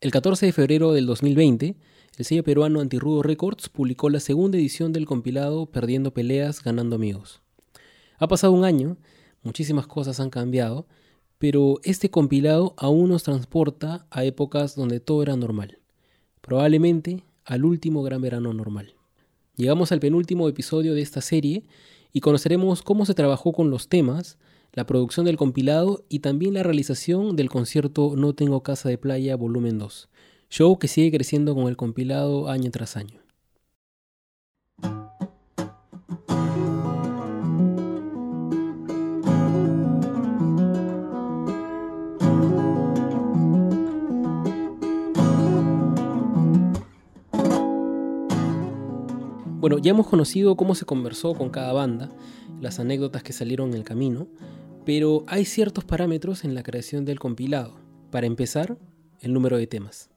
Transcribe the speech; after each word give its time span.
El 0.00 0.12
14 0.12 0.46
de 0.46 0.52
febrero 0.52 0.92
del 0.92 1.06
2020, 1.06 1.74
el 2.18 2.24
sello 2.24 2.44
peruano 2.44 2.78
Antirrudo 2.78 3.24
Records 3.24 3.68
publicó 3.68 4.10
la 4.10 4.20
segunda 4.20 4.56
edición 4.56 4.92
del 4.92 5.06
compilado 5.06 5.66
Perdiendo 5.66 6.14
Peleas, 6.14 6.62
Ganando 6.62 6.94
Amigos. 6.94 7.42
Ha 8.18 8.28
pasado 8.28 8.52
un 8.52 8.64
año, 8.64 8.96
muchísimas 9.42 9.88
cosas 9.88 10.20
han 10.20 10.30
cambiado, 10.30 10.86
pero 11.38 11.80
este 11.82 12.10
compilado 12.10 12.74
aún 12.76 13.08
nos 13.08 13.24
transporta 13.24 14.06
a 14.12 14.22
épocas 14.22 14.76
donde 14.76 15.00
todo 15.00 15.20
era 15.24 15.34
normal. 15.34 15.78
Probablemente 16.42 17.24
al 17.44 17.64
último 17.64 18.04
gran 18.04 18.22
verano 18.22 18.54
normal. 18.54 18.94
Llegamos 19.56 19.90
al 19.90 19.98
penúltimo 19.98 20.48
episodio 20.48 20.94
de 20.94 21.02
esta 21.02 21.20
serie 21.20 21.64
y 22.12 22.20
conoceremos 22.20 22.82
cómo 22.82 23.04
se 23.04 23.14
trabajó 23.14 23.50
con 23.50 23.70
los 23.70 23.88
temas, 23.88 24.38
la 24.72 24.86
producción 24.86 25.26
del 25.26 25.36
compilado 25.36 26.04
y 26.08 26.20
también 26.20 26.54
la 26.54 26.62
realización 26.62 27.36
del 27.36 27.48
concierto 27.48 28.14
No 28.16 28.34
Tengo 28.34 28.62
Casa 28.62 28.88
de 28.88 28.98
Playa 28.98 29.36
Volumen 29.36 29.78
2, 29.78 30.08
show 30.50 30.78
que 30.78 30.88
sigue 30.88 31.10
creciendo 31.10 31.54
con 31.54 31.68
el 31.68 31.76
compilado 31.76 32.48
año 32.48 32.70
tras 32.70 32.96
año. 32.96 33.20
Bueno, 49.60 49.82
ya 49.82 49.90
hemos 49.90 50.06
conocido 50.06 50.56
cómo 50.56 50.74
se 50.74 50.86
conversó 50.86 51.34
con 51.34 51.50
cada 51.50 51.74
banda, 51.74 52.08
las 52.60 52.78
anécdotas 52.78 53.22
que 53.22 53.32
salieron 53.32 53.70
en 53.70 53.76
el 53.76 53.84
camino, 53.84 54.28
pero 54.84 55.24
hay 55.26 55.44
ciertos 55.44 55.84
parámetros 55.84 56.44
en 56.44 56.54
la 56.54 56.62
creación 56.62 57.04
del 57.04 57.18
compilado. 57.18 57.74
Para 58.10 58.26
empezar, 58.26 58.78
el 59.20 59.32
número 59.32 59.56
de 59.56 59.66
temas. 59.66 60.10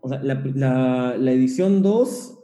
O 0.00 0.08
sea, 0.08 0.20
la, 0.22 1.14
edición 1.32 1.82
2 1.82 2.38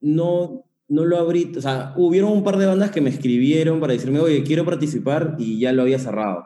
no, 0.00 0.64
no 0.88 1.04
lo 1.04 1.18
abrí, 1.18 1.52
o 1.56 1.60
sea, 1.60 1.94
hubieron 1.96 2.32
un 2.32 2.44
par 2.44 2.56
de 2.58 2.66
bandas 2.66 2.90
que 2.90 3.00
me 3.00 3.10
escribieron 3.10 3.80
para 3.80 3.92
decirme, 3.92 4.20
oye, 4.20 4.42
quiero 4.42 4.64
participar 4.64 5.36
y 5.38 5.58
ya 5.58 5.72
lo 5.72 5.82
había 5.82 5.98
cerrado. 5.98 6.44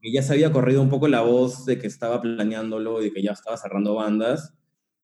Y 0.00 0.12
ya 0.12 0.22
se 0.22 0.32
había 0.32 0.52
corrido 0.52 0.82
un 0.82 0.88
poco 0.88 1.06
la 1.06 1.20
voz 1.20 1.64
de 1.64 1.78
que 1.78 1.86
estaba 1.86 2.20
planeándolo 2.20 3.00
y 3.00 3.04
de 3.04 3.12
que 3.12 3.22
ya 3.22 3.32
estaba 3.32 3.56
cerrando 3.56 3.94
bandas. 3.94 4.54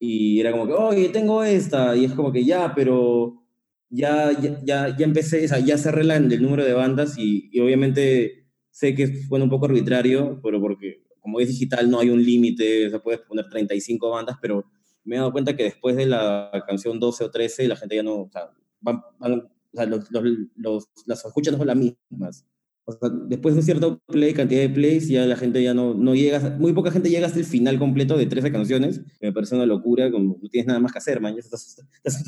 Y 0.01 0.41
era 0.41 0.51
como 0.51 0.67
que, 0.67 0.73
oye, 0.73 1.09
tengo 1.11 1.45
esta. 1.45 1.95
Y 1.95 2.05
es 2.05 2.13
como 2.13 2.33
que 2.33 2.45
ya, 2.45 2.73
pero 2.75 3.45
ya, 3.91 4.33
ya, 4.65 4.97
ya, 4.97 5.05
empecé, 5.05 5.45
o 5.45 5.49
sea, 5.49 5.59
ya 5.61 5.79
cerré 5.79 6.03
el 6.03 6.43
número 6.43 6.65
de 6.65 6.73
bandas 6.73 7.19
y, 7.19 7.49
y 7.53 7.61
obviamente 7.61 8.39
Sé 8.79 8.95
que 8.95 9.09
fue 9.09 9.43
un 9.43 9.51
poco 9.51 9.67
arbitrario, 9.67 10.39
pero 10.41 10.61
porque 10.61 11.03
como 11.19 11.41
es 11.41 11.49
digital 11.49 11.91
no 11.91 11.99
hay 11.99 12.11
un 12.11 12.23
límite, 12.23 12.87
o 12.87 12.91
sea, 12.91 13.01
puedes 13.01 13.21
poner 13.23 13.49
35 13.49 14.09
bandas, 14.09 14.37
pero 14.41 14.65
me 15.03 15.17
he 15.17 15.19
dado 15.19 15.33
cuenta 15.33 15.57
que 15.57 15.65
después 15.65 15.97
de 15.97 16.07
la 16.07 16.49
canción 16.65 17.01
12 17.01 17.25
o 17.25 17.31
13 17.33 17.67
la 17.67 17.75
gente 17.75 17.97
ya 17.97 18.05
no, 18.05 18.21
o 18.21 18.31
sea, 18.31 18.51
van, 18.81 19.03
o 19.19 19.51
sea 19.75 19.85
los, 19.85 20.09
los, 20.55 20.85
las 21.07 21.25
escuchas 21.25 21.51
no 21.51 21.59
son 21.59 21.67
las 21.67 21.77
mismas. 21.77 22.47
O 22.85 22.93
sea, 22.93 23.11
después 23.27 23.57
de 23.57 23.63
un 23.63 23.65
cierto 23.65 24.01
play, 24.07 24.33
cantidad 24.33 24.61
de 24.61 24.71
plays, 24.71 25.09
ya 25.09 25.27
la 25.27 25.35
gente 25.35 25.61
ya 25.61 25.75
no, 25.75 25.93
no 25.95 26.15
llega, 26.15 26.57
muy 26.57 26.73
poca 26.73 26.93
gente 26.93 27.11
llega 27.11 27.27
hasta 27.27 27.41
el 27.41 27.47
final 27.47 27.81
completo 27.81 28.17
de 28.17 28.27
13 28.27 28.53
canciones, 28.53 29.01
me 29.21 29.33
parece 29.33 29.57
una 29.57 29.67
locura, 29.67 30.09
como 30.13 30.39
no 30.41 30.49
tienes 30.49 30.69
nada 30.69 30.79
más 30.79 30.93
que 30.93 30.99
hacer, 30.99 31.21
man, 31.21 31.37
estás, 31.37 31.85
estás, 32.05 32.25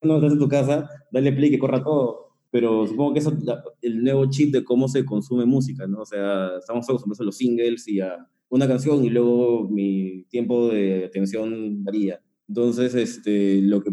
estás, 0.00 0.16
estás 0.16 0.32
en 0.32 0.38
tu 0.38 0.48
casa, 0.48 0.88
dale 1.12 1.32
play 1.32 1.50
que 1.50 1.58
corra 1.58 1.82
todo 1.82 2.28
pero 2.50 2.86
supongo 2.86 3.12
que 3.12 3.18
eso 3.18 3.30
es 3.32 3.38
el 3.82 4.02
nuevo 4.02 4.30
chip 4.30 4.52
de 4.52 4.64
cómo 4.64 4.88
se 4.88 5.04
consume 5.04 5.44
música, 5.44 5.86
¿no? 5.86 6.00
O 6.00 6.06
sea, 6.06 6.52
estamos 6.58 6.88
acostumbrados 6.88 7.20
a 7.20 7.24
los 7.24 7.36
singles 7.36 7.86
y 7.88 8.00
a 8.00 8.26
una 8.48 8.66
canción 8.66 9.04
y 9.04 9.10
luego 9.10 9.68
mi 9.68 10.24
tiempo 10.30 10.68
de 10.68 11.04
atención 11.04 11.84
varía. 11.84 12.22
Entonces, 12.48 12.94
este, 12.94 13.60
lo 13.60 13.82
que 13.82 13.90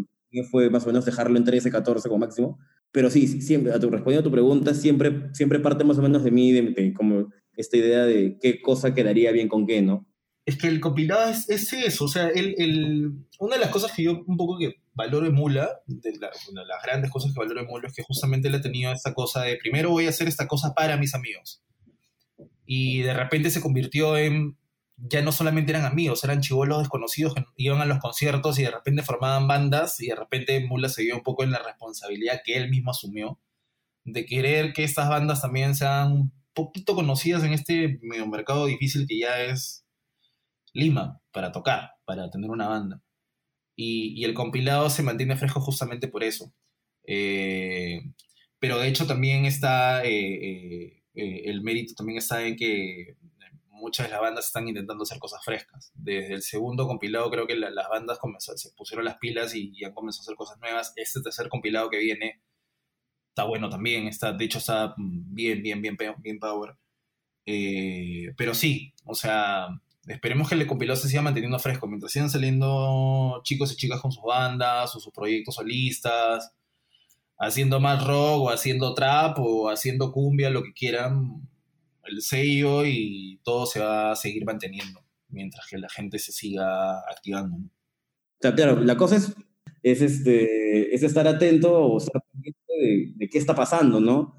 fue 0.50 0.70
más 0.70 0.84
o 0.84 0.86
menos 0.86 1.04
dejarlo 1.04 1.36
en 1.36 1.44
13, 1.44 1.70
14 1.70 2.08
como 2.08 2.20
máximo. 2.20 2.58
Pero 2.92 3.10
sí, 3.10 3.26
siempre, 3.42 3.72
a 3.72 3.80
tu, 3.80 3.90
respondiendo 3.90 4.20
a 4.20 4.30
tu 4.30 4.32
pregunta, 4.32 4.72
siempre, 4.72 5.28
siempre 5.34 5.60
parte 5.60 5.84
más 5.84 5.98
o 5.98 6.02
menos 6.02 6.24
de 6.24 6.30
mí, 6.30 6.52
de, 6.52 6.94
como 6.94 7.28
esta 7.54 7.76
idea 7.76 8.04
de 8.06 8.38
qué 8.40 8.62
cosa 8.62 8.94
quedaría 8.94 9.32
bien 9.32 9.48
con 9.48 9.66
qué, 9.66 9.82
¿no? 9.82 10.06
Es 10.46 10.56
que 10.56 10.68
el 10.68 10.80
compilado 10.80 11.28
es, 11.28 11.50
es 11.50 11.72
eso, 11.72 12.04
o 12.04 12.08
sea, 12.08 12.28
el, 12.28 12.54
el, 12.58 13.12
una 13.40 13.56
de 13.56 13.60
las 13.60 13.70
cosas 13.70 13.92
que 13.92 14.04
yo 14.04 14.22
un 14.26 14.36
poco 14.36 14.56
que 14.58 14.76
valoro 14.96 15.30
Mula, 15.30 15.82
de 15.86 16.12
las 16.18 16.82
grandes 16.82 17.10
cosas 17.10 17.32
que 17.32 17.38
valoro 17.38 17.64
Mula 17.66 17.86
es 17.86 17.94
que 17.94 18.02
justamente 18.02 18.50
le 18.50 18.56
ha 18.56 18.62
tenido 18.62 18.90
esta 18.90 19.12
cosa 19.12 19.42
de 19.42 19.56
primero 19.58 19.90
voy 19.90 20.06
a 20.06 20.10
hacer 20.10 20.26
esta 20.26 20.48
cosa 20.48 20.74
para 20.74 20.96
mis 20.96 21.14
amigos. 21.14 21.62
Y 22.64 23.02
de 23.02 23.14
repente 23.14 23.50
se 23.50 23.60
convirtió 23.60 24.16
en, 24.16 24.56
ya 24.96 25.20
no 25.20 25.32
solamente 25.32 25.70
eran 25.70 25.84
amigos, 25.84 26.24
eran 26.24 26.40
chivolos 26.40 26.78
desconocidos 26.78 27.34
que 27.34 27.44
iban 27.58 27.80
a 27.82 27.84
los 27.84 27.98
conciertos 27.98 28.58
y 28.58 28.62
de 28.62 28.70
repente 28.70 29.02
formaban 29.02 29.46
bandas 29.46 30.00
y 30.00 30.08
de 30.08 30.16
repente 30.16 30.66
Mula 30.66 30.88
se 30.88 31.02
vio 31.02 31.16
un 31.16 31.22
poco 31.22 31.44
en 31.44 31.50
la 31.50 31.62
responsabilidad 31.62 32.40
que 32.42 32.56
él 32.56 32.70
mismo 32.70 32.90
asumió 32.90 33.38
de 34.04 34.24
querer 34.24 34.72
que 34.72 34.84
estas 34.84 35.10
bandas 35.10 35.42
también 35.42 35.74
sean 35.74 36.12
un 36.12 36.32
poquito 36.54 36.94
conocidas 36.94 37.44
en 37.44 37.52
este 37.52 37.98
medio 38.02 38.26
mercado 38.26 38.64
difícil 38.64 39.06
que 39.06 39.18
ya 39.20 39.42
es 39.42 39.84
Lima 40.72 41.20
para 41.32 41.52
tocar, 41.52 41.92
para 42.04 42.30
tener 42.30 42.50
una 42.50 42.68
banda 42.68 43.02
y, 43.76 44.24
el 44.24 44.34
compilado 44.34 44.90
se 44.90 45.02
mantiene 45.02 45.36
fresco 45.36 45.60
justamente 45.60 46.08
por 46.08 46.24
eso. 46.24 46.52
Eh, 47.04 48.00
pero 48.58 48.78
de 48.78 48.88
hecho 48.88 49.06
también 49.06 49.44
está, 49.44 50.04
eh, 50.04 51.02
eh, 51.14 51.42
el 51.44 51.62
mérito 51.62 51.94
también 51.94 52.18
está 52.18 52.44
en 52.46 52.56
que 52.56 53.16
muchas 53.68 54.06
de 54.06 54.12
las 54.12 54.20
bandas 54.22 54.46
están 54.46 54.66
intentando 54.68 55.04
hacer 55.04 55.18
cosas 55.18 55.44
frescas. 55.44 55.92
Desde 55.94 56.34
el 56.34 56.42
segundo 56.42 56.86
compilado 56.88 57.30
creo 57.30 57.46
que 57.46 57.56
las 57.56 57.88
bandas 57.90 58.18
se 58.56 58.70
pusieron 58.72 59.04
las 59.04 59.18
pilas 59.18 59.54
y, 59.54 59.84
han 59.84 59.92
comenzado 59.92 60.22
a 60.22 60.24
hacer 60.24 60.36
cosas 60.36 60.58
nuevas. 60.60 60.92
Este 60.96 61.20
tercer 61.20 61.48
compilado 61.48 61.90
que 61.90 61.98
viene 61.98 62.42
está 63.28 63.44
bueno 63.44 63.68
también, 63.68 64.08
está, 64.08 64.32
de 64.32 64.44
hecho 64.46 64.58
está 64.58 64.94
bien, 64.96 65.62
bien, 65.62 65.82
bien, 65.82 65.96
bien 66.18 66.38
power. 66.38 66.76
pero 68.36 68.54
sí, 68.54 68.94
o 69.04 69.14
sea, 69.14 69.68
esperemos 70.06 70.48
que 70.48 70.54
el 70.54 70.66
compilado 70.66 70.98
se 70.98 71.08
siga 71.08 71.22
manteniendo 71.22 71.58
fresco, 71.58 71.86
mientras 71.86 72.12
sigan 72.12 72.30
saliendo 72.30 73.40
chicos 73.44 73.72
y 73.72 73.76
chicas 73.76 74.00
con 74.00 74.12
sus 74.12 74.22
bandas 74.22 74.94
o 74.94 75.00
sus 75.00 75.12
proyectos 75.12 75.56
solistas, 75.56 76.52
haciendo 77.38 77.80
más 77.80 78.06
rock 78.06 78.42
o 78.42 78.50
haciendo 78.50 78.94
trap 78.94 79.38
o 79.38 79.68
haciendo 79.68 80.12
cumbia, 80.12 80.50
lo 80.50 80.62
que 80.62 80.72
quieran, 80.72 81.48
el 82.04 82.22
sello 82.22 82.84
y 82.86 83.40
todo 83.42 83.66
se 83.66 83.80
va 83.80 84.12
a 84.12 84.16
seguir 84.16 84.44
manteniendo 84.44 85.00
mientras 85.28 85.66
que 85.66 85.78
la 85.78 85.88
gente 85.88 86.18
se 86.18 86.32
siga 86.32 87.00
activando. 87.00 87.58
claro, 88.38 88.80
la 88.80 88.96
cosa 88.96 89.16
es, 89.16 89.34
es, 89.82 90.00
este, 90.02 90.94
es 90.94 91.02
estar 91.02 91.26
atento 91.26 91.72
o 91.72 91.98
estar 91.98 92.22
pendiente 92.32 92.60
de, 92.68 93.12
de 93.16 93.28
qué 93.28 93.38
está 93.38 93.54
pasando, 93.54 94.00
¿no? 94.00 94.36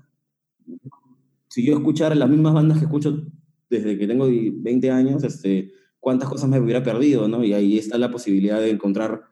Si 1.50 1.66
yo 1.66 1.76
escuchara 1.76 2.16
las 2.16 2.30
mismas 2.30 2.54
bandas 2.54 2.78
que 2.78 2.86
escucho 2.86 3.28
desde 3.70 3.98
que 3.98 4.08
tengo 4.08 4.28
20 4.28 4.92
años, 4.92 5.24
este, 5.24 5.72
cuántas 6.00 6.30
cosas 6.30 6.50
me 6.50 6.60
hubiera 6.60 6.84
perdido, 6.84 7.28
¿no? 7.28 7.44
Y 7.44 7.54
ahí 7.54 7.78
está 7.78 7.98
la 7.98 8.12
posibilidad 8.12 8.60
de 8.60 8.70
encontrar 8.70 9.24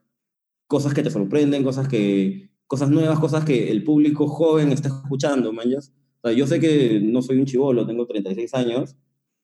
cosas 0.68 0.94
que 0.94 1.04
te 1.04 1.12
sorprenden, 1.12 1.64
cosas, 1.64 1.88
que, 1.88 2.52
cosas 2.68 2.90
nuevas, 2.90 3.20
cosas 3.20 3.46
que 3.46 3.72
el 3.72 3.84
público 3.84 4.28
joven 4.28 4.72
está 4.72 4.90
escuchando, 4.90 5.54
manjas. 5.54 5.94
O 6.22 6.28
sea, 6.28 6.38
yo 6.38 6.48
sé 6.48 6.60
que 6.60 7.00
no 7.02 7.22
soy 7.22 7.38
un 7.38 7.46
chivolo, 7.46 7.86
tengo 7.86 8.06
36 8.06 8.54
años, 8.56 8.96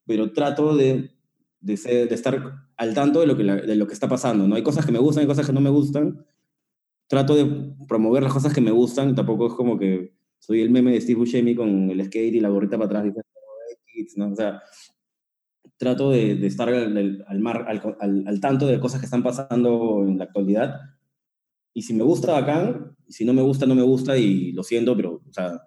pero 0.05 0.33
trato 0.33 0.75
de, 0.75 1.11
de, 1.59 1.77
ser, 1.77 2.09
de 2.09 2.15
estar 2.15 2.67
al 2.75 2.93
tanto 2.93 3.21
de 3.21 3.27
lo, 3.27 3.37
que 3.37 3.43
de 3.43 3.75
lo 3.75 3.87
que 3.87 3.93
está 3.93 4.09
pasando, 4.09 4.47
¿no? 4.47 4.55
Hay 4.55 4.63
cosas 4.63 4.85
que 4.85 4.91
me 4.91 4.99
gustan, 4.99 5.21
hay 5.21 5.27
cosas 5.27 5.45
que 5.45 5.53
no 5.53 5.61
me 5.61 5.69
gustan. 5.69 6.25
Trato 7.07 7.35
de 7.35 7.75
promover 7.87 8.23
las 8.23 8.33
cosas 8.33 8.53
que 8.53 8.61
me 8.61 8.71
gustan, 8.71 9.15
tampoco 9.15 9.47
es 9.47 9.53
como 9.53 9.77
que 9.77 10.13
soy 10.39 10.61
el 10.61 10.71
meme 10.71 10.91
de 10.91 11.01
Steve 11.01 11.19
Buscemi 11.19 11.55
con 11.55 11.91
el 11.91 12.03
skate 12.05 12.35
y 12.35 12.39
la 12.39 12.49
gorrita 12.49 12.77
para 12.77 12.99
atrás, 12.99 13.13
¿no? 14.15 14.31
O 14.31 14.35
sea, 14.35 14.61
trato 15.77 16.11
de, 16.11 16.45
estar 16.45 16.69
al, 16.69 17.25
al, 17.27 17.39
mar, 17.39 17.65
al, 17.67 18.25
al, 18.27 18.39
tanto 18.39 18.67
de 18.67 18.79
cosas 18.79 18.99
que 18.99 19.05
están 19.05 19.23
pasando 19.23 20.05
en 20.07 20.17
la 20.17 20.25
actualidad. 20.25 20.79
Y 21.73 21.81
si 21.81 21.93
me 21.93 22.03
gusta, 22.03 22.33
bacán. 22.33 22.95
Y 23.07 23.13
si 23.13 23.25
no 23.25 23.33
me 23.33 23.41
gusta, 23.41 23.65
no 23.65 23.75
me 23.75 23.81
gusta. 23.81 24.17
Y 24.17 24.51
lo 24.51 24.63
siento, 24.63 24.95
pero, 24.95 25.21
o 25.27 25.33
sea, 25.33 25.59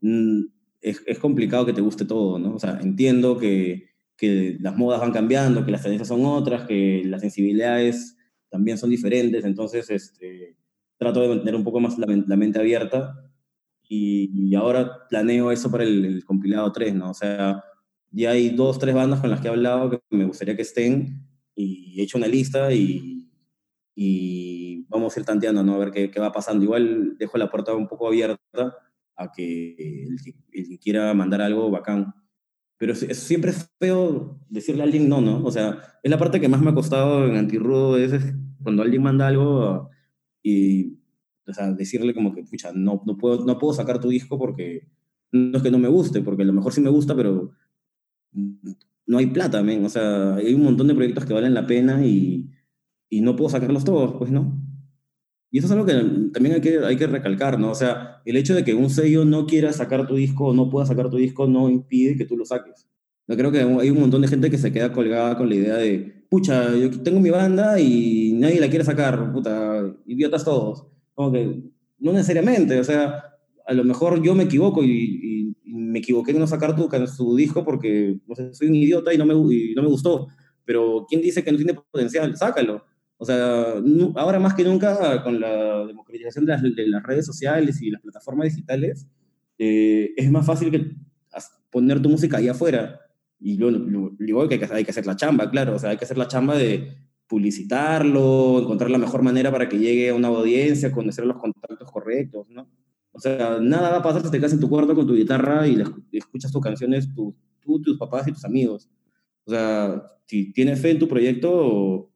mm, 0.00 0.42
es, 0.80 1.02
es 1.06 1.18
complicado 1.18 1.64
que 1.64 1.72
te 1.72 1.80
guste 1.80 2.04
todo, 2.04 2.38
¿no? 2.38 2.54
O 2.54 2.58
sea, 2.58 2.78
entiendo 2.82 3.38
que, 3.38 3.88
que 4.16 4.58
las 4.60 4.76
modas 4.76 5.00
van 5.00 5.12
cambiando, 5.12 5.64
que 5.64 5.72
las 5.72 5.82
tendencias 5.82 6.08
son 6.08 6.24
otras, 6.26 6.66
que 6.66 7.02
las 7.06 7.22
sensibilidades 7.22 8.16
también 8.50 8.76
son 8.76 8.90
diferentes. 8.90 9.44
Entonces, 9.44 9.88
este, 9.88 10.56
trato 10.98 11.22
de 11.22 11.28
mantener 11.28 11.54
un 11.54 11.64
poco 11.64 11.80
más 11.80 11.96
la, 11.98 12.06
la 12.06 12.36
mente 12.36 12.58
abierta. 12.58 13.14
Y, 13.88 14.30
y, 14.34 14.54
ahora 14.54 15.06
planeo 15.08 15.50
eso 15.50 15.70
para 15.70 15.84
el, 15.84 16.04
el 16.04 16.24
compilado 16.24 16.70
3, 16.72 16.94
¿no? 16.94 17.10
O 17.10 17.14
sea, 17.14 17.62
ya 18.12 18.30
hay 18.32 18.50
dos, 18.50 18.78
tres 18.78 18.94
bandas 18.94 19.20
con 19.20 19.30
las 19.30 19.40
que 19.40 19.48
he 19.48 19.50
hablado 19.50 19.90
que 19.90 20.00
me 20.10 20.24
gustaría 20.26 20.56
que 20.56 20.62
estén 20.62 21.26
y 21.54 22.00
he 22.00 22.04
hecho 22.04 22.18
una 22.18 22.26
lista 22.28 22.72
y, 22.72 23.30
y 23.94 24.86
vamos 24.88 25.16
a 25.16 25.20
ir 25.20 25.26
tanteando, 25.26 25.62
¿no? 25.62 25.74
A 25.74 25.78
ver 25.78 25.90
qué, 25.92 26.10
qué, 26.10 26.20
va 26.20 26.32
pasando. 26.32 26.64
Igual 26.64 27.16
dejo 27.18 27.38
la 27.38 27.50
puerta 27.50 27.74
un 27.74 27.88
poco 27.88 28.08
abierta 28.08 28.38
a 29.16 29.32
que 29.32 30.04
el, 30.04 30.16
que 30.68 30.78
quiera 30.78 31.12
mandar 31.14 31.42
algo 31.42 31.70
bacán. 31.70 32.14
Pero 32.78 32.92
es- 32.94 33.02
es- 33.04 33.18
siempre 33.18 33.50
es 33.52 33.70
feo 33.78 34.40
decirle 34.48 34.82
a 34.82 34.84
alguien 34.86 35.08
no, 35.08 35.20
¿no? 35.20 35.44
O 35.44 35.50
sea, 35.52 35.78
es 36.02 36.10
la 36.10 36.18
parte 36.18 36.40
que 36.40 36.48
más 36.48 36.60
me 36.62 36.70
ha 36.70 36.74
costado 36.74 37.26
en 37.26 37.36
Antirrudo, 37.36 37.98
es, 37.98 38.12
es 38.12 38.34
cuando 38.62 38.82
alguien 38.82 39.02
manda 39.02 39.28
algo 39.28 39.90
y, 40.42 40.98
o 41.46 41.52
sea, 41.52 41.72
decirle 41.72 42.14
como 42.14 42.34
que, 42.34 42.42
pucha, 42.44 42.72
no, 42.74 43.02
no, 43.06 43.16
puedo, 43.16 43.44
no 43.44 43.58
puedo 43.58 43.74
sacar 43.74 44.00
tu 44.00 44.08
disco 44.10 44.38
porque 44.38 44.88
no 45.32 45.56
es 45.58 45.62
que 45.62 45.70
no 45.70 45.78
me 45.78 45.88
guste, 45.88 46.22
porque 46.22 46.42
a 46.42 46.46
lo 46.46 46.52
mejor 46.52 46.72
sí 46.72 46.80
me 46.80 46.90
gusta, 46.90 47.14
pero 47.16 47.52
no 48.32 49.18
hay 49.18 49.26
plata, 49.26 49.62
men. 49.62 49.84
O 49.84 49.88
sea, 49.88 50.36
hay 50.36 50.54
un 50.54 50.62
montón 50.62 50.88
de 50.88 50.94
proyectos 50.94 51.24
que 51.24 51.34
valen 51.34 51.54
la 51.54 51.66
pena 51.66 52.04
y, 52.04 52.50
y 53.08 53.20
no 53.20 53.36
puedo 53.36 53.50
sacarlos 53.50 53.84
todos, 53.84 54.14
pues, 54.18 54.30
¿no? 54.30 54.58
Y 55.50 55.58
eso 55.58 55.66
es 55.66 55.72
algo 55.72 55.84
que 55.84 55.92
también 56.32 56.54
hay 56.54 56.60
que, 56.62 56.78
hay 56.78 56.96
que 56.96 57.06
recalcar, 57.06 57.60
¿no? 57.60 57.70
O 57.70 57.74
sea, 57.74 58.22
el 58.24 58.36
hecho 58.36 58.54
de 58.54 58.64
que 58.64 58.74
un 58.74 58.88
sello 58.88 59.26
no 59.26 59.46
quiera 59.46 59.70
sacar 59.72 60.06
tu 60.06 60.14
disco 60.14 60.46
o 60.46 60.54
no 60.54 60.70
pueda 60.70 60.86
sacar 60.86 61.10
tu 61.10 61.18
disco 61.18 61.46
no 61.46 61.68
impide 61.68 62.16
que 62.16 62.24
tú 62.24 62.38
lo 62.38 62.46
saques. 62.46 62.88
Yo 63.28 63.36
creo 63.36 63.52
que 63.52 63.60
hay 63.60 63.90
un 63.90 64.00
montón 64.00 64.22
de 64.22 64.28
gente 64.28 64.50
que 64.50 64.56
se 64.56 64.72
queda 64.72 64.92
colgada 64.92 65.36
con 65.36 65.48
la 65.50 65.54
idea 65.54 65.76
de, 65.76 66.24
pucha, 66.30 66.74
yo 66.74 66.90
tengo 67.02 67.20
mi 67.20 67.28
banda 67.28 67.78
y 67.78 68.32
nadie 68.32 68.60
la 68.60 68.68
quiere 68.70 68.84
sacar, 68.84 69.30
puta, 69.32 69.94
idiotas 70.06 70.44
todos. 70.44 70.86
Como 71.14 71.30
que, 71.32 71.62
no 71.98 72.12
necesariamente, 72.12 72.80
o 72.80 72.84
sea, 72.84 73.31
a 73.66 73.74
lo 73.74 73.84
mejor 73.84 74.22
yo 74.22 74.34
me 74.34 74.44
equivoco 74.44 74.82
y, 74.84 74.90
y- 74.90 75.56
y 75.64 75.74
me 75.74 76.00
equivoqué 76.00 76.32
en 76.32 76.38
no 76.40 76.46
sacar 76.46 76.74
tu, 76.76 76.88
su 77.06 77.36
disco 77.36 77.64
porque, 77.64 78.18
no 78.26 78.34
soy 78.52 78.68
un 78.68 78.74
idiota 78.74 79.12
y 79.14 79.18
no, 79.18 79.24
me, 79.26 79.34
y 79.54 79.74
no 79.74 79.82
me 79.82 79.88
gustó. 79.88 80.28
Pero, 80.64 81.06
¿quién 81.08 81.22
dice 81.22 81.42
que 81.44 81.50
no 81.52 81.56
tiene 81.58 81.74
potencial? 81.74 82.36
Sácalo. 82.36 82.84
O 83.16 83.24
sea, 83.24 83.76
nu- 83.82 84.12
ahora 84.16 84.38
más 84.40 84.54
que 84.54 84.64
nunca, 84.64 85.22
con 85.22 85.40
la 85.40 85.86
democratización 85.86 86.44
de 86.46 86.52
las, 86.52 86.62
de 86.62 86.88
las 86.88 87.02
redes 87.04 87.24
sociales 87.26 87.80
y 87.82 87.90
las 87.90 88.02
plataformas 88.02 88.46
digitales, 88.48 89.06
eh, 89.58 90.10
es 90.16 90.30
más 90.30 90.44
fácil 90.46 90.70
que 90.70 90.90
poner 91.70 92.00
tu 92.02 92.08
música 92.08 92.38
ahí 92.38 92.48
afuera. 92.48 93.00
Y 93.40 93.56
luego- 93.56 94.12
luego 94.18 94.48
que 94.48 94.54
hay, 94.56 94.60
que 94.60 94.74
hay 94.74 94.84
que 94.84 94.90
hacer 94.90 95.06
la 95.06 95.16
chamba, 95.16 95.50
claro. 95.50 95.74
O 95.76 95.78
sea, 95.78 95.90
hay 95.90 95.96
que 95.96 96.04
hacer 96.04 96.18
la 96.18 96.28
chamba 96.28 96.56
de 96.56 96.96
publicitarlo, 97.28 98.60
encontrar 98.60 98.90
la 98.90 98.98
mejor 98.98 99.22
manera 99.22 99.50
para 99.50 99.68
que 99.68 99.78
llegue 99.78 100.10
a 100.10 100.14
una 100.14 100.28
audiencia, 100.28 100.92
conocer 100.92 101.24
los 101.26 101.38
contactos 101.38 101.90
correctos, 101.90 102.46
¿no? 102.50 102.68
O 103.12 103.20
sea, 103.20 103.58
nada 103.60 103.90
va 103.90 103.96
a 103.98 104.02
pasar 104.02 104.22
si 104.22 104.30
te 104.30 104.38
quedas 104.38 104.54
en 104.54 104.60
tu 104.60 104.68
cuarto 104.68 104.94
con 104.94 105.06
tu 105.06 105.14
guitarra 105.14 105.66
y, 105.66 105.82
escuchas 106.12 106.50
tus 106.50 106.62
canciones 106.62 107.12
tú, 107.14 107.34
tú, 107.60 107.80
tus 107.82 107.98
papás 107.98 108.26
y 108.28 108.32
tus 108.32 108.44
amigos. 108.44 108.88
O 109.44 109.50
sea, 109.50 110.02
si 110.26 110.52
tienes 110.52 110.80
fe 110.80 110.90
en 110.90 110.98
tu 110.98 111.08
proyecto, 111.08 112.10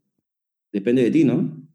depende 0.72 1.02
de 1.02 1.10
ti, 1.10 1.24
¿no? 1.24 1.66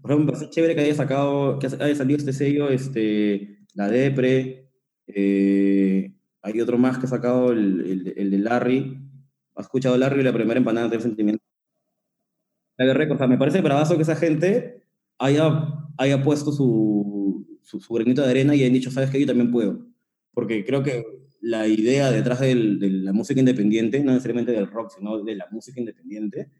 Por 0.00 0.10
ejemplo, 0.10 0.18
me 0.18 0.32
parece 0.32 0.50
chévere 0.50 0.74
que 0.74 0.82
haya 0.82 0.94
sacado, 0.94 1.58
que 1.58 1.66
haya 1.66 1.94
salido 1.94 2.18
este 2.18 2.32
sello, 2.32 2.68
este, 2.68 3.58
la 3.74 3.88
Depre, 3.88 4.70
eh, 5.06 6.14
hay 6.42 6.60
otro 6.60 6.78
más 6.78 6.98
que 6.98 7.06
ha 7.06 7.08
sacado 7.08 7.52
el, 7.52 7.80
el, 7.80 8.14
el 8.16 8.30
de 8.30 8.38
Larry. 8.38 8.98
¿Has 9.56 9.66
escuchado 9.66 9.96
Larry 9.96 10.22
la 10.22 10.32
primera 10.32 10.58
empanada 10.58 10.88
del 10.88 11.00
sentimiento? 11.00 11.42
La 12.76 12.92
o 13.12 13.18
sea, 13.18 13.26
me 13.26 13.38
parece 13.38 13.60
bravazo 13.60 13.96
que 13.96 14.02
esa 14.02 14.14
gente 14.14 14.84
haya, 15.18 15.66
haya 15.96 16.22
puesto 16.22 16.52
su, 16.52 17.07
su, 17.68 17.80
su 17.80 17.92
granito 17.94 18.22
de 18.22 18.30
arena 18.30 18.54
y 18.54 18.60
hayan 18.62 18.72
dicho, 18.72 18.90
¿sabes 18.90 19.10
qué? 19.10 19.20
Yo 19.20 19.26
también 19.26 19.50
puedo. 19.50 19.86
Porque 20.32 20.64
creo 20.64 20.82
que 20.82 21.04
la 21.40 21.66
idea 21.68 22.10
detrás 22.10 22.40
del- 22.40 22.78
de 22.78 22.88
la 22.90 23.12
música 23.12 23.38
independiente, 23.40 24.02
no 24.02 24.12
necesariamente 24.12 24.52
del 24.52 24.66
rock, 24.70 24.90
sino 24.96 25.22
de 25.22 25.34
la 25.36 25.46
música 25.50 25.78
independiente, 25.78 26.50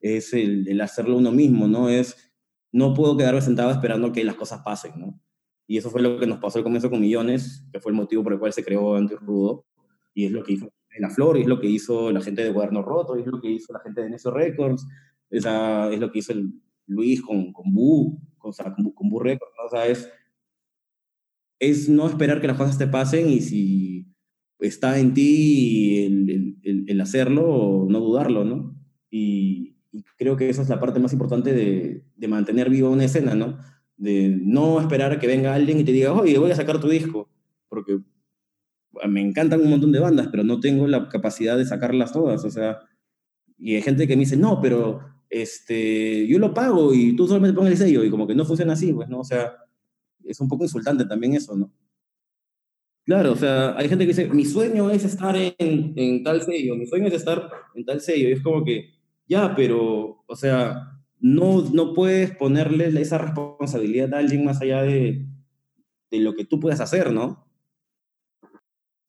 es 0.00 0.32
el, 0.34 0.68
el 0.68 0.80
hacerlo 0.80 1.16
uno 1.16 1.32
mismo, 1.32 1.66
¿no? 1.66 1.88
Es, 1.88 2.32
no 2.70 2.92
puedo 2.94 3.16
quedarme 3.16 3.40
sentado 3.40 3.70
esperando 3.70 4.12
que 4.12 4.22
las 4.24 4.34
cosas 4.36 4.60
pasen, 4.62 4.92
¿no? 4.96 5.20
Y 5.66 5.78
eso 5.78 5.90
fue 5.90 6.02
lo 6.02 6.18
que 6.20 6.26
nos 6.26 6.38
pasó 6.38 6.58
al 6.58 6.64
comienzo 6.64 6.90
con 6.90 7.00
Millones, 7.00 7.64
que 7.72 7.80
fue 7.80 7.90
el 7.92 7.96
motivo 7.96 8.22
por 8.22 8.32
el 8.34 8.38
cual 8.38 8.52
se 8.52 8.62
creó 8.64 8.94
Antes 8.94 9.18
Rudo, 9.20 9.64
y 10.14 10.26
es 10.26 10.32
lo 10.32 10.42
que 10.42 10.52
hizo 10.52 10.70
La 10.98 11.10
Flor, 11.10 11.38
y 11.38 11.42
es 11.42 11.46
lo 11.46 11.58
que 11.60 11.66
hizo 11.68 12.10
la 12.12 12.20
gente 12.20 12.44
de 12.44 12.52
Cuaderno 12.52 12.82
Roto, 12.82 13.16
y 13.16 13.20
es 13.22 13.26
lo 13.26 13.40
que 13.40 13.50
hizo 13.50 13.72
la 13.72 13.80
gente 13.80 14.02
de 14.02 14.10
Necio 14.10 14.30
Records, 14.30 14.86
esa, 15.30 15.90
es 15.92 15.98
lo 15.98 16.10
que 16.10 16.18
hizo 16.20 16.32
el 16.32 16.52
Luis 16.86 17.22
con, 17.22 17.52
con 17.52 17.72
Bu, 17.72 18.20
con, 18.38 18.52
con, 18.52 18.92
con 18.92 19.08
Bu 19.08 19.18
Records, 19.20 19.52
¿no? 19.58 19.66
O 19.66 19.70
sea, 19.70 19.86
es, 19.86 20.08
es 21.60 21.88
no 21.88 22.06
esperar 22.08 22.40
que 22.40 22.46
las 22.46 22.56
cosas 22.56 22.78
te 22.78 22.86
pasen 22.86 23.28
y 23.30 23.40
si 23.40 24.06
está 24.60 24.98
en 24.98 25.14
ti 25.14 26.04
el, 26.04 26.56
el- 26.88 27.00
hacerlo, 27.00 27.86
no 27.88 28.00
dudarlo, 28.00 28.44
¿no? 28.44 28.76
Y, 29.10 29.76
y 29.92 30.02
creo 30.18 30.36
que 30.36 30.48
esa 30.50 30.62
es 30.62 30.68
la 30.68 30.80
parte 30.80 31.00
más 31.00 31.12
importante 31.12 31.52
de, 31.52 32.04
de 32.16 32.28
mantener 32.28 32.70
viva 32.70 32.90
una 32.90 33.04
escena, 33.04 33.34
¿no? 33.34 33.58
De 33.96 34.28
no 34.42 34.80
esperar 34.80 35.12
a 35.12 35.18
que 35.18 35.26
venga 35.26 35.54
alguien 35.54 35.80
y 35.80 35.84
te 35.84 35.92
diga, 35.92 36.12
oye, 36.12 36.38
voy 36.38 36.50
a 36.50 36.56
sacar 36.56 36.80
tu 36.80 36.88
disco, 36.88 37.30
porque 37.68 37.98
me 39.08 39.20
encantan 39.20 39.60
un 39.60 39.70
montón 39.70 39.92
de 39.92 40.00
bandas, 40.00 40.28
pero 40.30 40.42
no 40.44 40.60
tengo 40.60 40.86
la 40.86 41.08
capacidad 41.08 41.56
de 41.56 41.64
sacarlas 41.66 42.12
todas, 42.12 42.44
o 42.44 42.50
sea, 42.50 42.80
y 43.58 43.76
hay 43.76 43.82
gente 43.82 44.08
que 44.08 44.16
me 44.16 44.20
dice, 44.20 44.36
no, 44.36 44.60
pero 44.62 45.00
este, 45.30 46.26
yo 46.28 46.38
lo 46.38 46.54
pago 46.54 46.94
y 46.94 47.16
tú 47.16 47.28
solamente 47.28 47.56
pones 47.56 47.72
el 47.74 47.88
sello, 47.88 48.04
y 48.04 48.10
como 48.10 48.26
que 48.26 48.34
no 48.34 48.44
funciona 48.44 48.74
así, 48.74 48.92
pues, 48.92 49.08
¿no? 49.08 49.20
O 49.20 49.24
sea, 49.24 49.54
es 50.28 50.40
un 50.40 50.48
poco 50.48 50.64
insultante 50.64 51.04
también 51.04 51.34
eso, 51.34 51.56
¿no? 51.56 51.72
Claro, 53.04 53.32
o 53.32 53.36
sea, 53.36 53.74
hay 53.76 53.88
gente 53.88 54.04
que 54.04 54.12
dice, 54.12 54.28
mi 54.28 54.44
sueño 54.44 54.90
es 54.90 55.04
estar 55.04 55.34
en, 55.34 55.94
en 55.96 56.22
tal 56.22 56.42
sello, 56.42 56.76
mi 56.76 56.86
sueño 56.86 57.06
es 57.06 57.14
estar 57.14 57.50
en 57.74 57.84
tal 57.86 58.00
sello, 58.02 58.28
y 58.28 58.32
es 58.32 58.42
como 58.42 58.62
que, 58.64 58.90
ya, 59.26 59.54
pero, 59.56 60.22
o 60.26 60.36
sea, 60.36 61.00
no, 61.18 61.62
no 61.72 61.94
puedes 61.94 62.32
ponerle 62.36 62.88
esa 63.00 63.18
responsabilidad 63.18 64.12
a 64.12 64.18
alguien 64.18 64.44
más 64.44 64.60
allá 64.60 64.82
de, 64.82 65.26
de 66.10 66.20
lo 66.20 66.34
que 66.34 66.44
tú 66.44 66.60
puedas 66.60 66.80
hacer, 66.80 67.12
¿no? 67.12 67.48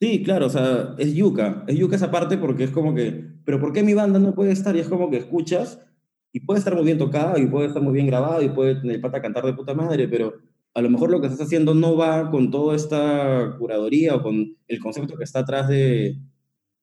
Sí, 0.01 0.24
claro, 0.24 0.45
o 0.45 0.50
sea, 0.50 0.95
es 0.98 1.13
yuca, 1.13 1.66
es 1.68 1.77
yuca 1.77 1.98
esa 1.98 2.10
parte 2.10 2.38
porque 2.38 2.63
es 2.63 2.71
como 2.71 2.95
que, 2.95 3.33
pero 3.44 3.60
¿por 3.60 3.74
qué 3.74 3.83
mi 3.83 3.94
banda 3.94 4.18
no 4.18 4.33
puede 4.33 4.51
estar? 4.51 4.75
Y 4.75 4.80
es 4.80 4.88
como 4.88 5.10
que 5.10 5.18
escuchas 5.18 5.86
y 6.31 6.39
puede 6.39 6.60
estar 6.60 6.74
muy 6.74 6.86
bien 6.86 6.98
tocado 6.98 7.38
y 7.38 7.48
puede 7.48 7.68
estar 7.68 7.81
muy 7.81 7.94
bien 7.94 8.07
grabado 8.07 8.42
y 8.42 8.50
puede 8.50 8.75
tener 8.75 8.95
el 8.95 9.01
pata 9.01 9.21
cantar 9.21 9.45
de 9.45 9.54
puta 9.54 9.74
madre, 9.74 10.07
pero 10.07 10.36
a 10.80 10.81
lo 10.81 10.90
mejor 10.90 11.12
lo 11.12 11.22
que 11.22 11.28
estás 11.28 11.46
haciendo 11.46 11.74
no 11.76 11.96
va 11.96 12.31
con 12.31 12.50
toda 12.50 12.76
esta 12.76 13.56
curaduría 13.60 14.16
o 14.16 14.22
con 14.24 14.58
el 14.68 14.80
concepto 14.80 15.16
que 15.18 15.24
está 15.26 15.40
atrás 15.40 15.68
de, 15.68 16.18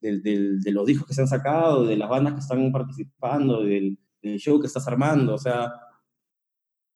del- 0.00 0.22
del- 0.22 0.60
de 0.60 0.70
los 0.72 0.86
discos 0.86 1.06
que 1.08 1.14
se 1.14 1.22
han 1.22 1.28
sacado, 1.28 1.84
de 1.86 1.96
las 1.96 2.08
bandas 2.08 2.34
que 2.34 2.40
están 2.40 2.70
participando, 2.72 3.62
del, 3.64 3.98
del 4.22 4.38
show 4.38 4.60
que 4.60 4.66
estás 4.66 4.86
armando. 4.86 5.34
O 5.34 5.38
sea, 5.38 5.72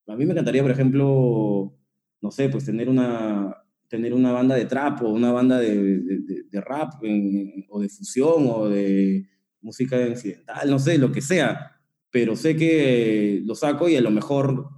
a 0.06 0.16
mí 0.16 0.24
me 0.26 0.32
encantaría, 0.32 0.62
por 0.62 0.70
ejemplo, 0.70 1.76
no 2.20 2.30
sé, 2.30 2.48
pues 2.48 2.64
tener 2.64 2.88
una, 2.88 3.56
tener 3.88 4.12
una 4.14 4.32
banda 4.32 4.54
de 4.54 4.66
trap 4.66 5.02
o 5.02 5.08
una 5.10 5.32
banda 5.32 5.58
de, 5.58 5.76
de- 5.76 6.18
de- 6.20 6.42
de 6.50 6.60
rap 6.60 7.02
en- 7.04 7.66
o 7.70 7.80
de 7.80 7.88
fusión 7.88 8.46
o 8.48 8.68
de 8.68 9.26
música 9.62 10.06
incidental, 10.06 10.70
no 10.70 10.78
sé, 10.78 10.98
lo 10.98 11.12
que 11.12 11.20
sea. 11.20 11.76
Pero 12.10 12.34
sé 12.36 12.56
que 12.56 13.40
lo 13.44 13.54
saco 13.54 13.88
y 13.88 13.96
a 13.96 14.00
lo 14.00 14.10
mejor 14.10 14.68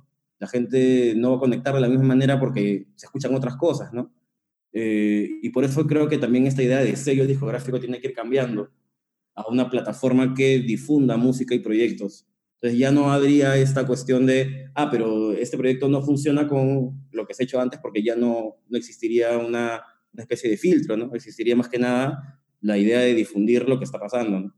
la 0.43 0.49
gente 0.49 1.15
no 1.17 1.31
va 1.31 1.37
a 1.37 1.39
conectar 1.39 1.73
de 1.73 1.81
la 1.81 1.89
misma 1.89 2.03
manera 2.03 2.41
porque 2.41 2.89
se 2.97 3.07
escuchan 3.07 3.33
otras 3.33 3.55
cosas, 3.55 3.93
¿no? 3.93 4.13
Eh, 4.73 5.39
y 5.41 5.51
por 5.51 5.63
eso 5.63 5.87
creo 5.87 6.09
que 6.09 6.19
también 6.19 6.49
esta 6.49 6.65
idea 6.65 6.81
de 6.81 6.97
sello 6.97 7.29
discográfico 7.29 7.79
tiene 7.79 8.01
que 8.01 8.09
ir 8.09 8.13
cambiando 8.13 8.69
a 9.37 9.47
una 9.47 9.71
plataforma 9.71 10.35
que 10.35 10.59
difunda 10.59 11.17
música 11.17 11.55
y 11.55 11.61
proyectos. 11.61 12.27
Entonces 12.55 12.77
ya 12.77 12.91
no 12.91 13.13
habría 13.13 13.57
esta 13.57 13.87
cuestión 13.87 14.27
de, 14.27 14.69
ah, 14.75 14.91
pero 14.91 15.31
este 15.33 15.57
proyecto 15.57 15.89
no 15.89 16.03
funciona 16.03 16.49
con 16.49 17.07
lo 17.13 17.25
que 17.25 17.35
se 17.35 17.45
ha 17.45 17.47
hecho 17.47 17.61
antes 17.61 17.79
porque 17.79 18.03
ya 18.03 18.17
no, 18.17 18.57
no 18.69 18.77
existiría 18.77 19.39
una, 19.39 19.81
una 20.13 20.23
especie 20.25 20.51
de 20.51 20.57
filtro, 20.57 20.97
¿no? 20.97 21.15
Existiría 21.15 21.55
más 21.55 21.69
que 21.69 21.79
nada 21.79 22.43
la 22.61 22.77
idea 22.77 22.99
de 22.99 23.15
difundir 23.15 23.69
lo 23.69 23.79
que 23.79 23.85
está 23.85 24.01
pasando, 24.01 24.41
¿no? 24.41 24.57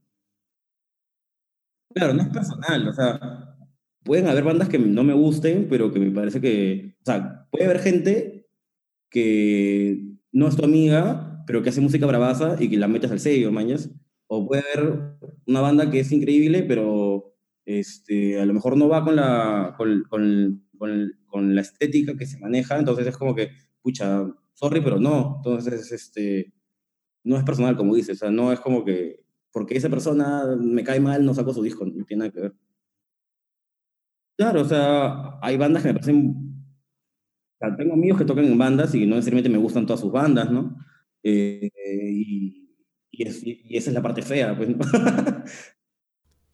Claro, 1.94 2.14
no 2.14 2.22
es 2.22 2.28
personal, 2.28 2.88
o 2.88 2.92
sea, 2.94 3.53
pueden 4.04 4.28
haber 4.28 4.44
bandas 4.44 4.68
que 4.68 4.78
no 4.78 5.02
me 5.02 5.14
gusten, 5.14 5.66
pero 5.68 5.92
que 5.92 5.98
me 5.98 6.10
parece 6.10 6.40
que, 6.40 6.96
o 7.00 7.04
sea, 7.04 7.48
puede 7.50 7.64
haber 7.64 7.80
gente 7.80 8.46
que 9.10 10.02
no 10.32 10.48
es 10.48 10.56
tu 10.56 10.64
amiga, 10.64 11.42
pero 11.46 11.62
que 11.62 11.70
hace 11.70 11.80
música 11.80 12.06
bravaza 12.06 12.56
y 12.60 12.68
que 12.68 12.76
la 12.76 12.88
metes 12.88 13.10
al 13.10 13.20
sello, 13.20 13.50
mañas. 13.52 13.90
O 14.26 14.46
puede 14.46 14.62
haber 14.62 15.16
una 15.46 15.60
banda 15.60 15.90
que 15.90 16.00
es 16.00 16.12
increíble, 16.12 16.64
pero 16.64 17.34
este, 17.64 18.40
a 18.40 18.46
lo 18.46 18.54
mejor 18.54 18.76
no 18.76 18.88
va 18.88 19.04
con 19.04 19.16
la, 19.16 19.74
con, 19.76 20.04
con, 20.08 20.66
con, 20.78 21.12
con 21.26 21.54
la 21.54 21.60
estética 21.62 22.16
que 22.16 22.26
se 22.26 22.38
maneja, 22.38 22.78
entonces 22.78 23.06
es 23.06 23.16
como 23.16 23.34
que, 23.34 23.50
pucha, 23.82 24.26
sorry, 24.54 24.80
pero 24.80 24.98
no. 24.98 25.36
Entonces, 25.38 25.92
este, 25.92 26.52
no 27.24 27.36
es 27.36 27.44
personal, 27.44 27.76
como 27.76 27.94
dices, 27.94 28.16
o 28.18 28.20
sea, 28.20 28.30
no 28.30 28.52
es 28.52 28.60
como 28.60 28.84
que, 28.84 29.20
porque 29.52 29.76
esa 29.76 29.88
persona 29.88 30.56
me 30.58 30.84
cae 30.84 31.00
mal, 31.00 31.24
no 31.24 31.34
saco 31.34 31.54
su 31.54 31.62
disco, 31.62 31.86
no 31.86 32.04
tiene 32.04 32.20
nada 32.20 32.32
que 32.32 32.40
ver. 32.40 32.54
Claro, 34.36 34.62
o 34.62 34.64
sea, 34.64 35.38
hay 35.42 35.56
bandas 35.56 35.82
que 35.82 35.88
me 35.88 35.94
parecen 35.94 36.64
o 37.60 37.66
sea, 37.66 37.76
tengo 37.76 37.94
amigos 37.94 38.18
que 38.18 38.24
tocan 38.24 38.44
en 38.44 38.58
bandas 38.58 38.94
y 38.94 39.06
no 39.06 39.16
necesariamente 39.16 39.48
me 39.50 39.58
gustan 39.58 39.86
todas 39.86 40.00
sus 40.00 40.12
bandas, 40.12 40.50
¿no? 40.50 40.76
Eh, 41.22 41.70
y, 41.72 42.68
y, 43.10 43.22
es- 43.28 43.42
y 43.44 43.76
esa 43.76 43.90
es 43.90 43.94
la 43.94 44.02
parte 44.02 44.22
fea, 44.22 44.56
pues. 44.56 44.68
¿no? 44.70 44.78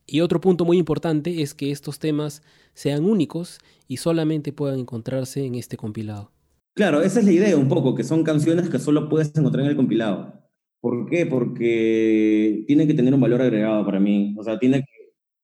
Y 0.05 0.21
otro 0.21 0.43
punto 0.43 0.67
muy 0.67 0.77
importante 0.77 1.41
es 1.41 1.55
que 1.55 1.71
estos 1.71 1.99
temas 1.99 2.43
sean 2.75 3.05
únicos 3.07 3.61
y 3.89 3.97
solamente 3.97 4.53
puedan 4.53 4.81
encontrarse 4.81 5.47
en 5.47 5.55
este 5.55 5.79
compilado. 5.79 6.33
claro, 6.75 7.03
esa 7.03 7.21
es 7.21 7.27
la 7.27 7.33
idea 7.33 7.57
un 7.57 7.69
poco, 7.69 7.95
que 7.95 8.05
son 8.05 8.25
canciones 8.25 8.69
que 8.71 8.79
solo 8.79 9.09
puedes 9.09 9.35
encontrar 9.37 9.65
en 9.65 9.71
el 9.71 9.77
compilado. 9.77 10.35
¿Por 10.81 11.09
qué? 11.11 11.27
Porque 11.27 12.65
tiene 12.67 12.87
que 12.87 12.95
tener 12.95 13.13
un 13.15 13.21
valor 13.21 13.43
agregado 13.43 13.85
para 13.85 14.01
mí. 14.01 14.35
O 14.39 14.43
sea, 14.45 14.59
tiene 14.59 14.81
que, 14.83 15.00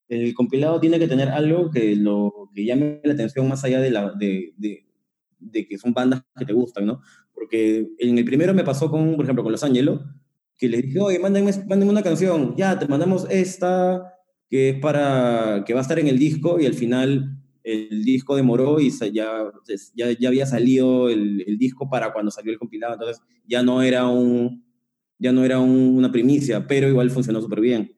el 0.08 0.34
compilado 0.34 0.80
tiene 0.80 0.98
que 0.98 1.08
tener 1.08 1.28
algo 1.28 1.70
que, 1.70 1.96
lo, 1.96 2.50
llame 2.54 3.00
la 3.04 3.14
atención 3.14 3.48
más 3.48 3.64
allá 3.64 3.80
de, 3.80 3.90
la, 3.90 4.12
de, 4.12 4.54
de, 4.56 5.66
que 5.66 5.78
son 5.78 5.92
bandas 5.92 6.22
que 6.38 6.44
te 6.44 6.52
gustan, 6.52 6.86
¿no? 6.86 7.00
Porque 7.34 7.88
en 7.98 8.18
el 8.18 8.25
primero 8.25 8.54
me 8.54 8.64
pasó 8.64 8.90
con, 8.90 9.16
por 9.16 9.25
ejemplo, 9.25 9.42
con 9.42 9.52
Los 9.52 9.64
Ángeles, 9.64 9.98
que 10.56 10.68
les 10.68 10.82
dije, 10.82 11.00
oye, 11.00 11.18
mándenme, 11.18 11.52
mándenme 11.66 11.92
una 11.92 12.02
canción, 12.02 12.54
ya, 12.56 12.78
te 12.78 12.86
mandamos 12.86 13.26
esta, 13.30 14.14
que 14.48 14.70
es 14.70 14.80
para, 14.80 15.64
que 15.66 15.75
va 15.75 15.80
a 15.80 15.82
estar 15.82 15.98
en 15.98 16.06
el 16.06 16.18
disco, 16.18 16.58
y 16.60 16.66
al 16.66 16.75
final 16.75 17.36
el 17.66 18.04
disco 18.04 18.36
demoró 18.36 18.78
y 18.78 18.90
ya, 18.90 19.50
ya, 19.94 20.12
ya 20.12 20.28
había 20.28 20.46
salido 20.46 21.10
el, 21.10 21.42
el, 21.46 21.58
disco 21.58 21.90
para 21.90 22.12
cuando 22.12 22.30
salió 22.30 22.52
el 22.52 22.58
compilado, 22.60 22.94
entonces 22.94 23.20
ya 23.44 23.64
no 23.64 23.82
era, 23.82 24.06
un, 24.06 24.64
ya 25.18 25.32
no 25.32 25.44
era 25.44 25.58
un, 25.58 25.96
una 25.96 26.12
primicia, 26.12 26.64
pero 26.66 26.88
igual 26.88 27.10
funcionó 27.10 27.40
súper 27.40 27.60
bien. 27.60 27.95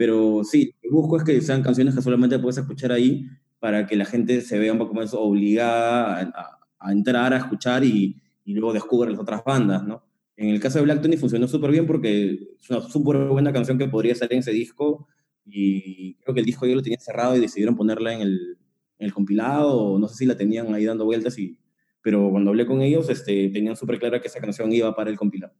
Pero 0.00 0.44
sí, 0.44 0.72
lo 0.76 0.80
que 0.80 0.88
busco 0.88 1.18
es 1.18 1.24
que 1.24 1.42
sean 1.42 1.62
canciones 1.62 1.94
que 1.94 2.00
solamente 2.00 2.38
puedes 2.38 2.56
escuchar 2.56 2.90
ahí 2.90 3.26
para 3.58 3.86
que 3.86 3.96
la 3.96 4.06
gente 4.06 4.40
se 4.40 4.58
vea 4.58 4.72
un 4.72 4.78
poco 4.78 4.94
más 4.94 5.12
obligada 5.12 6.58
a, 6.78 6.90
entrar 6.90 7.34
a 7.34 7.36
escuchar 7.36 7.84
y, 7.84 8.16
luego 8.46 8.72
descubre 8.72 9.10
las 9.10 9.20
otras 9.20 9.44
bandas, 9.44 9.86
¿no? 9.86 10.02
En 10.38 10.48
el 10.48 10.58
caso 10.58 10.78
de 10.78 10.84
Black 10.84 11.02
Tony 11.02 11.18
funcionó 11.18 11.46
súper 11.46 11.70
bien 11.70 11.86
porque 11.86 12.38
es 12.58 12.70
una 12.70 12.80
súper 12.80 13.26
buena 13.26 13.52
canción 13.52 13.76
que 13.76 13.88
podría 13.88 14.14
salir 14.14 14.32
en 14.32 14.38
ese 14.38 14.52
disco 14.52 15.06
y 15.44 16.14
creo 16.14 16.32
que 16.32 16.40
el 16.40 16.46
disco 16.46 16.66
ya 16.66 16.74
lo 16.74 16.80
tenía 16.80 16.98
cerrado 16.98 17.36
y 17.36 17.40
decidieron 17.40 17.76
ponerla 17.76 18.14
en 18.14 18.22
el, 18.22 19.12
compilado, 19.12 19.98
no 19.98 20.08
sé 20.08 20.16
si 20.16 20.24
la 20.24 20.38
tenían 20.38 20.74
ahí 20.74 20.86
dando 20.86 21.04
vueltas, 21.04 21.38
y, 21.38 21.58
pero 22.00 22.30
cuando 22.30 22.48
hablé 22.48 22.64
con 22.64 22.80
ellos 22.80 23.10
este, 23.10 23.50
tenían 23.50 23.76
súper 23.76 23.98
clara 23.98 24.18
que 24.18 24.28
esa 24.28 24.40
canción 24.40 24.72
iba 24.72 24.96
para 24.96 25.10
el 25.10 25.18
compilado. 25.18 25.52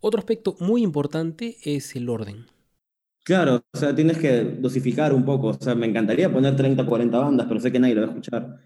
Otro 0.00 0.18
aspecto 0.18 0.54
muy 0.60 0.82
importante 0.82 1.56
es 1.64 1.96
el 1.96 2.10
orden. 2.10 2.55
Claro, 3.26 3.64
o 3.72 3.76
sea, 3.76 3.92
tienes 3.92 4.18
que 4.18 4.44
dosificar 4.44 5.12
un 5.12 5.24
poco. 5.24 5.48
O 5.48 5.54
sea, 5.54 5.74
me 5.74 5.86
encantaría 5.86 6.32
poner 6.32 6.54
30 6.54 6.84
o 6.84 6.86
40 6.86 7.18
bandas, 7.18 7.48
pero 7.48 7.58
sé 7.58 7.72
que 7.72 7.80
nadie 7.80 7.96
lo 7.96 8.02
va 8.02 8.06
a 8.06 8.10
escuchar. 8.10 8.56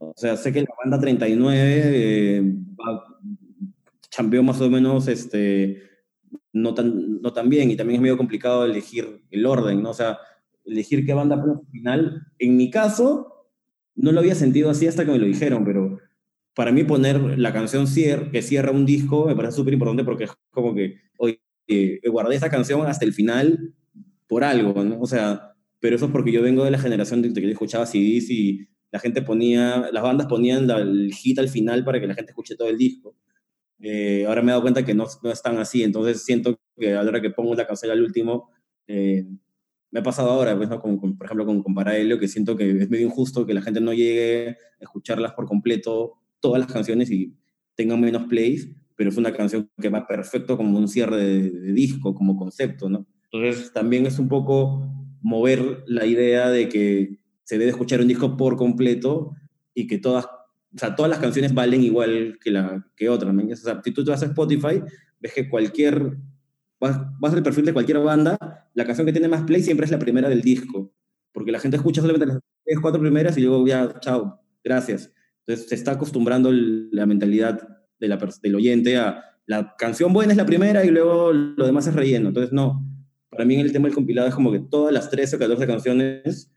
O 0.00 0.12
sea, 0.16 0.36
sé 0.36 0.52
que 0.52 0.62
la 0.62 0.74
banda 0.82 0.98
39 0.98 1.56
eh, 1.56 2.42
va, 2.42 3.06
más 4.42 4.60
o 4.60 4.68
menos 4.68 5.06
este, 5.06 5.80
no, 6.52 6.74
tan, 6.74 7.22
no 7.22 7.32
tan 7.32 7.48
bien 7.48 7.70
y 7.70 7.76
también 7.76 7.98
es 7.98 8.02
medio 8.02 8.16
complicado 8.16 8.64
elegir 8.64 9.22
el 9.30 9.46
orden, 9.46 9.84
¿no? 9.84 9.90
O 9.90 9.94
sea, 9.94 10.18
elegir 10.64 11.06
qué 11.06 11.14
banda 11.14 11.40
poner 11.40 11.58
al 11.58 11.70
final. 11.70 12.26
En 12.40 12.56
mi 12.56 12.70
caso, 12.70 13.46
no 13.94 14.10
lo 14.10 14.18
había 14.18 14.34
sentido 14.34 14.68
así 14.68 14.88
hasta 14.88 15.04
que 15.04 15.12
me 15.12 15.20
lo 15.20 15.26
dijeron, 15.26 15.64
pero 15.64 16.00
para 16.54 16.72
mí 16.72 16.82
poner 16.82 17.38
la 17.38 17.52
canción 17.52 17.86
cier 17.86 18.32
que 18.32 18.42
cierra 18.42 18.72
un 18.72 18.84
disco 18.84 19.26
me 19.26 19.36
parece 19.36 19.54
súper 19.54 19.74
importante 19.74 20.02
porque 20.02 20.24
es 20.24 20.32
como 20.50 20.74
que, 20.74 21.02
oye, 21.18 21.40
eh, 21.68 22.00
guardé 22.10 22.34
esa 22.34 22.50
canción 22.50 22.84
hasta 22.84 23.04
el 23.04 23.12
final 23.12 23.76
por 24.28 24.44
algo, 24.44 24.84
¿no? 24.84 25.00
O 25.00 25.06
sea, 25.06 25.54
pero 25.80 25.96
eso 25.96 26.06
es 26.06 26.12
porque 26.12 26.32
yo 26.32 26.42
vengo 26.42 26.64
de 26.64 26.70
la 26.70 26.78
generación 26.78 27.22
de 27.22 27.32
que 27.32 27.42
yo 27.42 27.48
escuchaba 27.48 27.86
CDs 27.86 28.30
y 28.30 28.68
la 28.90 28.98
gente 29.00 29.22
ponía, 29.22 29.90
las 29.92 30.02
bandas 30.02 30.26
ponían 30.26 30.66
la, 30.66 30.78
el 30.78 31.12
hit 31.12 31.38
al 31.38 31.48
final 31.48 31.84
para 31.84 32.00
que 32.00 32.06
la 32.06 32.14
gente 32.14 32.32
escuche 32.32 32.56
todo 32.56 32.68
el 32.68 32.78
disco. 32.78 33.16
Eh, 33.80 34.24
ahora 34.26 34.42
me 34.42 34.48
he 34.48 34.52
dado 34.52 34.62
cuenta 34.62 34.84
que 34.84 34.94
no, 34.94 35.06
no 35.22 35.30
están 35.30 35.58
así, 35.58 35.82
entonces 35.82 36.24
siento 36.24 36.58
que 36.76 36.94
a 36.94 37.02
la 37.02 37.08
hora 37.08 37.20
que 37.20 37.30
pongo 37.30 37.54
la 37.54 37.66
canción 37.66 37.92
al 37.92 38.02
último, 38.02 38.50
eh, 38.86 39.24
me 39.90 40.00
ha 40.00 40.02
pasado 40.02 40.30
ahora, 40.30 40.56
pues, 40.56 40.68
¿no? 40.68 40.80
con, 40.80 40.98
con, 40.98 41.16
por 41.16 41.26
ejemplo, 41.26 41.46
con, 41.46 41.62
con 41.62 41.74
Paraelio, 41.74 42.18
que 42.18 42.28
siento 42.28 42.56
que 42.56 42.70
es 42.70 42.90
medio 42.90 43.06
injusto 43.06 43.46
que 43.46 43.54
la 43.54 43.62
gente 43.62 43.80
no 43.80 43.92
llegue 43.94 44.50
a 44.50 44.56
escucharlas 44.80 45.32
por 45.32 45.46
completo, 45.46 46.14
todas 46.40 46.60
las 46.60 46.72
canciones 46.72 47.10
y 47.10 47.34
tengan 47.74 48.00
menos 48.00 48.26
plays, 48.26 48.68
pero 48.96 49.10
es 49.10 49.16
una 49.16 49.32
canción 49.32 49.70
que 49.80 49.88
va 49.88 50.06
perfecto 50.06 50.56
como 50.56 50.76
un 50.76 50.88
cierre 50.88 51.16
de, 51.16 51.50
de 51.50 51.72
disco, 51.72 52.14
como 52.14 52.36
concepto, 52.36 52.88
¿no? 52.90 53.06
Entonces 53.30 53.72
también 53.72 54.06
es 54.06 54.18
un 54.18 54.28
poco 54.28 54.90
mover 55.20 55.84
la 55.86 56.06
idea 56.06 56.48
de 56.48 56.68
que 56.68 57.18
se 57.44 57.58
debe 57.58 57.70
escuchar 57.70 58.00
un 58.00 58.08
disco 58.08 58.36
por 58.36 58.56
completo 58.56 59.34
y 59.74 59.86
que 59.86 59.98
todas 59.98 60.26
o 60.74 60.78
sea, 60.78 60.94
todas 60.94 61.10
las 61.10 61.18
canciones 61.18 61.54
valen 61.54 61.82
igual 61.82 62.38
que, 62.42 62.50
la, 62.50 62.86
que 62.94 63.08
otras. 63.08 63.32
¿no? 63.32 63.42
O 63.42 63.56
sea, 63.56 63.80
si 63.82 63.92
tú 63.92 64.04
te 64.04 64.10
vas 64.10 64.22
a 64.22 64.26
Spotify, 64.26 64.82
ves 65.18 65.32
que 65.32 65.48
cualquier, 65.48 66.16
vas, 66.78 67.00
vas 67.18 67.34
al 67.34 67.42
perfil 67.42 67.64
de 67.64 67.72
cualquier 67.72 67.98
banda, 67.98 68.36
la 68.74 68.84
canción 68.84 69.06
que 69.06 69.12
tiene 69.12 69.28
más 69.28 69.42
play 69.44 69.62
siempre 69.62 69.86
es 69.86 69.90
la 69.90 69.98
primera 69.98 70.28
del 70.28 70.42
disco, 70.42 70.92
porque 71.32 71.52
la 71.52 71.58
gente 71.58 71.76
escucha 71.76 72.00
solamente 72.00 72.26
las 72.26 72.38
tres, 72.64 72.78
cuatro 72.80 73.00
primeras 73.00 73.36
y 73.38 73.42
luego 73.42 73.66
ya, 73.66 73.98
chao, 74.00 74.40
gracias. 74.62 75.12
Entonces 75.46 75.68
se 75.68 75.74
está 75.74 75.92
acostumbrando 75.92 76.52
la 76.52 77.06
mentalidad 77.06 77.66
de 77.98 78.08
la, 78.08 78.18
del 78.42 78.54
oyente 78.54 78.98
a 78.98 79.24
la 79.46 79.74
canción 79.78 80.12
buena 80.12 80.32
es 80.32 80.36
la 80.36 80.44
primera 80.44 80.84
y 80.84 80.90
luego 80.90 81.32
lo 81.32 81.64
demás 81.64 81.86
es 81.86 81.94
relleno. 81.94 82.28
Entonces 82.28 82.52
no, 82.52 82.84
para 83.38 83.46
mí 83.46 83.54
en 83.54 83.60
el 83.60 83.70
tema 83.70 83.86
del 83.86 83.94
compilado 83.94 84.26
es 84.26 84.34
como 84.34 84.50
que 84.50 84.58
todas 84.58 84.92
las 84.92 85.10
13 85.10 85.36
o 85.36 85.38
14 85.38 85.64
canciones 85.64 86.50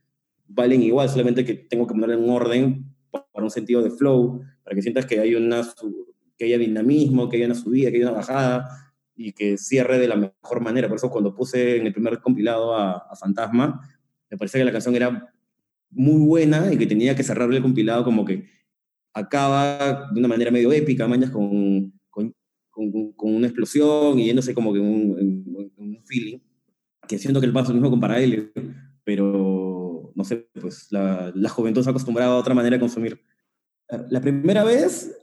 valen 0.47 0.81
igual, 0.81 1.07
solamente 1.09 1.45
que 1.45 1.53
tengo 1.53 1.85
que 1.85 1.93
ponerle 1.93 2.15
un 2.15 2.31
orden 2.31 2.91
para 3.11 3.45
un 3.45 3.51
sentido 3.51 3.83
de 3.83 3.91
flow, 3.91 4.41
para 4.63 4.73
que 4.75 4.81
sientas 4.81 5.05
que 5.05 5.19
hay, 5.19 5.35
una, 5.35 5.61
que 6.35 6.45
haya 6.45 6.57
dinamismo, 6.57 7.29
que 7.29 7.37
haya 7.37 7.45
una 7.45 7.53
subida, 7.53 7.91
que 7.91 7.97
haya 7.97 8.07
una 8.07 8.17
bajada 8.17 8.67
y 9.15 9.31
que 9.31 9.59
cierre 9.59 9.99
de 9.99 10.07
la 10.07 10.15
mejor 10.15 10.61
manera. 10.61 10.87
Por 10.87 10.97
eso 10.97 11.11
cuando 11.11 11.35
puse 11.35 11.77
en 11.77 11.85
el 11.85 11.93
primer 11.93 12.19
compilado 12.19 12.73
a, 12.73 12.93
a 12.93 13.15
Fantasma, 13.15 13.79
me 14.31 14.37
parecía 14.39 14.61
que 14.61 14.65
la 14.65 14.71
canción 14.71 14.95
era 14.95 15.31
muy 15.91 16.25
buena 16.25 16.73
y 16.73 16.79
que 16.79 16.87
tenía 16.87 17.15
que 17.15 17.21
cerrar 17.21 17.53
el 17.53 17.61
compilado 17.61 18.03
como 18.03 18.25
que 18.25 18.49
acaba 19.13 20.09
de 20.11 20.19
una 20.19 20.27
manera 20.27 20.49
medio 20.49 20.71
épica, 20.71 21.07
mañas 21.07 21.29
con, 21.29 21.93
con, 22.09 22.33
con, 22.71 23.11
con 23.11 23.35
una 23.35 23.45
explosión 23.45 24.17
y 24.17 24.25
yéndose 24.25 24.55
como 24.55 24.73
que 24.73 24.79
un, 24.79 25.45
un, 25.55 25.71
un 25.77 26.03
feeling, 26.05 26.39
que 27.11 27.19
siento 27.19 27.41
que 27.41 27.45
el 27.45 27.51
paso 27.51 27.73
mismo 27.73 27.89
con 27.89 27.99
Paraelio, 27.99 28.51
pero 29.03 30.13
no 30.15 30.23
sé, 30.23 30.47
pues 30.61 30.87
la, 30.91 31.31
la 31.35 31.49
juventud 31.49 31.83
se 31.83 31.89
ha 31.89 31.91
acostumbrado 31.91 32.33
a 32.33 32.37
otra 32.37 32.55
manera 32.55 32.77
de 32.77 32.79
consumir. 32.79 33.21
La 34.09 34.21
primera 34.21 34.63
vez 34.63 35.13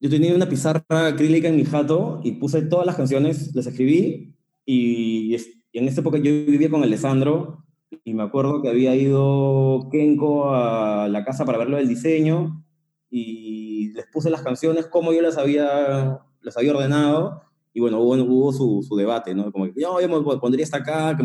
yo 0.00 0.10
tenía 0.10 0.34
una 0.34 0.48
pizarra 0.48 1.06
acrílica 1.06 1.46
en 1.46 1.54
mi 1.54 1.64
jato 1.64 2.20
y 2.24 2.32
puse 2.32 2.62
todas 2.62 2.86
las 2.86 2.96
canciones, 2.96 3.54
las 3.54 3.68
escribí 3.68 4.34
y, 4.66 5.36
y 5.36 5.78
en 5.78 5.86
esa 5.86 6.00
época 6.00 6.18
yo 6.18 6.24
vivía 6.24 6.70
con 6.70 6.82
Alessandro 6.82 7.64
y 8.02 8.14
me 8.14 8.24
acuerdo 8.24 8.60
que 8.60 8.68
había 8.68 8.96
ido 8.96 9.88
Kenko 9.92 10.52
a 10.52 11.06
la 11.08 11.24
casa 11.24 11.44
para 11.44 11.58
verlo 11.58 11.76
del 11.76 11.86
diseño 11.86 12.64
y 13.10 13.92
les 13.92 14.06
puse 14.06 14.28
las 14.28 14.42
canciones 14.42 14.86
como 14.86 15.12
yo 15.12 15.22
las 15.22 15.38
había, 15.38 16.18
las 16.42 16.56
había 16.56 16.72
ordenado 16.72 17.47
y 17.78 17.80
bueno, 17.80 18.00
hubo, 18.00 18.14
hubo 18.14 18.52
su, 18.52 18.82
su 18.82 18.96
debate, 18.96 19.36
¿no? 19.36 19.52
Como 19.52 19.66
que 19.66 19.80
yo, 19.80 19.96
pondría 20.40 20.64
esta 20.64 20.78
acá, 20.78 21.16
que 21.16 21.22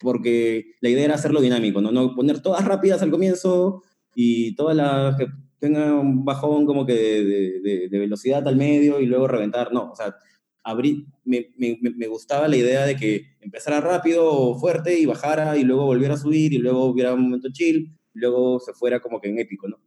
porque 0.00 0.72
la 0.80 0.88
idea 0.88 1.04
era 1.04 1.14
hacerlo 1.14 1.40
dinámico, 1.40 1.80
¿no? 1.80 1.92
no 1.92 2.12
poner 2.16 2.42
todas 2.42 2.64
rápidas 2.64 3.02
al 3.02 3.12
comienzo 3.12 3.84
y 4.16 4.56
todas 4.56 4.74
las 4.74 5.16
que 5.16 5.28
tengan 5.60 5.92
un 5.92 6.24
bajón 6.24 6.66
como 6.66 6.84
que 6.86 6.92
de, 6.92 7.60
de, 7.60 7.88
de, 7.88 7.98
velocidad 8.00 8.46
al 8.48 8.56
medio 8.56 8.98
y 8.98 9.06
luego 9.06 9.28
reventar, 9.28 9.72
no, 9.72 9.92
o 9.92 9.94
sea, 9.94 10.16
abrí, 10.64 11.06
me, 11.24 11.52
me, 11.56 11.78
me, 11.80 12.08
gustaba 12.08 12.48
la 12.48 12.56
idea 12.56 12.84
de 12.84 12.96
que 12.96 13.36
empezara 13.40 13.80
rápido, 13.80 14.56
fuerte 14.58 14.98
y 14.98 15.06
bajara 15.06 15.56
y 15.56 15.62
luego 15.62 15.86
volviera 15.86 16.14
a 16.14 16.18
subir 16.18 16.52
y 16.52 16.58
luego 16.58 16.86
hubiera 16.86 17.14
un 17.14 17.22
momento 17.22 17.50
chill 17.52 17.96
y 18.12 18.18
luego 18.18 18.58
se 18.58 18.72
fuera 18.72 18.98
como 18.98 19.20
que 19.20 19.28
en 19.28 19.38
épico, 19.38 19.68
¿no? 19.68 19.78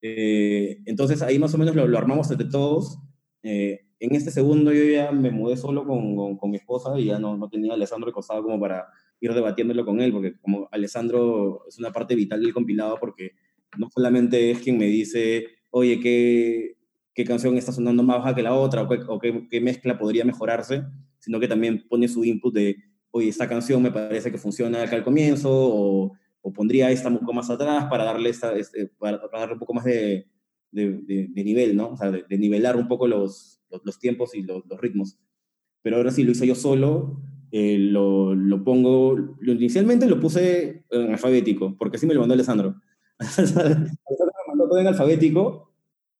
Eh, 0.00 0.78
entonces 0.86 1.20
ahí 1.20 1.38
más 1.38 1.52
o 1.52 1.58
menos 1.58 1.76
lo, 1.76 1.86
lo 1.86 1.98
armamos 1.98 2.30
entre 2.30 2.48
todos. 2.48 2.98
Eh, 3.42 3.80
en 4.02 4.16
este 4.16 4.32
segundo 4.32 4.72
yo 4.72 4.82
ya 4.82 5.12
me 5.12 5.30
mudé 5.30 5.56
solo 5.56 5.86
con, 5.86 6.16
con, 6.16 6.36
con 6.36 6.50
mi 6.50 6.56
esposa 6.56 6.98
y 6.98 7.04
ya 7.04 7.20
no, 7.20 7.36
no 7.36 7.48
tenía 7.48 7.70
a 7.70 7.74
Alessandro 7.76 8.06
recostado 8.06 8.42
como 8.42 8.58
para 8.58 8.88
ir 9.20 9.32
debatiéndolo 9.32 9.84
con 9.84 10.00
él, 10.00 10.12
porque 10.12 10.34
como 10.40 10.68
Alessandro 10.72 11.64
es 11.68 11.78
una 11.78 11.92
parte 11.92 12.16
vital 12.16 12.42
del 12.42 12.52
compilado, 12.52 12.96
porque 12.98 13.36
no 13.78 13.88
solamente 13.90 14.50
es 14.50 14.58
quien 14.58 14.76
me 14.76 14.86
dice, 14.86 15.46
oye, 15.70 16.00
¿qué, 16.00 16.76
qué 17.14 17.24
canción 17.24 17.56
está 17.56 17.70
sonando 17.70 18.02
más 18.02 18.18
baja 18.18 18.34
que 18.34 18.42
la 18.42 18.54
otra, 18.54 18.82
o, 18.82 18.88
qué, 18.88 18.98
o 19.06 19.20
qué, 19.20 19.46
qué, 19.48 19.60
mezcla 19.60 19.96
podría 19.96 20.24
mejorarse, 20.24 20.82
sino 21.20 21.38
que 21.38 21.46
también 21.46 21.86
pone 21.88 22.08
su 22.08 22.24
input 22.24 22.52
de, 22.52 22.76
oye, 23.12 23.28
esta 23.28 23.48
canción 23.48 23.80
me 23.80 23.92
parece 23.92 24.32
que 24.32 24.38
funciona 24.38 24.82
acá 24.82 24.96
al 24.96 25.04
comienzo, 25.04 25.48
o, 25.52 26.12
o 26.40 26.52
pondría 26.52 26.90
esta 26.90 27.08
un 27.08 27.20
poco 27.20 27.32
más 27.34 27.48
atrás 27.50 27.86
para 27.88 28.02
darle, 28.02 28.30
esta, 28.30 28.52
este, 28.56 28.88
para, 28.98 29.20
para, 29.20 29.42
darle 29.42 29.54
un 29.54 29.60
poco 29.60 29.74
más 29.74 29.84
de, 29.84 30.26
de, 30.72 31.00
de, 31.02 31.28
de 31.30 31.44
nivel, 31.44 31.76
¿no? 31.76 31.90
O 31.90 31.96
sea, 31.96 32.10
de, 32.10 32.38
nivelar 32.38 32.76
un 32.76 32.88
poco 32.88 33.06
los, 33.06 33.60
los, 33.70 33.82
los 33.84 33.98
tiempos 33.98 34.34
y 34.34 34.42
los, 34.42 34.66
los, 34.66 34.80
ritmos. 34.80 35.18
Pero 35.82 35.96
ahora 35.96 36.10
sí 36.10 36.24
lo 36.24 36.32
hice 36.32 36.46
yo 36.46 36.54
solo, 36.54 37.20
eh, 37.52 37.76
lo, 37.78 38.34
lo, 38.34 38.64
pongo, 38.64 39.16
lo, 39.16 39.52
inicialmente 39.52 40.06
lo 40.06 40.18
puse 40.18 40.84
en 40.90 41.12
alfabético, 41.12 41.76
porque 41.78 41.96
así 41.96 42.06
me 42.06 42.14
lo 42.14 42.20
mandó 42.20 42.34
Alessandro. 42.34 42.76
Alessandro 43.18 43.86
me 44.06 44.48
mandó 44.48 44.68
todo 44.68 44.78
en 44.78 44.86
alfabético 44.86 45.72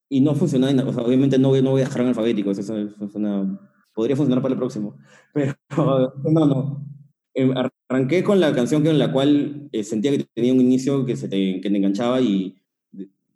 y 0.09 0.21
no 0.21 0.35
funcionaba, 0.35 0.89
o 0.89 0.93
sea, 0.93 1.03
obviamente 1.03 1.39
no, 1.39 1.57
no 1.61 1.71
voy 1.71 1.81
a 1.81 1.85
dejar 1.85 2.03
en 2.03 2.09
alfabético, 2.09 2.51
eso, 2.51 2.61
eso, 2.61 2.77
eso 2.77 3.19
una, 3.19 3.59
podría 3.95 4.17
funcionar 4.17 4.43
para 4.43 4.53
el 4.53 4.59
próximo, 4.59 4.97
pero 5.35 5.55
no, 6.31 6.47
no. 6.47 6.87
Eh, 7.35 7.51
arranqué 7.89 8.23
con 8.23 8.41
la 8.41 8.53
canción 8.53 8.85
con 8.85 8.99
la 8.99 9.11
cual 9.11 9.71
eh, 9.73 9.85
sentía 9.85 10.11
que 10.11 10.27
tenía 10.35 10.53
un 10.53 10.61
inicio 10.61 11.07
que, 11.07 11.17
se 11.17 11.29
te, 11.29 11.63
que 11.63 11.71
te 11.71 11.77
enganchaba 11.77 12.21
y 12.21 12.62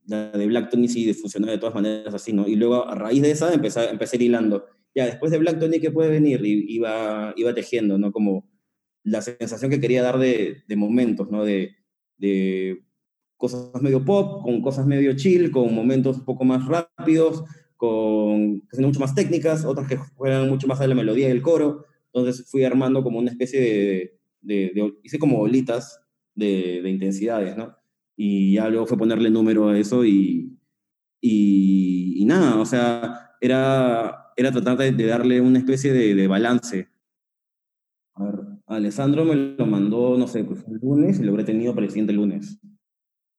la 0.07 0.31
de 0.31 0.47
Black 0.47 0.71
Tony 0.71 0.89
sí 0.89 1.13
funcionaba 1.15 1.53
de 1.53 1.59
todas 1.59 1.75
maneras 1.75 2.15
así, 2.15 2.33
¿no? 2.33 2.47
Y 2.47 2.57
luego 2.57 2.87
a 2.87 2.95
raíz 2.95 3.23
de 3.23 3.31
esa 3.31 3.53
empecé, 3.53 3.89
empecé 3.91 4.23
hilando 4.23 4.65
ya, 4.97 5.05
después 5.05 5.31
de 5.31 5.37
Black 5.37 5.61
Tony, 5.61 5.79
¿qué 5.79 5.91
puede 5.91 6.09
venir? 6.09 6.41
Y 6.43 6.75
iba, 6.75 7.35
iba 7.37 7.53
tejiendo, 7.53 7.99
¿no? 7.99 8.13
Como 8.13 8.49
la 9.05 9.21
sensación 9.21 9.71
que 9.71 9.79
quería 9.79 10.03
dar 10.03 10.19
de, 10.19 10.63
de 10.67 10.77
momentos, 10.77 11.31
¿no? 11.31 11.45
De, 11.45 11.77
de 12.17 12.83
cosas 13.37 13.83
medio 13.83 14.07
pop, 14.07 14.43
con 14.43 14.63
cosas 14.63 14.87
medio 14.87 15.15
chill, 15.15 15.51
con 15.51 15.75
momentos 15.75 16.17
un 16.17 16.25
poco 16.25 16.47
más 16.47 16.67
rápidos, 16.67 17.45
con 17.77 18.63
mucho 18.79 18.99
más 18.99 19.15
técnicas, 19.15 19.67
otras 19.67 19.87
que 19.87 19.99
juegan 19.99 20.49
mucho 20.49 20.67
más 20.67 20.81
a 20.81 20.87
la 20.87 20.95
melodía 20.95 21.29
y 21.29 21.33
el 21.33 21.43
coro. 21.43 21.85
Entonces 22.15 22.51
fui 22.51 22.65
armando 22.65 23.03
como 23.03 23.19
una 23.19 23.31
especie 23.33 23.61
de, 23.61 24.19
de, 24.41 24.95
hice 25.03 25.19
como 25.19 25.37
bolitas 25.37 26.01
de, 26.35 26.81
de, 26.83 26.89
intensidades, 26.89 27.55
¿no? 27.55 27.77
Y 28.17 28.55
ya 28.55 28.69
luego 28.69 28.87
fue 28.87 28.97
ponerle 28.97 29.31
número 29.31 29.69
a 29.69 29.79
eso 29.79 30.05
y, 30.05 30.59
y, 31.21 32.25
nada, 32.27 32.59
o 32.59 32.65
sea, 32.65 33.31
era, 33.41 34.33
era 34.37 34.53
tratar 34.53 34.79
de, 34.79 35.07
darle 35.07 35.41
una 35.41 35.59
especie 35.59 35.93
de, 35.93 36.27
balance. 36.27 36.89
A 38.15 38.25
ver, 38.25 38.35
Alessandro 38.67 39.25
me 39.25 39.35
lo 39.35 39.67
mandó, 39.67 40.17
no 40.17 40.27
sé, 40.27 40.45
pues 40.45 40.65
el 40.67 40.79
lunes 40.79 41.21
y 41.21 41.25
lo 41.25 41.33
habré 41.33 41.45
tenido 41.45 41.75
para 41.75 41.87
el 41.87 41.91
siguiente 41.91 42.13
lunes. 42.13 42.59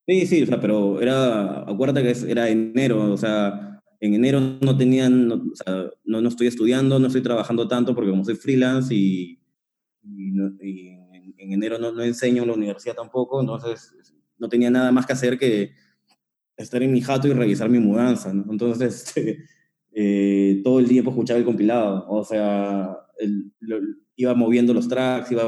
Sí, 0.07 0.25
sí, 0.25 0.43
o 0.43 0.46
sea, 0.46 0.62
pero 0.62 1.01
era, 1.01 1.62
acuérdate 1.62 2.01
que 2.01 2.31
era 2.31 2.48
enero, 2.48 3.12
o 3.12 3.17
sea, 3.17 3.81
en 4.00 4.13
enero 4.13 4.39
no 4.39 4.77
tenían, 4.77 5.27
no, 5.27 5.36
o 5.36 5.55
sea, 5.55 5.89
no, 6.05 6.22
no, 6.22 6.29
estoy 6.29 6.48
estudiando, 6.48 7.00
no 7.00 7.07
estoy 7.07 7.24
trabajando 7.24 7.67
tanto 7.67 7.93
porque 7.96 8.12
como 8.12 8.24
soy 8.24 8.36
freelance 8.36 8.93
y, 8.93 9.39
y, 10.03 10.38
en, 11.38 11.51
enero 11.51 11.79
no, 11.79 11.91
no, 11.91 12.03
enseño 12.03 12.43
en 12.43 12.50
la 12.50 12.55
universidad 12.55 12.96
tampoco, 12.96 13.41
entonces 13.41 13.93
no 14.38 14.50
tenía 14.50 14.70
nada 14.70 14.91
más 14.91 15.06
que 15.06 15.13
hacer 15.13 15.38
que 15.38 15.72
estar 16.58 16.82
en 16.82 16.91
mi 16.91 17.01
jato 17.01 17.27
y 17.27 17.34
revisar 17.34 17.70
mi 17.70 17.79
mudanza, 17.79 18.34
¿no? 18.34 18.51
Entonces, 18.51 19.13
eh, 19.94 20.62
todo 20.63 20.79
el 20.79 20.88
tiempo 20.88 21.12
escuchaba 21.12 21.39
el 21.39 21.46
compilado, 21.46 22.06
o 22.10 22.24
sea, 22.24 22.98
el, 23.20 23.51
iba 24.15 24.34
moviendo 24.34 24.74
los 24.74 24.88
tracks, 24.88 25.32
iba 25.32 25.44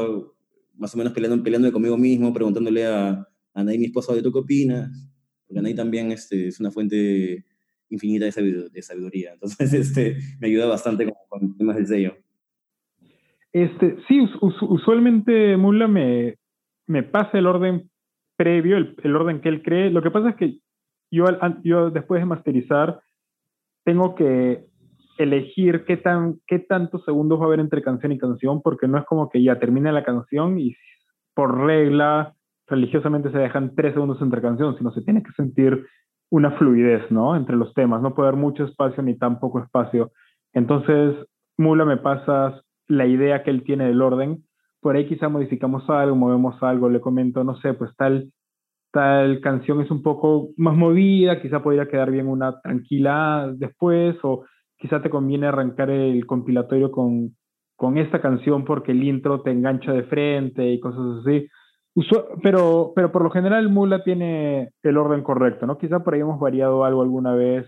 más 0.78 0.94
o 0.94 0.98
menos 0.98 1.14
peleando, 1.14 1.44
peleando 1.44 1.72
conmigo 1.72 1.98
mismo, 1.98 2.34
preguntándole 2.34 2.86
a 2.86 3.28
Anaí, 3.54 3.78
mi 3.78 3.86
esposa, 3.86 4.14
de 4.14 4.22
tú 4.22 4.32
qué 4.32 4.40
opinas, 4.40 5.12
porque 5.46 5.60
Anaí 5.60 5.74
también 5.74 6.12
este, 6.12 6.48
es 6.48 6.60
una 6.60 6.72
fuente 6.72 7.46
infinita 7.90 8.26
de 8.26 8.82
sabiduría, 8.82 9.34
entonces 9.34 9.74
este, 9.74 10.18
me 10.40 10.48
ayuda 10.48 10.68
bastante 10.68 11.12
con, 11.28 11.58
temas 11.58 11.76
del 11.76 11.88
sello. 11.88 12.18
Este, 13.52 13.98
sí, 14.08 14.20
usualmente 14.62 15.58
Mula 15.58 15.88
me, 15.88 16.38
me 16.86 17.02
pasa 17.02 17.40
el 17.40 17.48
orden 17.48 17.89
previo, 18.40 18.78
el, 18.78 19.16
orden 19.16 19.42
que 19.42 19.50
él 19.50 19.62
cree. 19.62 19.92
Lo 19.92 20.02
que 20.02 20.12
pasa 20.12 20.30
es 20.30 20.36
que 20.38 20.60
yo, 21.12 21.26
yo 21.62 21.92
después 21.92 22.22
de 22.22 22.26
masterizar 22.26 23.02
tengo 23.84 24.16
que 24.16 24.64
elegir 25.18 25.84
qué, 25.84 25.98
tan, 25.98 26.40
qué 26.48 26.60
tantos 26.60 27.04
segundos 27.04 27.38
va 27.38 27.44
a 27.44 27.48
haber 27.48 27.60
entre 27.60 27.82
canción 27.82 28.14
y 28.14 28.18
canción, 28.18 28.62
porque 28.62 28.88
no 28.88 28.98
es 28.98 29.04
como 29.04 29.30
que 29.30 29.44
ya 29.44 29.60
termine 29.60 29.92
la 29.92 30.06
canción 30.06 30.58
y 30.58 30.74
por 31.36 31.66
regla 31.66 32.34
religiosamente 32.68 33.30
se 33.30 33.40
dejan 33.40 33.76
tres 33.76 33.94
segundos 33.94 34.22
entre 34.22 34.42
canción, 34.42 34.78
sino 34.78 34.92
se 34.92 35.02
tiene 35.02 35.22
que 35.22 35.34
sentir 35.34 35.86
una 36.32 36.52
fluidez, 36.52 37.12
¿no? 37.12 37.36
Entre 37.36 37.58
los 37.58 37.74
temas, 37.74 38.02
no 38.02 38.16
puede 38.16 38.30
haber 38.30 38.40
mucho 38.40 38.64
espacio 38.64 39.04
ni 39.04 39.18
tan 39.18 39.42
poco 39.42 39.60
espacio. 39.60 40.12
Entonces, 40.54 41.16
Mula 41.58 41.84
me 41.84 41.98
pasa 41.98 42.62
la 42.88 43.06
idea 43.06 43.44
que 43.44 43.50
él 43.50 43.64
tiene 43.64 43.88
del 43.88 44.02
orden, 44.02 44.46
por 44.82 44.96
ahí 44.96 45.08
quizá 45.08 45.30
modificamos 45.30 45.90
algo, 45.90 46.16
movemos 46.16 46.62
algo, 46.64 46.90
le 46.90 47.02
comento, 47.02 47.44
no 47.44 47.56
sé, 47.58 47.74
pues 47.74 47.92
tal, 47.98 48.32
tal 48.92 49.42
canción 49.42 49.82
es 49.82 49.92
un 49.92 50.02
poco 50.02 50.50
más 50.58 50.76
movida, 50.76 51.42
quizá 51.42 51.62
podría 51.62 51.88
quedar 51.88 52.12
bien 52.12 52.28
una 52.28 52.60
tranquila 52.62 53.52
después, 53.56 54.16
o 54.24 54.46
quizá 54.78 55.02
te 55.02 55.10
conviene 55.10 55.48
arrancar 55.48 55.90
el 55.90 56.26
compilatorio 56.26 56.92
con, 56.92 57.36
con 57.76 57.98
esta 57.98 58.22
canción 58.22 58.66
porque 58.66 58.92
el 58.92 59.04
intro 59.04 59.42
te 59.42 59.52
engancha 59.52 59.92
de 59.94 60.04
frente 60.04 60.70
y 60.70 60.80
cosas 60.80 61.22
así. 61.22 61.48
Pero, 62.42 62.94
pero 62.96 63.12
por 63.12 63.24
lo 63.24 63.30
general 63.30 63.70
Mula 63.70 64.04
tiene 64.04 64.70
el 64.84 64.98
orden 64.98 65.24
correcto, 65.24 65.66
¿no? 65.66 65.78
Quizá 65.78 66.00
por 66.00 66.14
ahí 66.14 66.22
hemos 66.22 66.40
variado 66.40 66.86
algo 66.86 67.02
alguna 67.02 67.34
vez, 67.34 67.68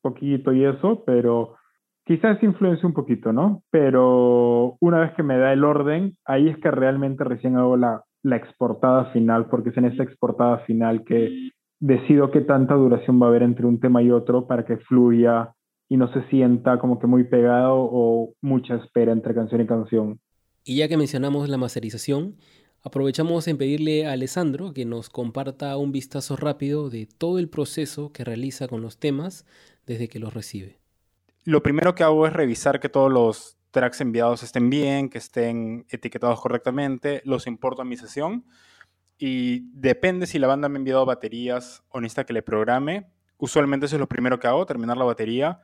poquito 0.00 0.52
y 0.52 0.64
eso, 0.64 1.02
pero 1.04 1.56
quizás 2.04 2.42
influencia 2.42 2.86
un 2.86 2.94
poquito, 2.94 3.32
¿no? 3.32 3.62
Pero 3.70 4.76
una 4.80 5.00
vez 5.00 5.12
que 5.14 5.22
me 5.22 5.38
da 5.38 5.52
el 5.52 5.64
orden, 5.64 6.16
ahí 6.24 6.48
es 6.48 6.58
que 6.58 6.70
realmente 6.70 7.24
recién 7.24 7.56
hago 7.56 7.76
la, 7.76 8.04
la 8.22 8.36
exportada 8.36 9.06
final, 9.12 9.46
porque 9.48 9.70
es 9.70 9.76
en 9.76 9.86
esa 9.86 10.02
exportada 10.02 10.58
final 10.58 11.04
que 11.04 11.50
decido 11.80 12.30
qué 12.30 12.40
tanta 12.40 12.74
duración 12.74 13.20
va 13.20 13.26
a 13.26 13.28
haber 13.30 13.42
entre 13.42 13.66
un 13.66 13.80
tema 13.80 14.02
y 14.02 14.10
otro 14.10 14.46
para 14.46 14.64
que 14.64 14.76
fluya 14.78 15.52
y 15.88 15.96
no 15.96 16.12
se 16.12 16.22
sienta 16.28 16.78
como 16.78 16.98
que 16.98 17.06
muy 17.06 17.24
pegado 17.24 17.74
o 17.76 18.32
mucha 18.40 18.76
espera 18.76 19.12
entre 19.12 19.34
canción 19.34 19.60
y 19.60 19.66
canción. 19.66 20.20
Y 20.64 20.76
ya 20.76 20.88
que 20.88 20.96
mencionamos 20.96 21.48
la 21.48 21.58
masterización, 21.58 22.36
aprovechamos 22.82 23.48
en 23.48 23.58
pedirle 23.58 24.06
a 24.06 24.12
Alessandro 24.12 24.72
que 24.72 24.84
nos 24.84 25.10
comparta 25.10 25.76
un 25.76 25.90
vistazo 25.90 26.36
rápido 26.36 26.88
de 26.88 27.06
todo 27.06 27.38
el 27.38 27.48
proceso 27.48 28.12
que 28.12 28.24
realiza 28.24 28.68
con 28.68 28.80
los 28.80 28.98
temas 28.98 29.44
desde 29.86 30.08
que 30.08 30.20
los 30.20 30.32
recibe. 30.32 30.81
Lo 31.44 31.62
primero 31.62 31.94
que 31.94 32.04
hago 32.04 32.26
es 32.26 32.32
revisar 32.32 32.78
que 32.78 32.88
todos 32.88 33.10
los 33.10 33.58
tracks 33.72 34.00
enviados 34.00 34.42
estén 34.42 34.70
bien, 34.70 35.08
que 35.08 35.18
estén 35.18 35.86
etiquetados 35.88 36.40
correctamente, 36.40 37.22
los 37.24 37.46
importo 37.46 37.82
a 37.82 37.84
mi 37.84 37.96
sesión 37.96 38.44
y 39.18 39.70
depende 39.72 40.26
si 40.26 40.38
la 40.38 40.46
banda 40.46 40.68
me 40.68 40.76
ha 40.76 40.80
enviado 40.80 41.06
baterías 41.06 41.82
o 41.88 42.00
necesita 42.00 42.24
que 42.24 42.32
le 42.32 42.42
programe. 42.42 43.08
Usualmente 43.38 43.86
eso 43.86 43.96
es 43.96 44.00
lo 44.00 44.08
primero 44.08 44.38
que 44.38 44.46
hago, 44.46 44.66
terminar 44.66 44.96
la 44.96 45.04
batería. 45.04 45.60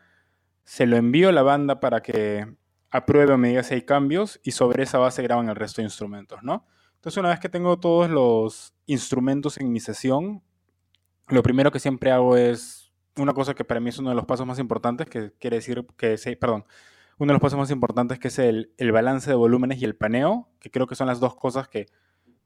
Se 0.64 0.86
lo 0.86 0.96
envío 0.96 1.28
a 1.28 1.32
la 1.32 1.42
banda 1.42 1.80
para 1.80 2.02
que 2.02 2.46
apruebe 2.90 3.34
o 3.34 3.38
me 3.38 3.48
diga 3.48 3.62
si 3.62 3.74
hay 3.74 3.82
cambios 3.82 4.40
y 4.42 4.52
sobre 4.52 4.82
esa 4.82 4.98
base 4.98 5.22
graban 5.22 5.48
el 5.48 5.56
resto 5.56 5.80
de 5.80 5.86
instrumentos, 5.86 6.42
¿no? 6.42 6.66
Entonces 6.94 7.18
una 7.18 7.28
vez 7.28 7.40
que 7.40 7.48
tengo 7.48 7.78
todos 7.78 8.10
los 8.10 8.74
instrumentos 8.86 9.58
en 9.58 9.70
mi 9.70 9.80
sesión, 9.80 10.42
lo 11.28 11.42
primero 11.42 11.70
que 11.70 11.78
siempre 11.78 12.10
hago 12.10 12.36
es 12.36 12.87
una 13.18 13.34
cosa 13.34 13.54
que 13.54 13.64
para 13.64 13.80
mí 13.80 13.90
es 13.90 13.98
uno 13.98 14.10
de 14.10 14.16
los 14.16 14.24
pasos 14.24 14.46
más 14.46 14.58
importantes, 14.58 15.08
que 15.08 15.32
quiere 15.38 15.56
decir 15.56 15.86
que, 15.96 16.16
perdón, 16.40 16.64
uno 17.18 17.32
de 17.32 17.34
los 17.34 17.42
pasos 17.42 17.58
más 17.58 17.70
importantes 17.70 18.18
que 18.18 18.28
es 18.28 18.38
el, 18.38 18.72
el, 18.78 18.92
balance 18.92 19.28
de 19.28 19.36
volúmenes 19.36 19.82
y 19.82 19.84
el 19.84 19.96
paneo, 19.96 20.48
que 20.60 20.70
creo 20.70 20.86
que 20.86 20.94
son 20.94 21.08
las 21.08 21.20
dos 21.20 21.34
cosas 21.34 21.68
que 21.68 21.86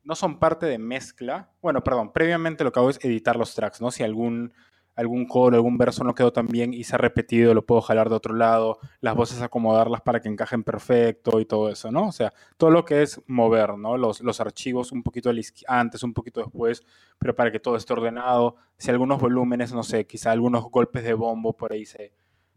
no 0.04 0.14
son 0.14 0.38
parte 0.38 0.66
de 0.66 0.78
mezcla. 0.78 1.50
Bueno, 1.60 1.84
perdón, 1.84 2.12
previamente 2.12 2.64
lo 2.64 2.72
que 2.72 2.80
hago 2.80 2.90
es 2.90 2.98
editar 3.04 3.36
los 3.36 3.54
tracks, 3.54 3.80
¿no? 3.80 3.90
Si 3.90 4.02
algún 4.02 4.52
algún 4.94 5.26
coro, 5.26 5.56
algún 5.56 5.78
verso 5.78 6.04
no 6.04 6.14
quedó 6.14 6.32
tan 6.32 6.46
bien 6.46 6.74
y 6.74 6.84
se 6.84 6.94
ha 6.94 6.98
repetido, 6.98 7.54
lo 7.54 7.64
puedo 7.64 7.80
jalar 7.80 8.08
de 8.08 8.16
otro 8.16 8.34
lado, 8.34 8.78
las 9.00 9.14
voces 9.14 9.40
acomodarlas 9.40 10.02
para 10.02 10.20
que 10.20 10.28
encajen 10.28 10.64
perfecto 10.64 11.40
y 11.40 11.46
todo 11.46 11.68
eso, 11.70 11.90
¿no? 11.90 12.08
O 12.08 12.12
sea, 12.12 12.32
todo 12.56 12.70
lo 12.70 12.84
que 12.84 13.02
es 13.02 13.20
mover, 13.26 13.78
¿no? 13.78 13.96
Los, 13.96 14.20
los 14.20 14.40
archivos 14.40 14.92
un 14.92 15.02
poquito 15.02 15.30
antes, 15.66 16.02
un 16.02 16.12
poquito 16.12 16.40
después, 16.40 16.82
pero 17.18 17.34
para 17.34 17.50
que 17.50 17.60
todo 17.60 17.76
esté 17.76 17.92
ordenado. 17.92 18.56
Si 18.76 18.90
algunos 18.90 19.20
volúmenes, 19.20 19.72
no 19.72 19.82
sé, 19.82 20.06
quizá 20.06 20.32
algunos 20.32 20.64
golpes 20.64 21.04
de 21.04 21.14
bombo 21.14 21.56
por 21.56 21.72
ahí 21.72 21.86
se, 21.86 22.12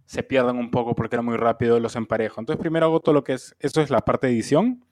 se 0.05 0.23
pierdan 0.23 0.57
un 0.57 0.71
poco 0.71 0.95
porque 0.95 1.15
era 1.15 1.23
muy 1.23 1.37
rápido, 1.37 1.79
los 1.79 1.95
emparejo. 1.95 2.39
Entonces 2.41 2.59
primero 2.59 2.87
hago 2.87 2.99
todo 2.99 3.13
lo 3.13 3.23
que 3.23 3.33
es, 3.33 3.55
eso 3.59 3.81
es 3.81 3.89
la 3.89 4.01
parte 4.01 4.27
de 4.27 4.33
edición. 4.33 4.83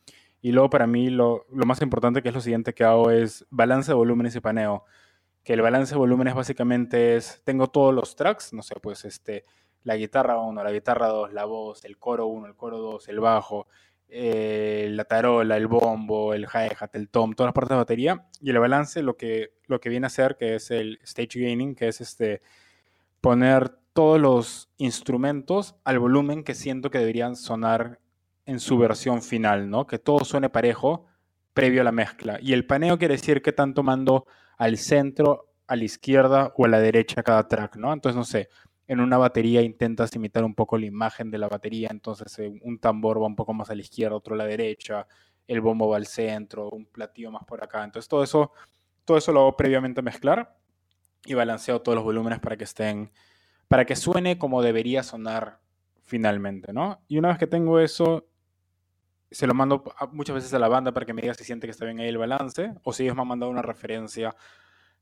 Y 0.41 0.51
luego 0.51 0.69
para 0.69 0.87
mí 0.87 1.09
lo, 1.09 1.45
lo 1.51 1.65
más 1.65 1.81
importante 1.81 2.21
que 2.21 2.29
es 2.29 2.35
lo 2.35 2.41
siguiente 2.41 2.73
que 2.73 2.83
hago 2.83 3.11
es 3.11 3.45
balance 3.49 3.91
de 3.91 3.95
volúmenes 3.95 4.35
y 4.35 4.41
paneo 4.41 4.83
que 5.43 5.53
el 5.53 5.61
balance 5.61 5.93
de 5.93 5.99
volúmenes 5.99 6.35
básicamente 6.35 7.15
es, 7.17 7.41
tengo 7.43 7.67
todos 7.67 7.93
los 7.93 8.15
tracks, 8.15 8.53
no 8.53 8.61
sé, 8.61 8.75
pues 8.81 9.05
este, 9.05 9.45
la 9.83 9.95
guitarra 9.97 10.39
1, 10.39 10.63
la 10.63 10.71
guitarra 10.71 11.07
2, 11.07 11.33
la 11.33 11.45
voz, 11.45 11.83
el 11.85 11.97
coro 11.97 12.27
1, 12.27 12.47
el 12.47 12.55
coro 12.55 12.77
2, 12.79 13.09
el 13.09 13.19
bajo, 13.19 13.67
eh, 14.07 14.87
la 14.91 15.05
tarola, 15.05 15.57
el 15.57 15.67
bombo, 15.67 16.33
el 16.33 16.43
hi-hat, 16.43 16.95
el 16.95 17.09
tom, 17.09 17.33
todas 17.33 17.47
las 17.47 17.53
partes 17.53 17.69
de 17.69 17.75
batería. 17.75 18.27
Y 18.41 18.51
el 18.51 18.59
balance 18.59 19.01
lo 19.01 19.17
que, 19.17 19.53
lo 19.67 19.81
que 19.81 19.89
viene 19.89 20.05
a 20.05 20.07
hacer, 20.07 20.37
que 20.37 20.55
es 20.55 20.71
el 20.71 20.99
stage 21.03 21.39
gaining, 21.39 21.75
que 21.75 21.87
es 21.87 21.99
este, 21.99 22.41
poner 23.19 23.69
todos 23.93 24.19
los 24.19 24.69
instrumentos 24.77 25.75
al 25.83 25.99
volumen 25.99 26.43
que 26.43 26.55
siento 26.55 26.89
que 26.89 26.99
deberían 26.99 27.35
sonar 27.35 27.99
en 28.45 28.59
su 28.59 28.77
versión 28.77 29.21
final, 29.21 29.69
¿no? 29.69 29.87
Que 29.87 29.99
todo 29.99 30.23
suene 30.25 30.49
parejo 30.49 31.05
previo 31.53 31.81
a 31.81 31.83
la 31.83 31.91
mezcla. 31.91 32.39
Y 32.41 32.53
el 32.53 32.65
paneo 32.65 32.97
quiere 32.97 33.15
decir 33.15 33.41
que 33.41 33.51
tanto 33.51 33.83
mando 33.83 34.25
al 34.57 34.77
centro, 34.77 35.49
a 35.67 35.75
la 35.75 35.83
izquierda 35.83 36.53
o 36.57 36.65
a 36.65 36.67
la 36.67 36.79
derecha 36.79 37.23
cada 37.23 37.47
track, 37.47 37.77
¿no? 37.77 37.93
Entonces, 37.93 38.17
no 38.17 38.23
sé, 38.23 38.49
en 38.87 38.99
una 38.99 39.17
batería 39.17 39.61
intentas 39.61 40.15
imitar 40.15 40.43
un 40.43 40.55
poco 40.55 40.77
la 40.77 40.85
imagen 40.85 41.31
de 41.31 41.37
la 41.37 41.47
batería, 41.47 41.87
entonces 41.91 42.37
eh, 42.39 42.59
un 42.63 42.79
tambor 42.79 43.21
va 43.21 43.27
un 43.27 43.35
poco 43.35 43.53
más 43.53 43.69
a 43.69 43.75
la 43.75 43.81
izquierda, 43.81 44.15
otro 44.15 44.35
a 44.35 44.37
la 44.37 44.45
derecha, 44.45 45.07
el 45.47 45.61
bombo 45.61 45.89
va 45.89 45.97
al 45.97 46.07
centro, 46.07 46.69
un 46.69 46.85
platillo 46.85 47.31
más 47.31 47.43
por 47.45 47.63
acá. 47.63 47.83
Entonces, 47.83 48.07
todo 48.07 48.23
eso, 48.23 48.51
todo 49.05 49.17
eso 49.17 49.31
lo 49.31 49.41
hago 49.41 49.57
previamente 49.57 50.01
a 50.01 50.03
mezclar 50.03 50.57
y 51.25 51.33
balanceo 51.33 51.81
todos 51.81 51.95
los 51.95 52.03
volúmenes 52.03 52.39
para 52.39 52.57
que 52.57 52.65
estén, 52.65 53.11
para 53.67 53.85
que 53.85 53.95
suene 53.95 54.37
como 54.37 54.61
debería 54.61 55.03
sonar 55.03 55.59
finalmente, 56.03 56.73
¿no? 56.73 57.01
Y 57.07 57.17
una 57.17 57.29
vez 57.29 57.37
que 57.37 57.47
tengo 57.47 57.79
eso, 57.79 58.27
se 59.33 59.47
lo 59.47 59.53
mando 59.53 59.83
muchas 60.11 60.35
veces 60.35 60.53
a 60.53 60.59
la 60.59 60.67
banda 60.67 60.93
para 60.93 61.05
que 61.05 61.13
me 61.13 61.21
diga 61.21 61.33
si 61.33 61.43
siente 61.43 61.67
que 61.67 61.71
está 61.71 61.85
bien 61.85 61.99
ahí 61.99 62.07
el 62.07 62.17
balance, 62.17 62.73
o 62.83 62.93
si 62.93 63.03
ellos 63.03 63.15
me 63.15 63.21
han 63.23 63.27
mandado 63.27 63.51
una 63.51 63.61
referencia, 63.61 64.35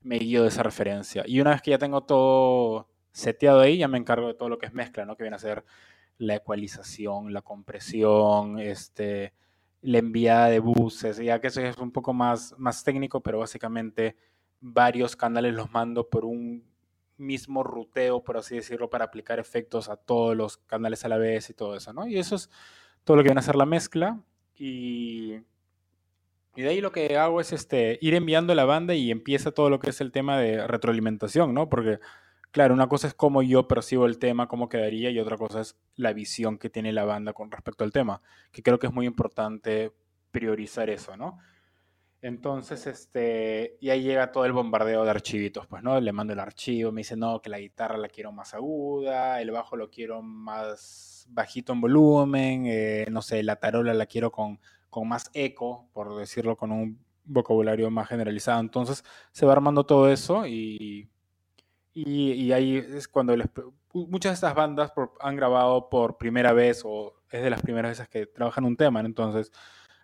me 0.01 0.17
guío 0.17 0.43
de 0.43 0.49
esa 0.49 0.63
referencia. 0.63 1.23
Y 1.27 1.41
una 1.41 1.51
vez 1.51 1.61
que 1.61 1.71
ya 1.71 1.77
tengo 1.77 2.01
todo 2.03 2.89
seteado 3.11 3.59
ahí, 3.59 3.77
ya 3.77 3.87
me 3.87 3.97
encargo 3.97 4.27
de 4.27 4.33
todo 4.33 4.49
lo 4.49 4.57
que 4.57 4.65
es 4.65 4.73
mezcla, 4.73 5.05
¿no? 5.05 5.15
Que 5.15 5.23
viene 5.23 5.35
a 5.35 5.39
ser 5.39 5.65
la 6.17 6.35
ecualización, 6.35 7.33
la 7.33 7.41
compresión, 7.41 8.59
este, 8.59 9.33
la 9.81 9.97
enviada 9.97 10.47
de 10.47 10.59
buses, 10.59 11.17
ya 11.17 11.39
que 11.41 11.47
eso 11.47 11.61
es 11.61 11.77
un 11.77 11.91
poco 11.91 12.13
más, 12.13 12.55
más 12.57 12.83
técnico, 12.83 13.21
pero 13.21 13.39
básicamente 13.39 14.15
varios 14.59 15.15
canales 15.15 15.53
los 15.53 15.71
mando 15.71 16.09
por 16.09 16.25
un 16.25 16.63
mismo 17.17 17.63
ruteo, 17.63 18.23
por 18.23 18.37
así 18.37 18.55
decirlo, 18.55 18.89
para 18.89 19.05
aplicar 19.05 19.39
efectos 19.39 19.89
a 19.89 19.97
todos 19.97 20.35
los 20.35 20.57
canales 20.57 21.03
a 21.05 21.09
la 21.09 21.17
vez 21.17 21.49
y 21.49 21.53
todo 21.53 21.75
eso, 21.75 21.93
¿no? 21.93 22.07
Y 22.07 22.17
eso 22.17 22.35
es 22.35 22.49
todo 23.03 23.17
lo 23.17 23.23
que 23.23 23.29
viene 23.29 23.39
a 23.39 23.43
ser 23.43 23.55
la 23.55 23.65
mezcla. 23.65 24.19
Y, 24.55 25.37
y 26.55 26.61
de 26.61 26.69
ahí 26.69 26.81
lo 26.81 26.91
que 26.91 27.17
hago 27.17 27.41
es 27.41 27.53
este, 27.53 27.97
ir 28.01 28.13
enviando 28.13 28.53
la 28.55 28.65
banda 28.65 28.93
y 28.93 29.11
empieza 29.11 29.51
todo 29.51 29.69
lo 29.69 29.79
que 29.79 29.89
es 29.89 30.01
el 30.01 30.11
tema 30.11 30.37
de 30.39 30.67
retroalimentación, 30.67 31.53
¿no? 31.53 31.69
Porque, 31.69 31.99
claro, 32.51 32.73
una 32.73 32.87
cosa 32.87 33.07
es 33.07 33.13
cómo 33.13 33.41
yo 33.41 33.67
percibo 33.67 34.05
el 34.05 34.19
tema, 34.19 34.47
cómo 34.47 34.69
quedaría, 34.69 35.09
y 35.09 35.19
otra 35.19 35.37
cosa 35.37 35.61
es 35.61 35.77
la 35.95 36.13
visión 36.13 36.57
que 36.57 36.69
tiene 36.69 36.91
la 36.93 37.05
banda 37.05 37.33
con 37.33 37.51
respecto 37.51 37.83
al 37.83 37.91
tema, 37.91 38.21
que 38.51 38.61
creo 38.61 38.79
que 38.79 38.87
es 38.87 38.93
muy 38.93 39.05
importante 39.05 39.93
priorizar 40.31 40.89
eso, 40.89 41.15
¿no? 41.17 41.39
Entonces, 42.21 42.85
este, 42.85 43.77
y 43.81 43.89
ahí 43.89 44.03
llega 44.03 44.31
todo 44.31 44.45
el 44.45 44.51
bombardeo 44.51 45.03
de 45.03 45.09
archivitos, 45.09 45.65
pues, 45.65 45.81
¿no? 45.81 45.99
Le 45.99 46.11
mando 46.11 46.33
el 46.33 46.39
archivo, 46.39 46.91
me 46.91 46.99
dice, 46.99 47.15
no, 47.15 47.41
que 47.41 47.49
la 47.49 47.57
guitarra 47.57 47.97
la 47.97 48.09
quiero 48.09 48.31
más 48.31 48.53
aguda, 48.53 49.41
el 49.41 49.49
bajo 49.49 49.75
lo 49.75 49.89
quiero 49.89 50.21
más 50.21 51.10
bajito 51.31 51.73
en 51.73 51.81
volumen, 51.81 52.65
eh, 52.67 53.07
no 53.11 53.21
sé, 53.21 53.43
la 53.43 53.57
tarola 53.57 53.93
la 53.93 54.05
quiero 54.05 54.31
con, 54.31 54.59
con 54.89 55.07
más 55.07 55.29
eco, 55.33 55.89
por 55.93 56.15
decirlo 56.17 56.57
con 56.57 56.71
un 56.71 56.99
vocabulario 57.25 57.89
más 57.89 58.07
generalizado. 58.07 58.59
Entonces, 58.59 59.03
se 59.31 59.45
va 59.45 59.53
armando 59.53 59.85
todo 59.85 60.09
eso 60.09 60.45
y, 60.47 61.09
y, 61.93 62.51
ahí 62.51 62.77
es 62.77 63.07
cuando 63.07 63.35
muchas 63.93 64.31
de 64.31 64.33
estas 64.35 64.55
bandas 64.55 64.91
han 65.19 65.35
grabado 65.35 65.89
por 65.89 66.17
primera 66.17 66.53
vez 66.53 66.83
o 66.85 67.13
es 67.29 67.41
de 67.41 67.49
las 67.49 67.61
primeras 67.61 67.91
veces 67.91 68.09
que 68.09 68.25
trabajan 68.25 68.65
un 68.65 68.77
tema, 68.77 69.01
entonces 69.01 69.51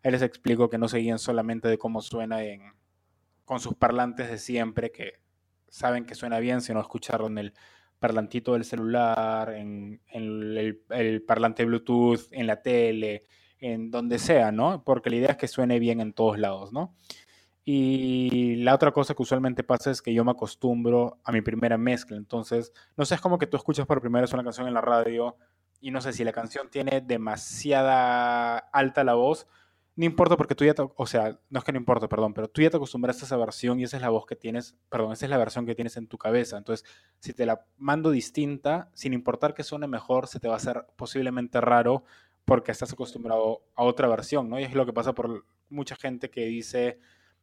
Ahí 0.04 0.12
les 0.12 0.22
explico 0.22 0.70
que 0.70 0.78
no 0.78 0.88
se 0.88 1.00
guían 1.00 1.20
solamente 1.20 1.68
de 1.68 1.78
cómo 1.78 2.02
suena 2.02 2.44
en, 2.44 2.74
con 3.46 3.60
sus 3.60 3.76
parlantes 3.76 4.30
de 4.30 4.38
siempre, 4.38 4.92
que 4.92 5.20
saben 5.68 6.06
que 6.06 6.16
suena 6.16 6.40
bien, 6.40 6.62
sino 6.62 6.80
escucharlo 6.80 7.28
en 7.28 7.38
el 7.40 7.54
parlantito 8.00 8.54
del 8.54 8.64
celular, 8.66 9.54
en, 9.54 10.02
el, 10.12 10.82
el, 10.90 11.22
parlante 11.24 11.66
Bluetooth, 11.66 12.28
en 12.32 12.48
la 12.48 12.62
tele, 12.62 13.26
en 13.60 13.92
donde 13.92 14.20
sea, 14.20 14.52
¿no? 14.52 14.84
Porque 14.84 15.10
la 15.10 15.16
idea 15.18 15.32
es 15.32 15.38
que 15.38 15.48
suene 15.48 15.80
bien 15.80 16.02
en 16.02 16.14
todos 16.14 16.38
lados, 16.38 16.72
¿no? 16.72 16.96
Y 17.70 18.56
la 18.64 18.74
otra 18.74 18.94
cosa 18.94 19.14
que 19.14 19.22
usualmente 19.22 19.62
pasa 19.62 19.92
es 19.92 20.02
que 20.02 20.14
yo 20.14 20.24
me 20.24 20.32
acostumbro 20.32 21.20
a 21.26 21.34
mi 21.34 21.42
primera 21.42 21.78
mezcla. 21.78 22.16
Entonces, 22.16 22.72
no 22.96 23.04
sé, 23.04 23.16
es 23.16 23.22
como 23.22 23.38
que 23.38 23.46
tú 23.46 23.58
escuchas 23.58 23.86
por 23.86 24.00
primera 24.00 24.22
vez 24.22 24.32
una 24.32 24.44
canción 24.44 24.70
en 24.70 24.74
la 24.74 24.80
radio 24.80 25.36
y 25.82 25.92
no 25.92 26.00
sé 26.00 26.14
si 26.14 26.24
la 26.24 26.32
canción 26.32 26.70
tiene 26.70 27.02
demasiada 27.02 28.58
alta 28.58 29.04
la 29.04 29.16
voz, 29.16 29.48
no 29.98 30.06
importa 30.06 30.38
porque 30.38 30.54
tú 30.54 30.64
ya, 30.64 30.76
te, 30.76 30.84
o 30.96 31.08
sea, 31.08 31.40
no 31.50 31.58
es 31.58 31.66
que 31.66 31.72
no 31.72 31.80
importa, 31.80 32.08
perdón, 32.08 32.32
pero 32.36 32.48
tú 32.48 32.62
ya 32.62 32.70
te 32.70 32.78
acostumbraste 32.78 33.24
a 33.24 33.26
esa 33.26 33.36
versión 33.36 33.80
y 33.80 33.84
esa 33.84 33.98
es 33.98 34.04
la 34.04 34.10
voz 34.10 34.28
que 34.28 34.36
tienes, 34.36 34.76
perdón, 34.90 35.12
esa 35.12 35.26
es 35.26 35.32
la 35.32 35.38
versión 35.38 35.66
que 35.66 35.74
tienes 35.74 35.98
en 35.98 36.06
tu 36.06 36.20
cabeza. 36.20 36.56
Entonces, 36.56 36.88
si 37.20 37.34
te 37.34 37.48
la 37.48 37.66
mando 37.78 38.12
distinta, 38.12 38.92
sin 38.94 39.14
importar 39.14 39.56
que 39.56 39.64
suene 39.64 39.88
mejor, 39.88 40.28
se 40.28 40.40
te 40.40 40.48
va 40.48 40.54
a 40.54 40.58
hacer 40.58 40.86
posiblemente 40.96 41.60
raro 41.62 42.04
porque 42.46 42.72
estás 42.72 42.94
acostumbrado 42.94 43.64
a 43.76 43.84
otra 43.84 44.08
versión, 44.08 44.50
¿no? 44.50 44.60
Y 44.60 44.66
es 44.66 44.76
lo 44.76 44.86
que 44.86 44.94
pasa 44.94 45.14
por 45.14 45.46
mucha 45.70 45.96
gente 45.96 46.30
que 46.30 46.46
dice, 46.46 47.00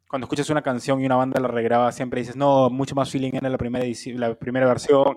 cuando 0.07 0.27
escuchas 0.27 0.49
una 0.49 0.63
canción 0.63 1.01
y 1.01 1.07
una 1.07 1.17
banda 1.17 1.41
la 1.41 1.49
regraba, 1.49 1.91
siempre 1.91 2.21
dices, 2.21 2.37
no, 2.37 2.71
mucho 2.71 2.95
más 2.95 3.11
feeling 3.11 3.33
en 3.35 3.51
la 3.51 3.59
primera, 3.59 3.85
la 4.15 4.39
primera 4.39 4.67
versión, 4.69 5.17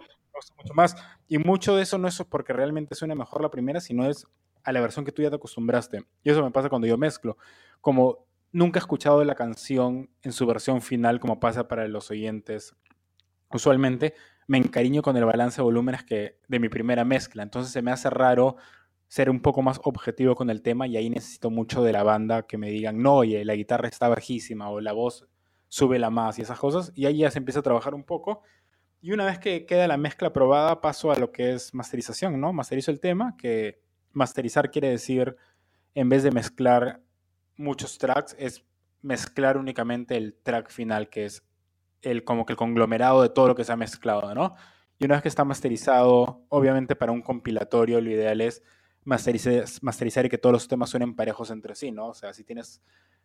mucho 0.58 0.74
más. 0.74 0.96
Y 1.28 1.38
mucho 1.38 1.76
de 1.76 1.84
eso 1.84 2.00
no 2.00 2.08
es 2.08 2.18
porque 2.28 2.52
realmente 2.52 2.96
suene 2.96 3.14
mejor 3.14 3.44
la 3.44 3.52
primera, 3.52 3.80
sino 3.80 4.10
es 4.10 4.26
a 4.68 4.74
la 4.74 4.82
versión 4.82 5.06
que 5.06 5.14
tú 5.14 5.22
ya 5.22 5.30
te 5.30 5.38
acostumbraste. 5.38 6.04
Y 6.24 6.30
eso 6.30 6.44
me 6.44 6.52
pasa 6.52 6.68
cuando 6.68 6.88
yo 6.88 6.98
mezclo. 6.98 7.38
Como 7.80 8.28
nunca 8.52 8.80
he 8.80 8.82
escuchado 8.82 9.24
la 9.24 9.34
canción 9.34 10.10
en 10.22 10.34
su 10.34 10.46
versión 10.46 10.82
final, 10.82 11.22
como 11.22 11.40
pasa 11.40 11.70
para 11.70 11.88
los 11.88 12.12
oyentes, 12.12 12.76
usualmente 13.50 14.14
me 14.46 14.58
encariño 14.58 15.02
con 15.02 15.16
el 15.16 15.24
balance 15.24 15.58
de 15.58 15.64
volúmenes 15.64 16.04
que 16.04 16.42
de 16.50 16.60
mi 16.60 16.68
primera 16.68 17.06
mezcla. 17.06 17.44
Entonces 17.44 17.72
se 17.72 17.82
me 17.82 17.92
hace 17.92 18.10
raro 18.10 18.58
ser 19.08 19.30
un 19.30 19.40
poco 19.40 19.62
más 19.62 19.80
objetivo 19.86 20.36
con 20.36 20.50
el 20.50 20.62
tema 20.62 20.86
y 20.86 20.98
ahí 20.98 21.10
necesito 21.10 21.50
mucho 21.50 21.82
de 21.82 21.94
la 21.94 22.04
banda 22.04 22.46
que 22.46 22.58
me 22.58 22.70
digan, 22.70 23.02
no, 23.02 23.16
oye, 23.16 23.46
la 23.46 23.56
guitarra 23.56 23.88
está 23.88 24.10
bajísima 24.10 24.70
o 24.70 24.82
la 24.82 24.92
voz 24.92 25.30
sube 25.70 25.98
la 25.98 26.10
más 26.10 26.40
y 26.40 26.42
esas 26.42 26.60
cosas. 26.60 26.92
Y 26.94 27.06
ahí 27.06 27.20
ya 27.20 27.32
se 27.32 27.40
empieza 27.40 27.62
a 27.62 27.64
trabajar 27.64 27.96
un 27.96 28.04
poco. 28.04 28.42
Y 29.00 29.14
una 29.14 29.24
vez 29.24 29.40
que 29.40 29.66
queda 29.66 29.88
la 29.88 29.96
mezcla 29.96 30.34
probada, 30.34 30.82
paso 30.82 31.10
a 31.10 31.16
lo 31.16 31.32
que 31.32 31.54
es 31.54 31.74
masterización, 31.74 32.42
¿no? 32.42 32.52
Masterizo 32.52 32.92
el 32.92 33.00
tema, 33.00 33.38
que 33.38 33.87
masterizar 34.18 34.72
quiere 34.72 34.90
decir, 34.90 35.38
en 35.94 36.10
vez 36.10 36.24
de 36.24 36.32
mezclar 36.32 37.02
muchos 37.56 37.98
tracks, 37.98 38.36
es 38.38 38.66
mezclar 39.02 39.58
únicamente 39.58 40.18
el 40.18 40.34
track 40.34 40.70
final, 40.70 41.10
que 41.10 41.26
es 41.26 41.44
el, 42.02 42.24
como 42.24 42.46
que 42.46 42.54
el 42.54 42.58
conglomerado 42.58 43.22
de 43.22 43.30
todo 43.30 43.48
lo 43.48 43.56
que 43.56 43.64
se 43.64 43.72
ha 43.72 43.78
mezclado, 43.78 44.34
¿no? 44.36 44.56
Y 45.00 45.06
una 45.06 45.16
vez 45.16 45.22
que 45.22 45.30
está 45.30 45.46
masterizado, 45.46 46.42
obviamente 46.50 46.96
para 46.96 47.12
un 47.12 47.22
compilatorio 47.22 48.02
lo 48.02 48.10
ideal 48.10 48.42
es 48.42 48.64
masterizar, 49.04 50.26
y 50.26 50.30
que 50.30 50.38
todos 50.38 50.52
los 50.54 50.68
temas 50.68 50.90
suenen 50.90 51.16
parejos 51.16 51.50
entre 51.52 51.76
sí, 51.76 51.92
¿no? 51.92 52.08
O 52.08 52.14
sea, 52.14 52.34
si 52.34 52.44
tienes 52.44 52.82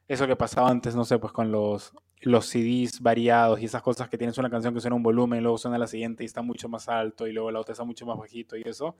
eso 0.06 0.26
que 0.26 0.36
pasaba 0.36 0.68
antes, 0.68 0.94
no 0.94 1.04
sé, 1.04 1.18
pues 1.18 1.32
con 1.32 1.50
los, 1.50 1.92
los 2.20 2.46
CDs 2.46 3.00
variados 3.00 3.60
y 3.60 3.64
esas 3.64 3.82
cosas 3.82 4.08
que 4.08 4.18
tienes 4.18 4.38
una 4.38 4.50
canción 4.50 4.74
que 4.74 4.80
suena 4.80 4.94
un 4.94 5.02
volumen, 5.02 5.40
y 5.40 5.42
luego 5.42 5.58
suena 5.58 5.78
la 5.78 5.86
siguiente 5.86 6.22
y 6.22 6.26
está 6.26 6.42
mucho 6.42 6.68
más 6.68 6.88
alto 6.88 7.26
y 7.26 7.32
luego 7.32 7.50
la 7.50 7.60
otra 7.60 7.72
está 7.72 7.84
mucho 7.84 8.06
más 8.06 8.18
bajito 8.18 8.56
y 8.56 8.62
eso, 8.64 8.96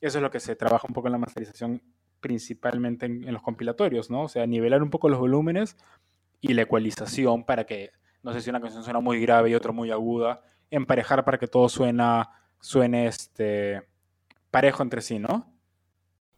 eso 0.00 0.18
es 0.18 0.22
lo 0.22 0.30
que 0.30 0.40
se 0.40 0.56
trabaja 0.56 0.86
un 0.88 0.94
poco 0.94 1.08
en 1.08 1.12
la 1.12 1.18
masterización, 1.18 1.82
principalmente 2.20 3.06
en, 3.06 3.32
los 3.32 3.42
compilatorios, 3.42 4.10
¿no? 4.10 4.22
O 4.22 4.28
sea, 4.28 4.46
nivelar 4.46 4.82
un 4.82 4.90
poco 4.90 5.08
los 5.08 5.18
volúmenes 5.18 5.76
y 6.40 6.54
la 6.54 6.62
ecualización 6.62 7.44
para 7.44 7.64
que, 7.64 7.90
no 8.22 8.32
sé 8.32 8.40
si 8.40 8.50
una 8.50 8.60
canción 8.60 8.82
suena 8.82 9.00
muy 9.00 9.20
grave 9.20 9.50
y 9.50 9.54
otra 9.54 9.72
muy 9.72 9.90
aguda, 9.90 10.42
emparejar 10.70 11.24
para 11.24 11.38
que 11.38 11.46
todo 11.46 11.68
suena, 11.68 12.30
suene 12.60 13.06
este, 13.06 13.82
parejo 14.50 14.82
entre 14.82 15.00
sí, 15.00 15.18
¿no? 15.18 15.52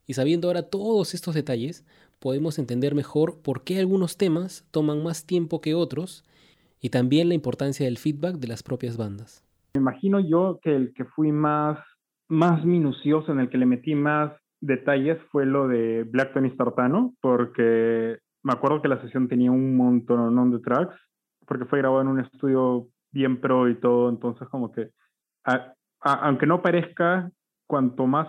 Y 0.06 0.14
sabiendo 0.14 0.48
ahora 0.48 0.62
todos 0.62 1.14
estos 1.14 1.34
detalles, 1.34 1.84
podemos 2.18 2.58
entender 2.58 2.94
mejor 2.94 3.40
por 3.40 3.64
qué 3.64 3.78
algunos 3.78 4.16
temas 4.16 4.64
toman 4.70 5.02
más 5.02 5.24
tiempo 5.26 5.60
que 5.60 5.74
otros 5.74 6.24
y 6.80 6.90
también 6.90 7.28
la 7.28 7.34
importancia 7.34 7.86
del 7.86 7.98
feedback 7.98 8.36
de 8.36 8.48
las 8.48 8.62
propias 8.62 8.96
bandas. 8.96 9.44
Me 9.74 9.80
imagino 9.80 10.20
yo 10.20 10.58
que 10.62 10.74
el 10.74 10.94
que 10.94 11.04
fui 11.04 11.32
más 11.32 11.78
más 12.28 12.64
minucioso, 12.64 13.32
en 13.32 13.40
el 13.40 13.48
que 13.48 13.58
le 13.58 13.66
metí 13.66 13.94
más 13.94 14.32
detalles, 14.60 15.18
fue 15.30 15.46
lo 15.46 15.68
de 15.68 16.04
Black 16.04 16.34
Tony 16.34 16.50
Tartano, 16.50 17.14
porque 17.20 18.18
me 18.42 18.52
acuerdo 18.52 18.82
que 18.82 18.88
la 18.88 19.00
sesión 19.00 19.28
tenía 19.28 19.50
un 19.50 19.76
montón 19.76 20.50
de 20.50 20.60
tracks, 20.60 20.96
porque 21.46 21.64
fue 21.64 21.78
grabado 21.78 22.02
en 22.02 22.08
un 22.08 22.20
estudio 22.20 22.88
bien 23.12 23.40
pro 23.40 23.68
y 23.68 23.76
todo, 23.80 24.10
entonces 24.10 24.48
como 24.48 24.72
que, 24.72 24.90
aunque 26.00 26.46
no 26.46 26.62
parezca, 26.62 27.30
cuanto 27.66 28.06
más, 28.06 28.28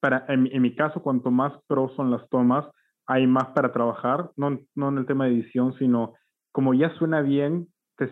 para, 0.00 0.24
en, 0.28 0.62
mi 0.62 0.74
caso, 0.74 1.02
cuanto 1.02 1.30
más 1.30 1.52
pro 1.66 1.90
son 1.96 2.10
las 2.10 2.28
tomas, 2.28 2.66
hay 3.06 3.26
más 3.26 3.48
para 3.48 3.72
trabajar, 3.72 4.30
no, 4.36 4.58
no 4.74 4.88
en 4.90 4.98
el 4.98 5.06
tema 5.06 5.24
de 5.24 5.32
edición, 5.32 5.74
sino 5.78 6.14
como 6.52 6.74
ya 6.74 6.90
suena 6.96 7.22
bien, 7.22 7.68
te, 7.98 8.06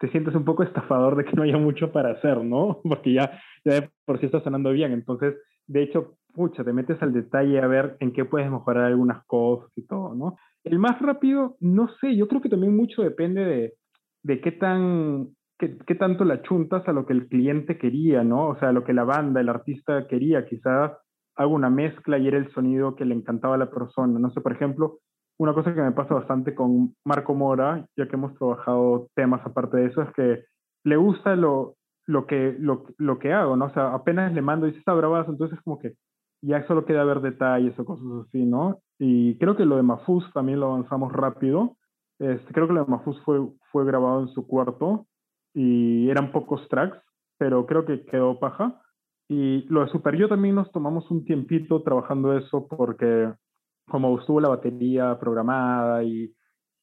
te, 0.00 0.08
sientes 0.10 0.34
un 0.34 0.44
poco 0.44 0.64
estafador 0.64 1.16
de 1.16 1.24
que 1.24 1.32
no 1.32 1.44
haya 1.44 1.56
mucho 1.56 1.92
para 1.92 2.10
hacer, 2.12 2.44
¿no? 2.44 2.80
Porque 2.84 3.14
ya, 3.14 3.40
ya 3.64 3.88
por 4.04 4.18
sí 4.18 4.26
está 4.26 4.42
sonando 4.42 4.72
bien. 4.72 4.92
Entonces, 4.92 5.36
de 5.66 5.82
hecho, 5.82 6.16
pucha, 6.34 6.64
te 6.64 6.72
metes 6.72 7.00
al 7.00 7.12
detalle 7.12 7.60
a 7.60 7.66
ver 7.66 7.96
en 8.00 8.12
qué 8.12 8.24
puedes 8.24 8.50
mejorar 8.50 8.84
algunas 8.84 9.24
cosas 9.26 9.70
y 9.76 9.86
todo, 9.86 10.14
¿no? 10.14 10.36
El 10.64 10.78
más 10.78 11.00
rápido, 11.00 11.56
no 11.60 11.88
sé, 12.00 12.16
yo 12.16 12.26
creo 12.26 12.40
que 12.40 12.48
también 12.48 12.76
mucho 12.76 13.02
depende 13.02 13.44
de, 13.44 13.74
de 14.22 14.40
qué 14.40 14.52
tan 14.52 15.28
qué, 15.58 15.78
qué, 15.86 15.94
tanto 15.94 16.24
la 16.24 16.42
chuntas 16.42 16.86
a 16.88 16.92
lo 16.92 17.06
que 17.06 17.12
el 17.12 17.28
cliente 17.28 17.78
quería, 17.78 18.24
¿no? 18.24 18.48
O 18.48 18.58
sea, 18.58 18.72
lo 18.72 18.82
que 18.82 18.92
la 18.92 19.04
banda, 19.04 19.40
el 19.40 19.48
artista 19.48 20.08
quería, 20.08 20.46
quizás 20.46 20.92
hago 21.36 21.54
una 21.54 21.70
mezcla 21.70 22.18
y 22.18 22.26
era 22.26 22.38
el 22.38 22.50
sonido 22.52 22.96
que 22.96 23.04
le 23.04 23.14
encantaba 23.14 23.54
a 23.54 23.58
la 23.58 23.70
persona. 23.70 24.18
No 24.18 24.30
sé, 24.30 24.40
por 24.40 24.52
ejemplo, 24.52 24.98
una 25.38 25.52
cosa 25.54 25.74
que 25.74 25.82
me 25.82 25.92
pasa 25.92 26.14
bastante 26.14 26.54
con 26.54 26.94
Marco 27.04 27.34
Mora, 27.34 27.86
ya 27.96 28.06
que 28.06 28.16
hemos 28.16 28.34
trabajado 28.34 29.08
temas 29.14 29.44
aparte 29.44 29.78
de 29.78 29.86
eso, 29.86 30.02
es 30.02 30.12
que 30.14 30.44
le 30.84 30.96
gusta 30.96 31.34
lo, 31.36 31.76
lo, 32.06 32.26
que, 32.26 32.56
lo, 32.58 32.84
lo 32.98 33.18
que 33.18 33.32
hago, 33.32 33.56
¿no? 33.56 33.66
O 33.66 33.70
sea, 33.70 33.94
apenas 33.94 34.32
le 34.32 34.42
mando 34.42 34.66
y 34.66 34.70
dice, 34.70 34.80
está 34.80 34.94
bravazo, 34.94 35.30
entonces 35.30 35.58
como 35.62 35.78
que 35.78 35.94
ya 36.42 36.66
solo 36.66 36.84
queda 36.84 37.04
ver 37.04 37.20
detalles 37.20 37.78
o 37.78 37.84
cosas 37.84 38.06
así, 38.26 38.44
¿no? 38.44 38.80
Y 38.98 39.38
creo 39.38 39.56
que 39.56 39.64
lo 39.64 39.76
de 39.76 39.82
Mafus 39.82 40.30
también 40.32 40.60
lo 40.60 40.66
avanzamos 40.66 41.12
rápido. 41.12 41.76
Este, 42.18 42.52
creo 42.52 42.68
que 42.68 42.74
lo 42.74 42.84
de 42.84 42.90
Mafus 42.90 43.20
fue, 43.24 43.40
fue 43.72 43.84
grabado 43.84 44.20
en 44.20 44.28
su 44.28 44.46
cuarto 44.46 45.06
y 45.54 46.08
eran 46.10 46.32
pocos 46.32 46.68
tracks, 46.68 46.98
pero 47.38 47.66
creo 47.66 47.86
que 47.86 48.04
quedó 48.04 48.38
paja. 48.38 48.80
Y 49.28 49.62
lo 49.68 49.80
de 49.80 49.88
Super 49.88 50.16
Yo 50.16 50.28
también 50.28 50.54
nos 50.54 50.70
tomamos 50.70 51.10
un 51.10 51.24
tiempito 51.24 51.82
trabajando 51.82 52.36
eso 52.36 52.66
porque 52.68 53.32
como 53.88 54.18
estuvo 54.18 54.40
la 54.40 54.48
batería 54.48 55.18
programada 55.18 56.02
y, 56.02 56.34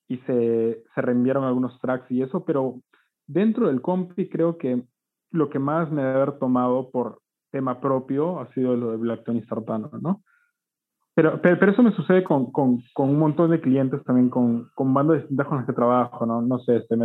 y 0.07 0.17
se, 0.19 0.83
se, 0.93 1.01
reenviaron 1.01 1.43
algunos 1.43 1.79
tracks 1.79 2.09
y 2.11 2.21
eso, 2.21 2.45
pero 2.45 2.81
dentro 3.27 3.67
del 3.67 3.81
compi 3.81 4.29
creo 4.29 4.57
que 4.57 4.83
lo 5.31 5.49
que 5.49 5.59
más 5.59 5.91
me 5.91 6.03
debe 6.03 6.15
haber 6.15 6.39
tomado 6.39 6.91
por 6.91 7.21
tema 7.51 7.79
propio 7.79 8.39
ha 8.39 8.51
sido 8.53 8.75
lo 8.75 8.91
de 8.91 8.97
Black 8.97 9.23
Tony 9.23 9.41
Sartano, 9.43 9.89
¿no? 10.01 10.21
Pero, 11.13 11.41
pero, 11.41 11.71
eso 11.71 11.83
me 11.83 11.91
sucede 11.91 12.23
con, 12.23 12.51
con, 12.51 12.81
con, 12.93 13.09
un 13.09 13.19
montón 13.19 13.51
de 13.51 13.59
clientes 13.59 14.01
también, 14.05 14.29
con, 14.29 14.69
con 14.73 14.93
bandas 14.93 15.19
distintas 15.19 15.47
con 15.47 15.57
las 15.57 15.67
que 15.67 15.73
trabajo, 15.73 16.25
¿no? 16.25 16.41
No 16.41 16.59
sé, 16.59 16.77
este, 16.77 16.95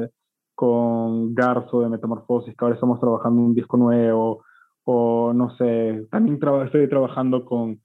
con 0.54 1.34
Garzo 1.34 1.80
de 1.80 1.88
Metamorfosis, 1.88 2.56
que 2.56 2.64
ahora 2.64 2.76
estamos 2.76 3.00
trabajando 3.00 3.42
un 3.42 3.54
disco 3.54 3.76
nuevo, 3.76 4.44
o 4.84 5.32
no 5.34 5.50
sé, 5.56 6.06
también 6.10 6.38
estoy 6.64 6.88
trabajando 6.88 7.44
con 7.44 7.80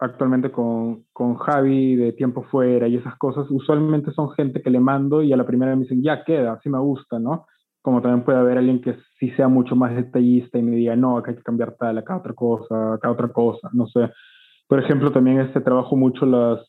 actualmente 0.00 0.50
con, 0.50 1.04
con 1.12 1.36
Javi 1.36 1.94
de 1.94 2.12
Tiempo 2.12 2.42
Fuera 2.44 2.88
y 2.88 2.96
esas 2.96 3.16
cosas, 3.18 3.46
usualmente 3.50 4.12
son 4.12 4.30
gente 4.30 4.62
que 4.62 4.70
le 4.70 4.80
mando 4.80 5.22
y 5.22 5.32
a 5.32 5.36
la 5.36 5.46
primera 5.46 5.76
me 5.76 5.82
dicen, 5.82 6.02
ya 6.02 6.24
queda, 6.24 6.58
sí 6.62 6.70
me 6.70 6.78
gusta, 6.78 7.18
¿no? 7.18 7.46
Como 7.82 8.00
también 8.00 8.24
puede 8.24 8.38
haber 8.38 8.58
alguien 8.58 8.80
que 8.80 8.96
sí 9.18 9.30
sea 9.32 9.48
mucho 9.48 9.76
más 9.76 9.94
detallista 9.94 10.58
y 10.58 10.62
me 10.62 10.76
diga, 10.76 10.96
no, 10.96 11.18
acá 11.18 11.30
hay 11.30 11.36
que 11.36 11.42
cambiar 11.42 11.76
tal, 11.78 11.98
acá 11.98 12.16
otra 12.16 12.32
cosa, 12.32 12.94
acá 12.94 13.10
otra 13.10 13.28
cosa, 13.28 13.68
no 13.72 13.86
sé. 13.86 14.10
Por 14.66 14.82
ejemplo, 14.82 15.12
también 15.12 15.40
este 15.40 15.60
trabajo 15.60 15.96
mucho 15.96 16.24
las 16.24 16.60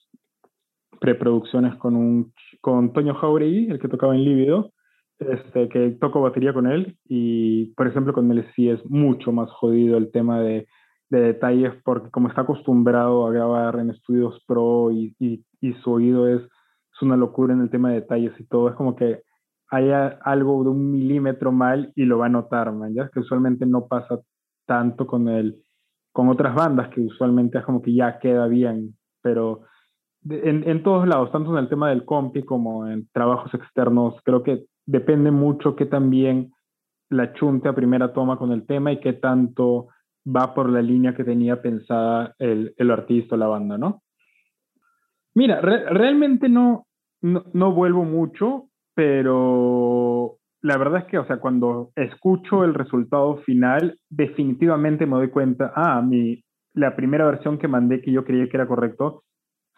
preproducciones 1.00 1.76
con, 1.76 1.96
un, 1.96 2.34
con 2.60 2.92
Toño 2.92 3.16
Jauregui, 3.16 3.72
el 3.72 3.80
que 3.80 3.88
tocaba 3.88 4.14
en 4.14 4.26
Líbido, 4.26 4.72
este, 5.20 5.70
que 5.70 5.92
toco 6.02 6.22
batería 6.22 6.54
con 6.54 6.68
él 6.68 6.98
y, 7.08 7.68
por 7.76 7.88
ejemplo, 7.88 8.14
con 8.14 8.30
él 8.32 8.46
sí 8.56 8.70
es 8.70 8.84
mucho 8.90 9.32
más 9.32 9.50
jodido 9.52 9.98
el 9.98 10.12
tema 10.12 10.42
de, 10.42 10.68
de 11.12 11.20
detalles 11.20 11.74
porque 11.84 12.10
como 12.10 12.30
está 12.30 12.42
acostumbrado 12.42 13.28
a 13.28 13.32
grabar 13.32 13.80
en 13.80 13.90
estudios 13.90 14.42
pro 14.48 14.92
y, 14.92 15.14
y, 15.20 15.44
y, 15.60 15.74
su 15.84 15.92
oído 15.92 16.28
es, 16.28 16.42
es 16.42 17.02
una 17.02 17.18
locura 17.18 17.54
en 17.54 17.62
el 17.62 17.70
tema 17.70 17.90
de 17.90 17.96
detalles 17.96 18.34
y 18.40 18.46
todo, 18.46 18.70
es 18.70 18.76
como 18.76 18.96
que 18.96 19.22
haya 19.70 20.20
algo 20.24 20.64
de 20.64 20.70
un 20.70 20.92
milímetro 20.92 21.52
mal 21.52 21.92
y 21.96 22.06
lo 22.06 22.18
va 22.18 22.28
a 22.28 22.30
notar, 22.30 22.72
man, 22.72 22.94
¿ya? 22.94 23.10
que 23.10 23.20
usualmente 23.20 23.66
no 23.66 23.88
pasa 23.88 24.20
tanto 24.66 25.06
con 25.06 25.28
el 25.28 25.62
con 26.14 26.28
otras 26.28 26.56
bandas 26.56 26.90
que 26.90 27.02
usualmente 27.02 27.58
es 27.58 27.66
como 27.66 27.82
que 27.82 27.94
ya 27.94 28.20
queda 28.20 28.48
bien, 28.48 28.98
pero 29.22 29.62
en, 30.30 30.68
en, 30.68 30.84
todos 30.84 31.08
lados, 31.08 31.32
tanto 31.32 31.52
en 31.52 31.64
el 31.64 31.70
tema 31.70 31.90
del 31.90 32.04
compi 32.04 32.44
como 32.44 32.86
en 32.88 33.08
trabajos 33.14 33.54
externos, 33.54 34.16
creo 34.24 34.44
que 34.44 34.66
depende 34.86 35.32
mucho 35.32 35.76
qué 35.76 35.86
también 35.86 36.52
la 37.10 37.32
chunte 37.34 37.70
a 37.70 37.76
primera 37.76 38.12
toma 38.12 38.38
con 38.38 38.52
el 38.52 38.66
tema 38.66 38.92
y 38.92 39.00
qué 39.00 39.14
tanto 39.14 39.88
va 40.26 40.54
por 40.54 40.70
la 40.70 40.82
línea 40.82 41.16
que 41.16 41.24
tenía 41.24 41.62
pensada 41.62 42.36
el, 42.40 42.74
el 42.78 42.92
artista 42.92 43.36
o 43.36 43.38
la 43.38 43.48
banda, 43.48 43.78
¿no? 43.78 44.02
Mira, 45.34 45.62
realmente 45.62 46.50
no, 46.50 46.88
no, 47.22 47.72
vuelvo 47.72 48.04
mucho, 48.04 48.68
pero 48.94 50.38
la 50.62 50.78
verdad 50.78 51.02
es 51.02 51.06
que, 51.06 51.18
o 51.18 51.26
sea, 51.26 51.38
cuando 51.38 51.92
escucho 51.96 52.66
el 52.66 52.74
resultado 52.74 53.38
final, 53.38 53.98
definitivamente 54.10 55.06
me 55.06 55.16
doy 55.16 55.30
cuenta, 55.30 55.72
ah, 55.76 56.02
mi, 56.02 56.44
la 56.74 56.96
primera 56.96 57.26
versión 57.26 57.58
que 57.58 57.70
mandé 57.70 58.02
que 58.02 58.12
yo 58.12 58.26
creía 58.26 58.50
que 58.50 58.58
era 58.58 58.68
correcto, 58.68 59.24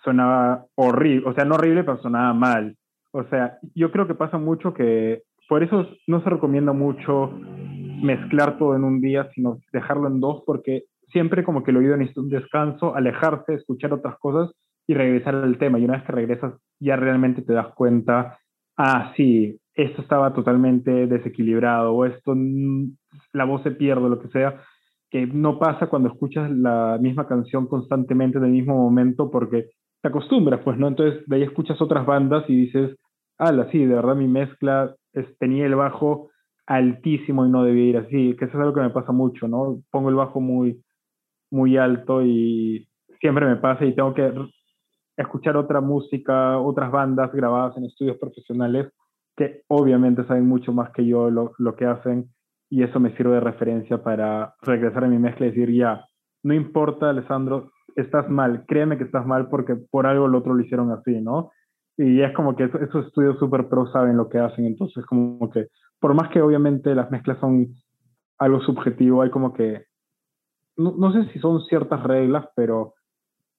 sonaba 0.03 0.65
horrible, 0.75 1.29
o 1.29 1.33
sea, 1.33 1.45
no 1.45 1.55
horrible, 1.55 1.83
pero 1.83 2.01
sonaba 2.01 2.33
mal. 2.33 2.75
O 3.11 3.23
sea, 3.25 3.59
yo 3.75 3.91
creo 3.91 4.07
que 4.07 4.15
pasa 4.15 4.39
mucho 4.39 4.73
que, 4.73 5.21
por 5.47 5.61
eso 5.61 5.87
no 6.07 6.23
se 6.23 6.29
recomienda 6.29 6.73
mucho 6.73 7.31
mezclar 8.03 8.57
todo 8.57 8.75
en 8.75 8.83
un 8.83 9.01
día, 9.01 9.29
sino 9.33 9.59
dejarlo 9.71 10.07
en 10.07 10.19
dos, 10.19 10.43
porque 10.45 10.83
siempre 11.11 11.43
como 11.43 11.63
que 11.63 11.71
el 11.71 11.77
oído 11.77 11.97
necesita 11.97 12.21
un 12.21 12.29
descanso, 12.29 12.95
alejarse, 12.95 13.53
escuchar 13.53 13.93
otras 13.93 14.17
cosas 14.19 14.51
y 14.87 14.93
regresar 14.93 15.35
al 15.35 15.57
tema. 15.57 15.79
Y 15.79 15.85
una 15.85 15.95
vez 15.95 16.03
que 16.03 16.11
regresas, 16.11 16.53
ya 16.79 16.95
realmente 16.95 17.41
te 17.41 17.53
das 17.53 17.73
cuenta, 17.75 18.37
ah, 18.77 19.13
sí, 19.15 19.57
esto 19.73 20.01
estaba 20.01 20.33
totalmente 20.33 21.07
desequilibrado 21.07 21.93
o 21.93 22.05
esto, 22.05 22.35
la 23.31 23.45
voz 23.45 23.63
se 23.63 23.71
pierde, 23.71 24.09
lo 24.09 24.19
que 24.19 24.27
sea, 24.29 24.61
que 25.09 25.27
no 25.27 25.59
pasa 25.59 25.87
cuando 25.87 26.09
escuchas 26.09 26.49
la 26.51 26.97
misma 26.99 27.27
canción 27.27 27.67
constantemente 27.67 28.37
en 28.39 28.45
el 28.45 28.51
mismo 28.51 28.75
momento 28.75 29.31
porque 29.31 29.69
te 30.01 30.09
acostumbras, 30.09 30.61
pues, 30.63 30.77
¿no? 30.77 30.87
Entonces 30.87 31.23
de 31.27 31.35
ahí 31.35 31.43
escuchas 31.43 31.81
otras 31.81 32.05
bandas 32.05 32.43
y 32.49 32.55
dices, 32.55 32.97
ah, 33.39 33.51
sí, 33.71 33.85
de 33.85 33.95
verdad 33.95 34.15
mi 34.15 34.27
mezcla 34.27 34.93
es, 35.13 35.25
tenía 35.37 35.65
el 35.65 35.75
bajo 35.75 36.29
altísimo 36.65 37.45
y 37.45 37.49
no 37.49 37.63
debía 37.63 37.89
ir 37.89 37.97
así, 37.97 38.35
que 38.37 38.45
eso 38.45 38.57
es 38.57 38.61
algo 38.61 38.73
que 38.73 38.81
me 38.81 38.89
pasa 38.89 39.11
mucho, 39.11 39.47
¿no? 39.47 39.81
Pongo 39.91 40.09
el 40.09 40.15
bajo 40.15 40.39
muy, 40.39 40.81
muy 41.51 41.77
alto 41.77 42.21
y 42.23 42.87
siempre 43.19 43.45
me 43.45 43.57
pasa 43.57 43.85
y 43.85 43.95
tengo 43.95 44.13
que 44.13 44.33
escuchar 45.17 45.57
otra 45.57 45.81
música, 45.81 46.57
otras 46.57 46.91
bandas 46.91 47.31
grabadas 47.33 47.77
en 47.77 47.85
estudios 47.85 48.17
profesionales 48.17 48.91
que 49.35 49.63
obviamente 49.67 50.25
saben 50.25 50.47
mucho 50.47 50.73
más 50.73 50.91
que 50.91 51.05
yo 51.05 51.29
lo, 51.29 51.53
lo 51.57 51.75
que 51.75 51.85
hacen 51.85 52.29
y 52.69 52.83
eso 52.83 52.99
me 52.99 53.15
sirve 53.15 53.35
de 53.35 53.39
referencia 53.39 54.01
para 54.03 54.55
regresar 54.61 55.03
a 55.03 55.07
mi 55.07 55.17
mezcla 55.17 55.45
y 55.45 55.49
decir, 55.49 55.71
ya, 55.71 56.05
no 56.43 56.53
importa, 56.53 57.09
Alessandro, 57.09 57.71
estás 57.95 58.29
mal, 58.29 58.65
créeme 58.67 58.97
que 58.97 59.03
estás 59.03 59.25
mal 59.25 59.47
porque 59.49 59.75
por 59.75 60.07
algo 60.07 60.25
el 60.25 60.35
otro 60.35 60.53
lo 60.53 60.63
hicieron 60.63 60.91
así, 60.91 61.21
¿no? 61.21 61.51
Y 61.97 62.21
es 62.21 62.33
como 62.33 62.55
que 62.55 62.63
esos 62.63 63.05
estudios 63.05 63.37
super 63.37 63.67
pro 63.69 63.85
saben 63.91 64.17
lo 64.17 64.27
que 64.27 64.39
hacen, 64.39 64.65
entonces 64.65 65.05
como 65.05 65.49
que, 65.51 65.67
por 66.03 66.15
más 66.15 66.27
que 66.27 66.41
obviamente 66.41 66.93
las 66.93 67.09
mezclas 67.11 67.39
son 67.39 67.75
algo 68.37 68.59
subjetivo, 68.59 69.21
hay 69.21 69.29
como 69.29 69.53
que, 69.53 69.85
no, 70.75 70.93
no 70.97 71.13
sé 71.13 71.31
si 71.31 71.39
son 71.39 71.61
ciertas 71.61 72.03
reglas, 72.03 72.45
pero, 72.57 72.95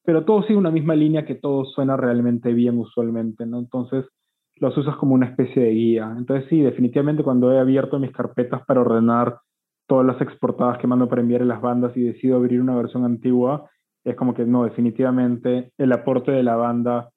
pero 0.05 0.27
todo 0.27 0.43
sigue 0.43 0.59
una 0.59 0.71
misma 0.71 0.95
línea 0.95 1.25
que 1.25 1.37
todo 1.37 1.65
suena 1.65 1.97
realmente 1.97 2.53
bien 2.53 2.79
usualmente, 2.79 3.47
¿no? 3.47 3.61
Entonces, 3.61 4.05
los 4.57 4.77
usas 4.77 4.95
como 4.97 5.15
una 5.15 5.25
especie 5.25 5.63
de 5.63 5.71
guía. 5.71 6.15
Entonces 6.19 6.47
sí, 6.51 6.61
definitivamente 6.61 7.23
cuando 7.23 7.51
he 7.51 7.59
abierto 7.59 7.99
mis 7.99 8.13
carpetas 8.13 8.61
para 8.67 8.83
ordenar 8.83 9.39
todas 9.87 10.05
las 10.05 10.21
exportadas 10.21 10.77
que 10.77 10.87
mando 10.87 11.09
para 11.09 11.23
enviar 11.23 11.41
a 11.41 11.47
las 11.47 11.63
bandas 11.63 11.97
y 11.97 12.03
decido 12.03 12.37
abrir 12.37 12.61
una 12.61 12.77
versión 12.77 13.07
antigua, 13.07 13.71
es 14.05 14.17
como 14.17 14.35
que 14.35 14.45
no, 14.45 14.65
definitivamente 14.65 15.73
el 15.79 15.93
aporte 15.95 16.31
de 16.31 16.43
la 16.43 16.57
banda 16.57 17.09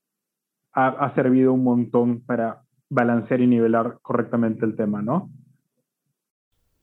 ha, 0.72 0.88
ha 0.88 1.13
servido 1.16 1.52
un 1.52 1.66
montón 1.66 2.22
para 2.22 2.62
balancear 2.89 3.41
y 3.41 3.47
nivelar 3.47 4.00
correctamente 4.02 4.65
el 4.65 4.76
tema, 4.76 5.02
¿no? 5.02 5.32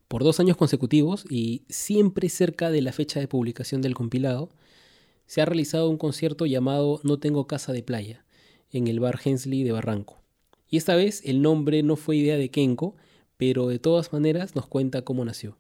Por 0.08 0.22
dos 0.22 0.38
años 0.40 0.56
consecutivos 0.56 1.24
y 1.28 1.64
siempre 1.68 2.28
cerca 2.28 2.70
de 2.70 2.82
la 2.82 2.92
fecha 2.92 3.20
de 3.20 3.28
publicación 3.28 3.82
del 3.82 3.94
compilado, 3.94 4.50
se 5.26 5.40
ha 5.40 5.46
realizado 5.46 5.88
un 5.88 5.98
concierto 5.98 6.46
llamado 6.46 7.00
No 7.02 7.18
tengo 7.18 7.46
casa 7.46 7.72
de 7.72 7.82
playa 7.82 8.24
en 8.70 8.88
el 8.88 9.00
bar 9.00 9.18
Hensley 9.24 9.62
de 9.64 9.72
Barranco. 9.72 10.22
Y 10.68 10.76
esta 10.76 10.96
vez 10.96 11.22
el 11.24 11.42
nombre 11.42 11.82
no 11.82 11.96
fue 11.96 12.16
idea 12.16 12.36
de 12.36 12.50
Kenko, 12.50 12.96
pero 13.36 13.68
de 13.68 13.78
todas 13.78 14.12
maneras 14.12 14.54
nos 14.54 14.66
cuenta 14.66 15.02
cómo 15.02 15.24
nació. 15.24 15.58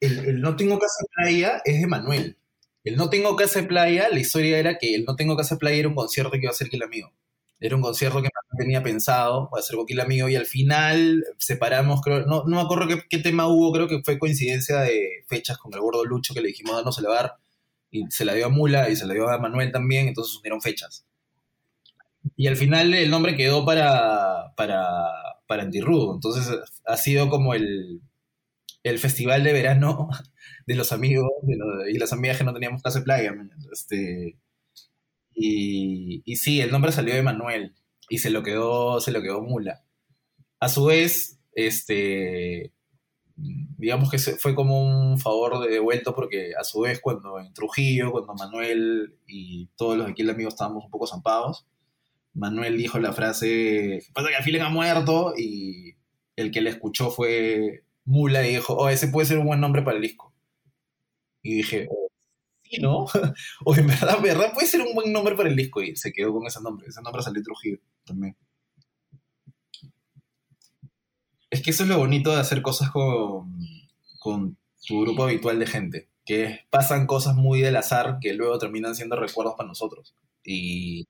El, 0.00 0.40
No 0.40 0.56
Tengo 0.56 0.78
Casa 0.78 1.02
de 1.02 1.08
Playa 1.14 1.62
es 1.64 1.80
de 1.80 1.86
Manuel. 1.86 2.36
El 2.82 2.96
No 2.96 3.08
Tengo 3.08 3.36
Casa 3.36 3.62
de 3.62 3.68
Playa, 3.68 4.08
la 4.10 4.18
historia 4.18 4.58
era 4.58 4.76
que 4.78 4.94
el 4.94 5.04
No 5.04 5.16
Tengo 5.16 5.36
Casa 5.36 5.54
de 5.54 5.60
Playa 5.60 5.78
era 5.78 5.88
un 5.88 5.94
concierto 5.94 6.32
que 6.32 6.38
iba 6.38 6.50
a 6.50 6.52
hacer 6.52 6.68
Kill 6.68 6.82
Amigo. 6.82 7.12
Era 7.60 7.76
un 7.76 7.82
concierto 7.82 8.20
que 8.22 8.28
tenía 8.58 8.82
pensado 8.82 9.48
para 9.50 9.60
hacer 9.60 9.76
con 9.76 9.86
Kill 9.86 10.00
Amigo 10.00 10.28
y 10.28 10.36
al 10.36 10.46
final 10.46 11.24
separamos, 11.38 12.00
creo, 12.02 12.26
no, 12.26 12.44
no 12.44 12.56
me 12.56 12.60
acuerdo 12.60 12.88
qué, 13.08 13.18
tema 13.18 13.46
hubo, 13.46 13.72
creo 13.72 13.88
que 13.88 14.02
fue 14.02 14.18
coincidencia 14.18 14.80
de 14.80 15.24
fechas 15.28 15.58
con 15.58 15.72
el 15.74 15.80
gordo 15.80 16.04
Lucho 16.04 16.34
que 16.34 16.40
le 16.40 16.48
dijimos 16.48 16.98
el 16.98 17.06
bar 17.06 17.36
y 17.90 18.04
se 18.10 18.24
la 18.24 18.34
dio 18.34 18.46
a 18.46 18.48
Mula 18.48 18.90
y 18.90 18.96
se 18.96 19.06
la 19.06 19.14
dio 19.14 19.28
a 19.28 19.38
Manuel 19.38 19.72
también, 19.72 20.08
entonces 20.08 20.36
unieron 20.36 20.60
fechas. 20.60 21.06
Y 22.36 22.46
al 22.46 22.56
final 22.56 22.92
el 22.94 23.10
nombre 23.10 23.36
quedó 23.36 23.64
para, 23.64 24.52
para, 24.56 25.06
para 25.46 25.62
Antirrudo. 25.62 26.14
Entonces 26.14 26.48
ha 26.84 26.96
sido 26.96 27.28
como 27.28 27.54
el, 27.54 28.00
el 28.82 28.98
festival 28.98 29.44
de 29.44 29.52
verano 29.52 30.08
de 30.66 30.74
los 30.74 30.92
amigos 30.92 31.30
y 31.88 31.98
las 31.98 32.12
amigas 32.12 32.38
que 32.38 32.44
no 32.44 32.54
teníamos 32.54 32.82
casa 32.82 32.98
de 32.98 33.04
playa. 33.04 33.34
Este, 33.72 34.36
y, 35.34 36.22
sí, 36.36 36.60
el 36.60 36.70
nombre 36.70 36.92
salió 36.92 37.14
de 37.14 37.22
Manuel 37.22 37.74
y 38.08 38.18
se 38.18 38.30
lo 38.30 38.42
quedó, 38.42 39.00
se 39.00 39.12
lo 39.12 39.22
quedó 39.22 39.42
Mula. 39.42 39.84
A 40.60 40.68
su 40.68 40.84
vez, 40.86 41.40
este, 41.52 42.72
digamos 43.36 44.10
que 44.10 44.18
fue 44.18 44.54
como 44.54 44.80
un 44.82 45.18
favor 45.18 45.60
de 45.60 45.72
devuelto 45.72 46.14
porque 46.14 46.52
a 46.58 46.64
su 46.64 46.80
vez 46.80 47.00
cuando 47.00 47.40
en 47.40 47.52
Trujillo, 47.52 48.12
cuando 48.12 48.34
Manuel 48.34 49.16
y 49.26 49.66
todos 49.76 49.96
los 49.96 50.08
aquí 50.08 50.22
el 50.22 50.30
amigo 50.30 50.48
estábamos 50.48 50.84
un 50.84 50.90
poco 50.90 51.06
zampados, 51.06 51.66
Manuel 52.34 52.76
dijo 52.76 52.98
la 52.98 53.12
frase, 53.12 54.00
pasa 54.12 54.28
que 54.36 54.42
Filen 54.42 54.62
ha 54.62 54.68
muerto 54.68 55.34
y 55.36 55.94
el 56.36 56.50
que 56.50 56.60
le 56.60 56.70
escuchó 56.70 57.10
fue 57.10 57.84
Mula 58.04 58.46
y 58.46 58.54
dijo, 58.54 58.74
oh, 58.74 58.88
ese 58.88 59.08
puede 59.08 59.26
ser 59.26 59.38
un 59.38 59.46
buen 59.46 59.60
nombre 59.60 59.82
para 59.82 59.96
el 59.96 60.02
disco. 60.02 60.32
Y 61.42 61.54
dije, 61.56 61.86
oh, 61.90 62.03
¿no? 62.80 63.04
o 63.64 63.76
en 63.76 63.86
verdad, 63.86 64.20
verdad 64.22 64.52
puede 64.52 64.66
ser 64.66 64.82
un 64.82 64.94
buen 64.94 65.12
nombre 65.12 65.34
para 65.34 65.48
el 65.48 65.56
disco 65.56 65.82
y 65.82 65.96
se 65.96 66.12
quedó 66.12 66.32
con 66.32 66.46
ese 66.46 66.60
nombre. 66.62 66.86
Ese 66.88 67.02
nombre 67.02 67.22
salió 67.22 67.42
Trujillo 67.42 67.78
también. 68.04 68.36
Es 71.50 71.62
que 71.62 71.70
eso 71.70 71.84
es 71.84 71.88
lo 71.88 71.98
bonito 71.98 72.32
de 72.32 72.40
hacer 72.40 72.62
cosas 72.62 72.90
con, 72.90 73.56
con 74.18 74.56
tu 74.86 75.02
grupo 75.02 75.24
habitual 75.24 75.58
de 75.58 75.66
gente, 75.66 76.08
que 76.24 76.60
pasan 76.70 77.06
cosas 77.06 77.36
muy 77.36 77.60
del 77.60 77.76
azar 77.76 78.18
que 78.20 78.34
luego 78.34 78.58
terminan 78.58 78.94
siendo 78.94 79.16
recuerdos 79.16 79.54
para 79.56 79.68
nosotros. 79.68 80.16
Y 80.42 81.06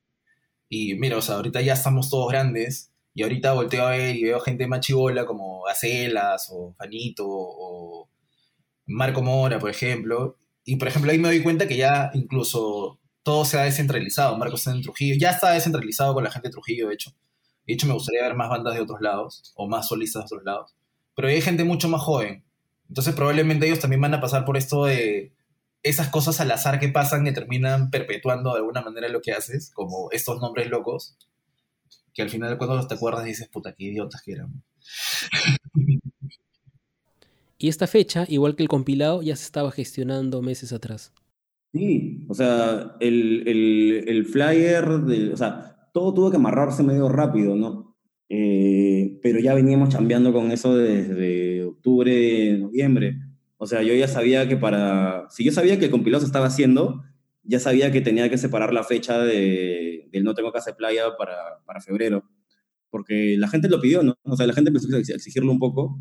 y 0.76 0.94
mira, 0.96 1.16
o 1.18 1.22
sea, 1.22 1.36
ahorita 1.36 1.60
ya 1.60 1.74
estamos 1.74 2.10
todos 2.10 2.28
grandes 2.28 2.92
y 3.14 3.22
ahorita 3.22 3.52
volteo 3.52 3.86
a 3.86 3.90
ver 3.90 4.16
y 4.16 4.24
veo 4.24 4.40
gente 4.40 4.66
más 4.66 4.80
chivola 4.80 5.24
como 5.24 5.62
Gacelas 5.62 6.48
o 6.50 6.74
Fanito 6.76 7.24
o, 7.28 8.08
Marco 8.86 9.22
Mora, 9.22 9.58
por 9.60 9.70
ejemplo. 9.70 10.36
Y 10.64 10.76
por 10.76 10.88
ejemplo, 10.88 11.10
ahí 11.10 11.18
me 11.18 11.28
doy 11.28 11.42
cuenta 11.42 11.68
que 11.68 11.76
ya 11.76 12.10
incluso 12.14 12.98
todo 13.22 13.44
se 13.44 13.58
ha 13.58 13.62
descentralizado. 13.64 14.36
Marco 14.36 14.56
está 14.56 14.70
en 14.70 14.82
Trujillo, 14.82 15.16
ya 15.18 15.30
está 15.30 15.50
descentralizado 15.52 16.14
con 16.14 16.24
la 16.24 16.30
gente 16.30 16.48
de 16.48 16.52
Trujillo, 16.52 16.88
de 16.88 16.94
hecho. 16.94 17.12
De 17.66 17.74
hecho, 17.74 17.86
me 17.86 17.94
gustaría 17.94 18.22
ver 18.22 18.34
más 18.34 18.50
bandas 18.50 18.74
de 18.74 18.80
otros 18.80 19.00
lados, 19.00 19.52
o 19.56 19.66
más 19.66 19.88
solistas 19.88 20.22
de 20.22 20.26
otros 20.26 20.44
lados. 20.44 20.74
Pero 21.16 21.28
hay 21.28 21.40
gente 21.40 21.64
mucho 21.64 21.88
más 21.88 22.02
joven. 22.02 22.44
Entonces, 22.88 23.14
probablemente 23.14 23.66
ellos 23.66 23.80
también 23.80 24.00
van 24.00 24.14
a 24.14 24.20
pasar 24.20 24.44
por 24.44 24.56
esto 24.56 24.84
de 24.84 25.32
esas 25.82 26.08
cosas 26.08 26.40
al 26.40 26.50
azar 26.50 26.78
que 26.78 26.88
pasan 26.88 27.24
que 27.24 27.32
terminan 27.32 27.90
perpetuando 27.90 28.52
de 28.52 28.58
alguna 28.58 28.82
manera 28.82 29.08
lo 29.08 29.20
que 29.20 29.32
haces, 29.32 29.70
como 29.72 30.10
estos 30.12 30.40
nombres 30.40 30.68
locos, 30.68 31.16
que 32.12 32.22
al 32.22 32.30
final 32.30 32.56
cuando 32.58 32.86
te 32.86 32.94
acuerdas 32.94 33.24
dices, 33.24 33.48
puta, 33.48 33.74
qué 33.74 33.84
idiotas 33.84 34.22
que 34.22 34.32
eran. 34.32 34.62
Y 37.64 37.68
esta 37.68 37.86
fecha, 37.86 38.26
igual 38.28 38.56
que 38.56 38.62
el 38.62 38.68
compilado, 38.68 39.22
ya 39.22 39.34
se 39.36 39.46
estaba 39.46 39.72
gestionando 39.72 40.42
meses 40.42 40.70
atrás. 40.74 41.14
Sí, 41.72 42.26
o 42.28 42.34
sea, 42.34 42.94
el, 43.00 43.48
el, 43.48 44.04
el 44.06 44.26
flyer, 44.26 44.86
o 44.86 45.36
sea, 45.38 45.88
todo 45.94 46.12
tuvo 46.12 46.30
que 46.30 46.36
amarrarse 46.36 46.82
medio 46.82 47.08
rápido, 47.08 47.56
¿no? 47.56 47.96
Eh, 48.28 49.18
pero 49.22 49.40
ya 49.40 49.54
veníamos 49.54 49.94
cambiando 49.94 50.30
con 50.30 50.52
eso 50.52 50.76
desde 50.76 51.64
octubre, 51.64 52.58
noviembre. 52.58 53.16
O 53.56 53.66
sea, 53.66 53.82
yo 53.82 53.94
ya 53.94 54.08
sabía 54.08 54.46
que 54.46 54.58
para... 54.58 55.26
Si 55.30 55.42
yo 55.42 55.50
sabía 55.50 55.78
que 55.78 55.86
el 55.86 55.90
compilado 55.90 56.20
se 56.20 56.26
estaba 56.26 56.48
haciendo, 56.48 57.02
ya 57.44 57.60
sabía 57.60 57.90
que 57.90 58.02
tenía 58.02 58.28
que 58.28 58.36
separar 58.36 58.74
la 58.74 58.84
fecha 58.84 59.20
de, 59.20 60.06
del 60.12 60.24
No 60.24 60.34
Tengo 60.34 60.52
Casa 60.52 60.72
de 60.72 60.76
Playa 60.76 61.16
para, 61.16 61.64
para 61.64 61.80
febrero. 61.80 62.28
Porque 62.90 63.36
la 63.38 63.48
gente 63.48 63.70
lo 63.70 63.80
pidió, 63.80 64.02
¿no? 64.02 64.18
O 64.24 64.36
sea, 64.36 64.46
la 64.46 64.52
gente 64.52 64.68
empezó 64.68 64.94
a 64.94 64.98
exigirlo 64.98 65.50
un 65.50 65.58
poco. 65.58 65.98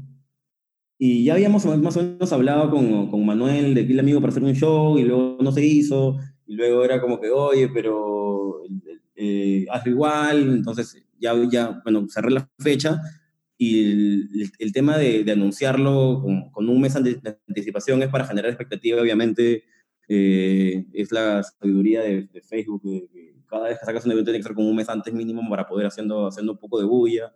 Y 1.05 1.25
ya 1.25 1.33
habíamos 1.33 1.65
más 1.65 1.97
o 1.97 2.01
menos 2.01 2.31
hablado 2.31 2.71
con, 2.71 3.11
con 3.11 3.25
Manuel 3.25 3.75
de 3.75 3.85
que 3.85 3.91
el 3.91 3.99
amigo 3.99 4.21
para 4.21 4.31
hacer 4.31 4.41
un 4.41 4.55
show 4.55 4.97
y 4.97 5.03
luego 5.03 5.37
no 5.41 5.51
se 5.51 5.61
hizo. 5.61 6.15
Y 6.47 6.55
luego 6.55 6.85
era 6.85 7.01
como 7.01 7.19
que, 7.19 7.29
oye, 7.29 7.67
pero 7.67 8.61
eh, 9.13 9.65
hazlo 9.69 9.91
igual. 9.91 10.53
Entonces 10.53 11.03
ya, 11.19 11.33
ya, 11.51 11.81
bueno, 11.83 12.07
cerré 12.07 12.31
la 12.31 12.49
fecha 12.57 13.01
y 13.57 13.83
el, 13.83 14.49
el 14.59 14.71
tema 14.71 14.97
de, 14.97 15.25
de 15.25 15.31
anunciarlo 15.33 16.21
con, 16.21 16.49
con, 16.51 16.69
un 16.69 16.79
mes 16.79 16.93
de 16.93 17.37
anticipación 17.49 18.01
es 18.01 18.07
para 18.07 18.25
generar 18.25 18.51
expectativa, 18.51 19.01
obviamente. 19.01 19.65
Eh, 20.07 20.85
es 20.93 21.11
la 21.11 21.43
sabiduría 21.43 22.01
de, 22.01 22.29
de 22.31 22.41
Facebook, 22.41 22.81
de, 22.81 23.35
cada 23.47 23.67
vez 23.67 23.77
que 23.77 23.85
sacas 23.85 24.05
un 24.05 24.13
evento 24.13 24.31
tiene 24.31 24.39
que 24.39 24.47
ser 24.47 24.55
como 24.55 24.69
un 24.69 24.75
mes 24.77 24.87
antes 24.87 25.13
mínimo 25.13 25.41
para 25.49 25.67
poder 25.67 25.87
haciendo, 25.87 26.27
haciendo 26.27 26.53
un 26.53 26.59
poco 26.59 26.79
de 26.79 26.85
bulla 26.85 27.33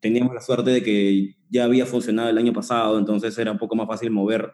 teníamos 0.00 0.34
la 0.34 0.40
suerte 0.40 0.70
de 0.70 0.82
que 0.82 1.36
ya 1.50 1.64
había 1.64 1.86
funcionado 1.86 2.28
el 2.28 2.38
año 2.38 2.52
pasado, 2.52 2.98
entonces 2.98 3.36
era 3.38 3.52
un 3.52 3.58
poco 3.58 3.76
más 3.76 3.86
fácil 3.86 4.10
mover 4.10 4.52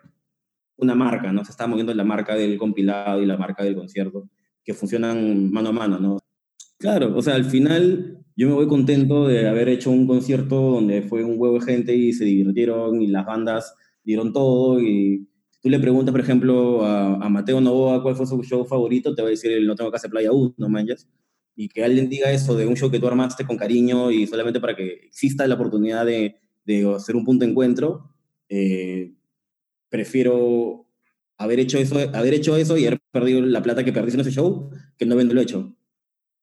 una 0.76 0.94
marca, 0.94 1.32
¿no? 1.32 1.44
Se 1.44 1.52
estaba 1.52 1.68
moviendo 1.68 1.94
la 1.94 2.04
marca 2.04 2.34
del 2.34 2.58
compilado 2.58 3.22
y 3.22 3.26
la 3.26 3.36
marca 3.36 3.62
del 3.64 3.76
concierto, 3.76 4.28
que 4.64 4.74
funcionan 4.74 5.50
mano 5.52 5.70
a 5.70 5.72
mano, 5.72 5.98
¿no? 5.98 6.18
Claro, 6.78 7.16
o 7.16 7.22
sea, 7.22 7.34
al 7.34 7.44
final 7.44 8.18
yo 8.36 8.48
me 8.48 8.54
voy 8.54 8.66
contento 8.66 9.28
de 9.28 9.48
haber 9.48 9.68
hecho 9.68 9.90
un 9.90 10.06
concierto 10.06 10.56
donde 10.56 11.02
fue 11.02 11.22
un 11.22 11.34
huevo 11.38 11.58
de 11.58 11.64
gente 11.64 11.94
y 11.94 12.12
se 12.12 12.24
divirtieron 12.24 13.00
y 13.02 13.06
las 13.06 13.26
bandas 13.26 13.74
dieron 14.02 14.32
todo 14.32 14.80
y 14.80 15.28
tú 15.60 15.68
le 15.68 15.78
preguntas, 15.78 16.12
por 16.12 16.20
ejemplo, 16.20 16.84
a, 16.84 17.14
a 17.14 17.28
Mateo 17.28 17.60
Novoa 17.60 18.02
cuál 18.02 18.16
fue 18.16 18.26
su 18.26 18.42
show 18.42 18.64
favorito, 18.64 19.14
te 19.14 19.22
va 19.22 19.28
a 19.28 19.30
decir 19.30 19.64
No 19.64 19.76
Tengo 19.76 19.92
Casa 19.92 20.08
Playa 20.08 20.32
1, 20.32 20.54
¿no 20.56 20.68
manches? 20.68 21.08
Y 21.62 21.68
que 21.68 21.84
alguien 21.84 22.08
diga 22.08 22.32
eso 22.32 22.56
de 22.56 22.66
un 22.66 22.74
show 22.74 22.90
que 22.90 22.98
tú 22.98 23.06
armaste 23.06 23.46
con 23.46 23.56
cariño 23.56 24.10
y 24.10 24.26
solamente 24.26 24.58
para 24.58 24.74
que 24.74 24.94
exista 25.06 25.46
la 25.46 25.54
oportunidad 25.54 26.04
de, 26.04 26.34
de 26.64 26.92
hacer 26.92 27.14
un 27.14 27.24
punto 27.24 27.44
de 27.44 27.52
encuentro, 27.52 28.10
eh, 28.48 29.12
prefiero 29.88 30.88
haber 31.38 31.60
hecho, 31.60 31.78
eso, 31.78 31.98
haber 32.14 32.34
hecho 32.34 32.56
eso 32.56 32.76
y 32.76 32.86
haber 32.86 32.98
perdido 33.12 33.42
la 33.42 33.62
plata 33.62 33.84
que 33.84 33.92
perdí 33.92 34.12
en 34.14 34.20
ese 34.20 34.32
show 34.32 34.70
que 34.98 35.06
no 35.06 35.14
haberlo 35.14 35.40
hecho. 35.40 35.76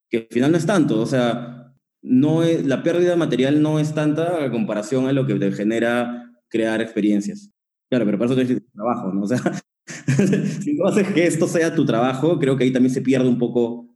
Que 0.09 0.19
al 0.19 0.27
final 0.31 0.51
no 0.51 0.57
es 0.57 0.65
tanto, 0.65 1.01
o 1.01 1.05
sea, 1.05 1.75
no 2.01 2.43
es, 2.43 2.65
la 2.65 2.81
pérdida 2.81 3.17
material 3.17 3.61
no 3.61 3.77
es 3.77 3.93
tanta 3.93 4.45
a 4.45 4.51
comparación 4.51 5.07
a 5.07 5.11
lo 5.11 5.27
que 5.27 5.35
te 5.35 5.51
genera 5.51 6.31
crear 6.47 6.79
experiencias. 6.79 7.51
Claro, 7.89 8.05
pero 8.05 8.17
para 8.17 8.31
eso 8.31 8.41
tienes 8.41 8.63
trabajo, 8.71 9.11
¿no? 9.11 9.23
O 9.23 9.27
sea, 9.27 9.41
si 10.61 10.75
no 10.75 10.87
haces 10.87 11.09
que 11.09 11.27
esto 11.27 11.45
sea 11.45 11.75
tu 11.75 11.85
trabajo, 11.85 12.39
creo 12.39 12.55
que 12.55 12.63
ahí 12.63 12.71
también 12.71 12.93
se 12.93 13.01
pierde 13.01 13.27
un 13.27 13.37
poco 13.37 13.88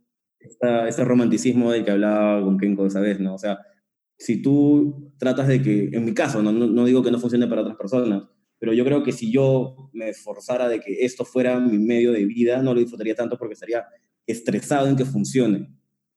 esta, 0.43 0.87
este 0.87 1.03
romanticismo 1.03 1.71
del 1.71 1.85
que 1.85 1.91
hablaba 1.91 2.41
con 2.41 2.57
Kenko 2.57 2.85
esa 2.85 2.99
vez, 2.99 3.19
¿no? 3.19 3.35
O 3.35 3.37
sea, 3.37 3.59
si 4.17 4.41
tú 4.41 5.13
tratas 5.17 5.47
de 5.47 5.61
que, 5.61 5.89
en 5.91 6.05
mi 6.05 6.13
caso, 6.13 6.41
no, 6.41 6.51
no, 6.51 6.67
no, 6.67 6.85
digo 6.85 7.03
que 7.03 7.11
no 7.11 7.19
funcione 7.19 7.47
para 7.47 7.61
otras 7.61 7.77
personas, 7.77 8.23
pero 8.59 8.73
yo 8.73 8.85
creo 8.85 9.03
que 9.03 9.11
si 9.11 9.31
yo 9.31 9.89
me 9.93 10.09
esforzara 10.09 10.69
de 10.69 10.79
que 10.79 11.03
esto 11.03 11.25
fuera 11.25 11.59
mi 11.59 11.77
medio 11.77 12.11
de 12.11 12.25
vida, 12.25 12.61
no 12.61 12.73
lo 12.73 12.79
disfrutaría 12.79 13.15
tanto 13.15 13.37
porque 13.37 13.53
estaría 13.53 13.85
estresado 14.25 14.87
en 14.87 14.95
que 14.95 15.05
funcione. 15.05 15.69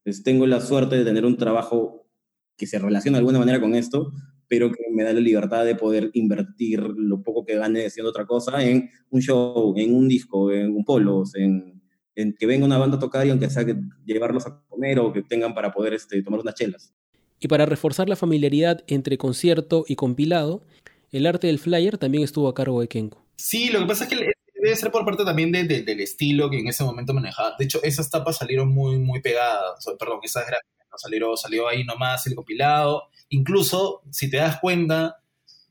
Entonces 0.03 0.23
tengo 0.23 0.47
la 0.47 0.61
suerte 0.61 0.95
de 0.95 1.03
tener 1.03 1.25
un 1.25 1.35
trabajo 1.35 2.07
que 2.55 2.65
se 2.65 2.79
relaciona 2.79 3.17
de 3.17 3.19
alguna 3.19 3.39
manera 3.39 3.59
con 3.59 3.75
esto, 3.75 4.13
pero 4.47 4.71
que 4.71 4.83
me 4.93 5.03
da 5.03 5.13
la 5.13 5.19
libertad 5.19 5.65
de 5.65 5.75
poder 5.75 6.09
invertir 6.13 6.79
lo 6.79 7.21
poco 7.21 7.45
que 7.45 7.57
gane 7.57 7.85
haciendo 7.85 8.09
otra 8.09 8.25
cosa 8.25 8.63
en 8.63 8.89
un 9.09 9.21
show, 9.21 9.73
en 9.75 9.93
un 9.93 10.07
disco, 10.07 10.51
en 10.51 10.73
un 10.73 10.85
polos, 10.85 11.35
en 11.35 11.76
en 12.17 12.33
que 12.33 12.47
venga 12.47 12.65
una 12.65 12.79
banda 12.79 12.97
a 12.97 12.99
tocar 12.99 13.25
y 13.25 13.29
aunque 13.29 13.49
sea 13.49 13.63
que 13.63 13.75
llevarlos 14.03 14.47
a 14.47 14.59
comer 14.67 14.99
o 14.99 15.13
que 15.13 15.21
tengan 15.21 15.53
para 15.53 15.71
poder 15.71 15.93
este, 15.93 16.21
tomar 16.23 16.39
unas 16.39 16.55
chelas. 16.55 16.93
Y 17.39 17.47
para 17.47 17.67
reforzar 17.67 18.09
la 18.09 18.15
familiaridad 18.15 18.83
entre 18.87 19.19
concierto 19.19 19.85
y 19.87 19.95
compilado, 19.95 20.63
el 21.11 21.27
arte 21.27 21.47
del 21.47 21.59
flyer 21.59 21.99
también 21.99 22.23
estuvo 22.23 22.47
a 22.47 22.55
cargo 22.55 22.81
de 22.81 22.87
Kenko. 22.87 23.23
Sí, 23.35 23.69
lo 23.69 23.79
que 23.79 23.85
pasa 23.85 24.05
es 24.05 24.09
que 24.09 24.31
debe 24.55 24.75
ser 24.75 24.91
por 24.91 25.05
parte 25.05 25.23
también 25.23 25.51
de, 25.51 25.65
de, 25.65 25.83
del 25.83 25.99
estilo 25.99 26.49
que 26.49 26.57
en 26.57 26.67
ese 26.67 26.83
momento 26.83 27.13
manejaba. 27.13 27.55
De 27.57 27.65
hecho, 27.65 27.79
esas 27.83 28.09
tapas 28.09 28.37
salieron 28.37 28.69
muy, 28.69 28.97
muy 28.97 29.21
pegadas, 29.21 29.85
perdón, 29.99 30.19
esas 30.23 30.47
gráficas. 30.47 30.67
Salieron, 30.95 31.37
salió 31.37 31.67
ahí 31.67 31.83
nomás 31.83 32.25
el 32.25 32.33
compilado. 32.33 33.03
Incluso, 33.29 34.01
si 34.09 34.31
te 34.31 34.37
das 34.37 34.59
cuenta, 34.59 35.17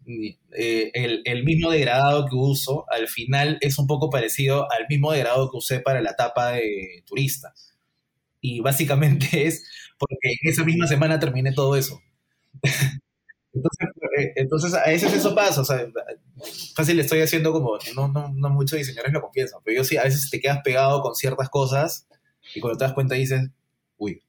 eh, 0.07 0.90
el, 0.95 1.23
el, 1.25 1.45
mismo 1.45 1.71
degradado 1.71 2.27
que 2.27 2.37
uso, 2.37 2.85
al 2.90 3.09
final 3.09 3.59
es 3.61 3.79
un 3.79 3.87
poco 3.87 4.09
parecido 4.09 4.71
al 4.71 4.87
mismo 4.88 5.12
degradado 5.12 5.51
que 5.51 5.57
usé 5.57 5.81
para 5.81 6.01
la 6.01 6.14
tapa 6.14 6.53
de 6.53 7.03
turista. 7.07 7.53
Y 8.40 8.61
básicamente 8.61 9.27
es 9.47 9.64
porque 9.99 10.16
en 10.23 10.51
esa 10.51 10.64
misma 10.64 10.87
semana 10.87 11.19
terminé 11.19 11.53
todo 11.53 11.77
eso. 11.77 12.01
entonces, 13.53 13.88
eh, 14.19 14.33
entonces, 14.37 14.75
a 14.75 14.87
veces 14.87 15.12
eso 15.12 15.35
pasa, 15.35 15.61
o 15.61 15.64
sea, 15.64 15.87
fácil 16.75 17.01
estoy 17.01 17.21
haciendo 17.21 17.53
como, 17.53 17.79
no, 17.95 18.09
no, 18.09 18.33
no 18.33 18.51
muchos 18.51 18.79
diseñadores 18.79 19.12
lo 19.12 19.23
confiesan, 19.23 19.61
pero 19.64 19.79
yo 19.79 19.85
sí, 19.85 19.97
a 19.97 20.05
veces 20.05 20.31
te 20.31 20.40
quedas 20.40 20.61
pegado 20.62 21.03
con 21.03 21.14
ciertas 21.14 21.49
cosas 21.49 22.07
y 22.55 22.61
cuando 22.61 22.79
te 22.79 22.85
das 22.85 22.95
cuenta 22.95 23.14
dices, 23.14 23.51
uy, 23.99 24.23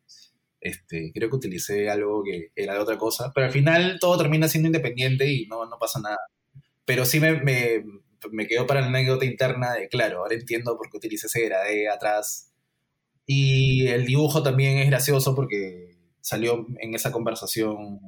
este, 0.62 1.12
creo 1.14 1.30
que 1.30 1.36
utilicé 1.36 1.90
algo 1.90 2.24
que 2.24 2.52
era 2.56 2.74
de 2.74 2.80
otra 2.80 2.98
cosa, 2.98 3.32
pero 3.34 3.48
al 3.48 3.54
final 3.54 3.98
todo 4.00 4.18
termina 4.18 4.48
siendo 4.48 4.68
independiente 4.68 5.32
y 5.32 5.46
no, 5.48 5.66
no 5.66 5.78
pasa 5.80 6.00
nada. 6.00 6.20
Pero 6.86 7.06
sí 7.06 7.20
me, 7.20 7.42
me, 7.42 7.84
me 8.32 8.48
quedó 8.48 8.66
para 8.66 8.82
la 8.82 8.88
anécdota 8.88 9.26
interna 9.26 9.74
de, 9.74 9.88
claro, 9.90 10.20
ahora 10.20 10.36
entiendo 10.36 10.78
por 10.78 10.90
qué 10.90 10.98
utilicé 10.98 11.28
ese 11.28 11.46
grade 11.46 11.90
atrás. 11.90 12.52
Y 13.26 13.88
el 13.88 14.06
dibujo 14.06 14.42
también 14.42 14.78
es 14.80 14.88
gracioso 14.88 15.36
porque 15.36 15.98
salió 16.22 16.66
en 16.80 16.94
esa 16.94 17.12
conversación, 17.12 18.00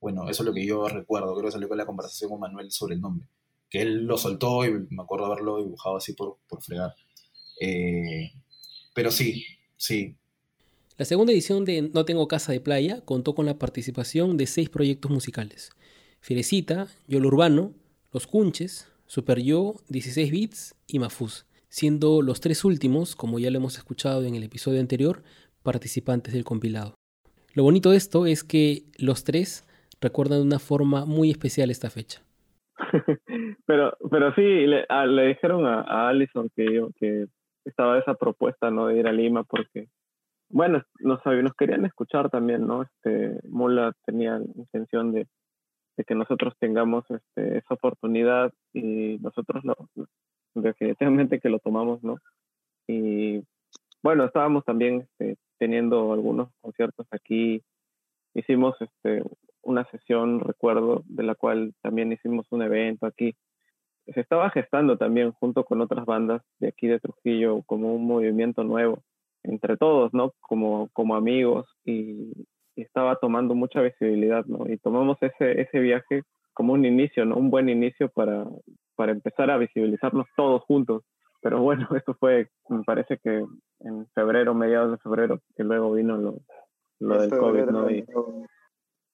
bueno, 0.00 0.28
eso 0.28 0.42
es 0.42 0.46
lo 0.46 0.54
que 0.54 0.66
yo 0.66 0.88
recuerdo, 0.88 1.34
creo 1.34 1.46
que 1.46 1.52
salió 1.52 1.68
con 1.68 1.78
la 1.78 1.86
conversación 1.86 2.30
con 2.30 2.40
Manuel 2.40 2.70
sobre 2.70 2.94
el 2.94 3.00
nombre, 3.00 3.26
que 3.70 3.82
él 3.82 4.04
lo 4.04 4.16
soltó 4.18 4.64
y 4.64 4.72
me 4.90 5.02
acuerdo 5.02 5.26
haberlo 5.26 5.58
dibujado 5.58 5.96
así 5.96 6.14
por, 6.14 6.38
por 6.48 6.62
fregar. 6.62 6.94
Eh, 7.60 8.32
pero 8.94 9.10
sí, 9.10 9.44
sí, 9.76 10.16
la 10.98 11.04
segunda 11.04 11.32
edición 11.32 11.64
de 11.64 11.90
No 11.94 12.04
Tengo 12.04 12.26
Casa 12.26 12.50
de 12.50 12.60
Playa 12.60 13.02
contó 13.04 13.36
con 13.36 13.46
la 13.46 13.56
participación 13.56 14.36
de 14.36 14.46
seis 14.48 14.68
proyectos 14.68 15.12
musicales. 15.12 15.70
Firecita, 16.20 16.88
Yolo 17.06 17.28
Urbano, 17.28 17.72
Los 18.12 18.26
Cunches, 18.26 18.92
Super 19.06 19.38
Yo, 19.38 19.74
16 19.88 20.32
Bits 20.32 20.74
y 20.88 20.98
Mafuz, 20.98 21.46
siendo 21.68 22.20
los 22.20 22.40
tres 22.40 22.64
últimos, 22.64 23.14
como 23.14 23.38
ya 23.38 23.52
lo 23.52 23.58
hemos 23.58 23.78
escuchado 23.78 24.24
en 24.24 24.34
el 24.34 24.42
episodio 24.42 24.80
anterior, 24.80 25.22
participantes 25.62 26.34
del 26.34 26.42
compilado. 26.42 26.94
Lo 27.54 27.62
bonito 27.62 27.92
de 27.92 27.96
esto 27.96 28.26
es 28.26 28.42
que 28.42 28.82
los 28.98 29.22
tres 29.22 29.64
recuerdan 30.00 30.40
de 30.40 30.46
una 30.46 30.58
forma 30.58 31.04
muy 31.04 31.30
especial 31.30 31.70
esta 31.70 31.90
fecha. 31.90 32.22
pero, 33.66 33.96
pero 34.10 34.34
sí, 34.34 34.42
le, 34.42 34.84
a, 34.88 35.06
le 35.06 35.28
dijeron 35.28 35.64
a, 35.64 35.82
a 35.82 36.08
Allison 36.08 36.50
que, 36.56 36.88
que 36.98 37.26
estaba 37.64 38.00
esa 38.00 38.14
propuesta 38.14 38.72
¿no? 38.72 38.88
de 38.88 38.98
ir 38.98 39.06
a 39.06 39.12
Lima 39.12 39.44
porque 39.44 39.86
bueno, 40.50 40.82
nos, 41.00 41.20
querían 41.58 41.84
escuchar 41.84 42.30
también, 42.30 42.66
¿no? 42.66 42.82
Este, 42.82 43.38
Mula 43.48 43.92
tenía 44.06 44.40
intención 44.54 45.12
de, 45.12 45.26
de 45.96 46.04
que 46.04 46.14
nosotros 46.14 46.54
tengamos 46.58 47.04
este, 47.10 47.58
esa 47.58 47.74
oportunidad 47.74 48.52
y 48.72 49.18
nosotros 49.18 49.62
lo, 49.64 49.76
definitivamente 50.54 51.40
que 51.40 51.50
lo 51.50 51.58
tomamos, 51.58 52.02
¿no? 52.02 52.16
Y 52.86 53.42
bueno, 54.02 54.24
estábamos 54.24 54.64
también 54.64 55.06
este, 55.18 55.36
teniendo 55.58 56.12
algunos 56.12 56.48
conciertos 56.60 57.06
aquí, 57.10 57.62
hicimos 58.34 58.74
este, 58.80 59.22
una 59.62 59.84
sesión, 59.90 60.40
recuerdo, 60.40 61.02
de 61.06 61.24
la 61.24 61.34
cual 61.34 61.74
también 61.82 62.12
hicimos 62.12 62.46
un 62.50 62.62
evento 62.62 63.06
aquí. 63.06 63.36
se 64.06 64.20
estaba 64.20 64.48
gestando 64.50 64.96
también 64.96 65.32
junto 65.32 65.64
con 65.64 65.82
otras 65.82 66.06
bandas 66.06 66.42
de 66.58 66.68
aquí 66.68 66.86
de 66.86 67.00
Trujillo 67.00 67.62
como 67.66 67.94
un 67.94 68.06
movimiento 68.06 68.64
nuevo 68.64 69.02
entre 69.42 69.76
todos, 69.76 70.12
¿no? 70.12 70.32
Como, 70.40 70.88
como 70.92 71.16
amigos 71.16 71.66
y, 71.84 72.32
estaba 72.76 73.16
tomando 73.16 73.56
mucha 73.56 73.80
visibilidad, 73.80 74.44
¿no? 74.46 74.64
Y 74.68 74.78
tomamos 74.78 75.18
ese, 75.20 75.60
ese 75.60 75.80
viaje 75.80 76.22
como 76.54 76.74
un 76.74 76.84
inicio, 76.84 77.24
¿no? 77.24 77.36
Un 77.36 77.50
buen 77.50 77.68
inicio 77.68 78.08
para, 78.08 78.46
para 78.94 79.10
empezar 79.10 79.50
a 79.50 79.56
visibilizarnos 79.56 80.26
todos 80.36 80.62
juntos. 80.62 81.02
Pero 81.40 81.60
bueno, 81.60 81.88
esto 81.96 82.14
fue, 82.20 82.48
me 82.68 82.84
parece 82.84 83.18
que 83.18 83.44
en 83.80 84.06
febrero, 84.14 84.54
mediados 84.54 84.92
de 84.92 84.98
febrero, 84.98 85.40
que 85.56 85.64
luego 85.64 85.92
vino 85.92 86.16
lo, 86.18 86.38
lo 87.00 87.20
del 87.20 87.30
COVID, 87.30 87.64
¿no? 87.64 87.90
Y... 87.90 88.04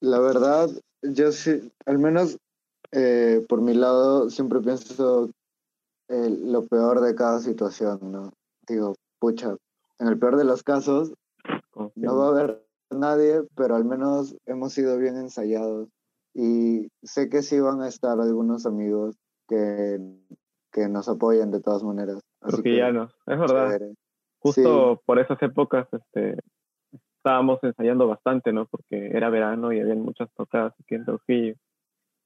La 0.01 0.21
verdad, 0.21 0.69
yo 1.03 1.33
sí, 1.33 1.73
al 1.87 1.99
menos 1.99 2.39
eh, 2.93 3.45
por 3.49 3.61
mi 3.61 3.75
lado, 3.75 4.31
siempre 4.31 4.61
pienso 4.61 5.31
eh, 6.09 6.31
lo 6.45 6.65
peor 6.67 7.01
de 7.01 7.15
cada 7.15 7.41
situación, 7.41 7.99
¿no? 8.03 8.33
Digo, 8.69 8.95
pucha, 9.19 9.57
en 9.99 10.09
el 10.09 10.19
peor 10.19 10.37
de 10.37 10.45
los 10.45 10.63
casos, 10.63 11.13
no 11.95 12.17
va 12.17 12.27
a 12.27 12.31
haber 12.31 12.65
nadie, 12.91 13.43
pero 13.57 13.77
al 13.77 13.85
menos 13.85 14.37
hemos 14.47 14.73
sido 14.73 14.99
bien 14.99 15.17
ensayados. 15.17 15.89
Y 16.35 16.89
sé 17.03 17.29
que 17.29 17.43
sí 17.43 17.61
van 17.61 17.81
a 17.81 17.89
estar 17.89 18.21
algunos 18.21 18.67
amigos 18.67 19.17
que, 19.49 19.99
que 20.73 20.89
nos 20.89 21.09
apoyan 21.09 21.51
de 21.51 21.61
todas 21.61 21.83
maneras. 21.83 22.21
Trujillanos, 22.41 23.15
es 23.27 23.39
verdad. 23.39 23.81
Justo 24.41 25.01
por 25.07 25.19
esas 25.19 25.41
épocas 25.43 25.87
este, 25.93 26.37
estábamos 27.17 27.59
ensayando 27.63 28.07
bastante, 28.07 28.53
¿no? 28.53 28.67
Porque 28.67 29.07
era 29.07 29.31
verano 29.31 29.73
y 29.73 29.81
había 29.81 29.95
muchas 29.95 30.29
tocadas 30.35 30.75
aquí 30.79 30.97
en 30.97 31.05
Trujillo. 31.05 31.55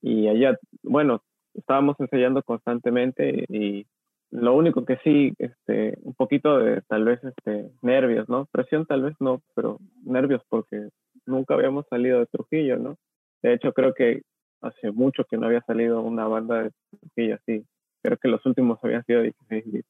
Y 0.01 0.27
allá, 0.27 0.59
bueno, 0.83 1.23
estábamos 1.55 1.97
ensayando 2.01 2.43
constantemente 2.43 3.45
y 3.49 3.87
lo 4.31 4.55
único 4.55 4.85
que 4.85 4.99
sí, 5.05 5.33
este, 5.39 5.99
un 6.03 6.15
poquito 6.15 6.59
de 6.59 6.83
tal 6.83 7.05
vez 7.05 7.23
este, 7.25 7.71
nervios, 7.83 8.29
¿no? 8.29 8.47
Presión 8.47 8.87
tal 8.87 9.03
vez 9.03 9.15
no, 9.21 9.41
pero 9.55 9.79
nervios 10.05 10.43
porque 10.49 10.89
nunca 11.27 11.55
habíamos 11.55 11.87
salido 11.89 12.21
de 12.21 12.27
Trujillo, 12.27 12.77
¿no? 12.79 12.97
De 13.43 13.55
hecho, 13.55 13.73
creo 13.73 13.95
que 13.95 14.23
hace 14.61 14.91
mucho 14.91 15.25
que 15.25 15.37
no 15.37 15.47
había 15.47 15.63
salido 15.63 16.03
una 16.03 16.27
banda 16.27 16.65
de 16.65 16.71
Trujillo 17.01 17.37
así. 17.37 17.65
Creo 18.03 18.19
que 18.19 18.29
los 18.29 18.45
últimos 18.45 18.79
habían 18.83 19.05
sido 19.05 19.23
16 19.23 19.65
bits. 19.73 19.89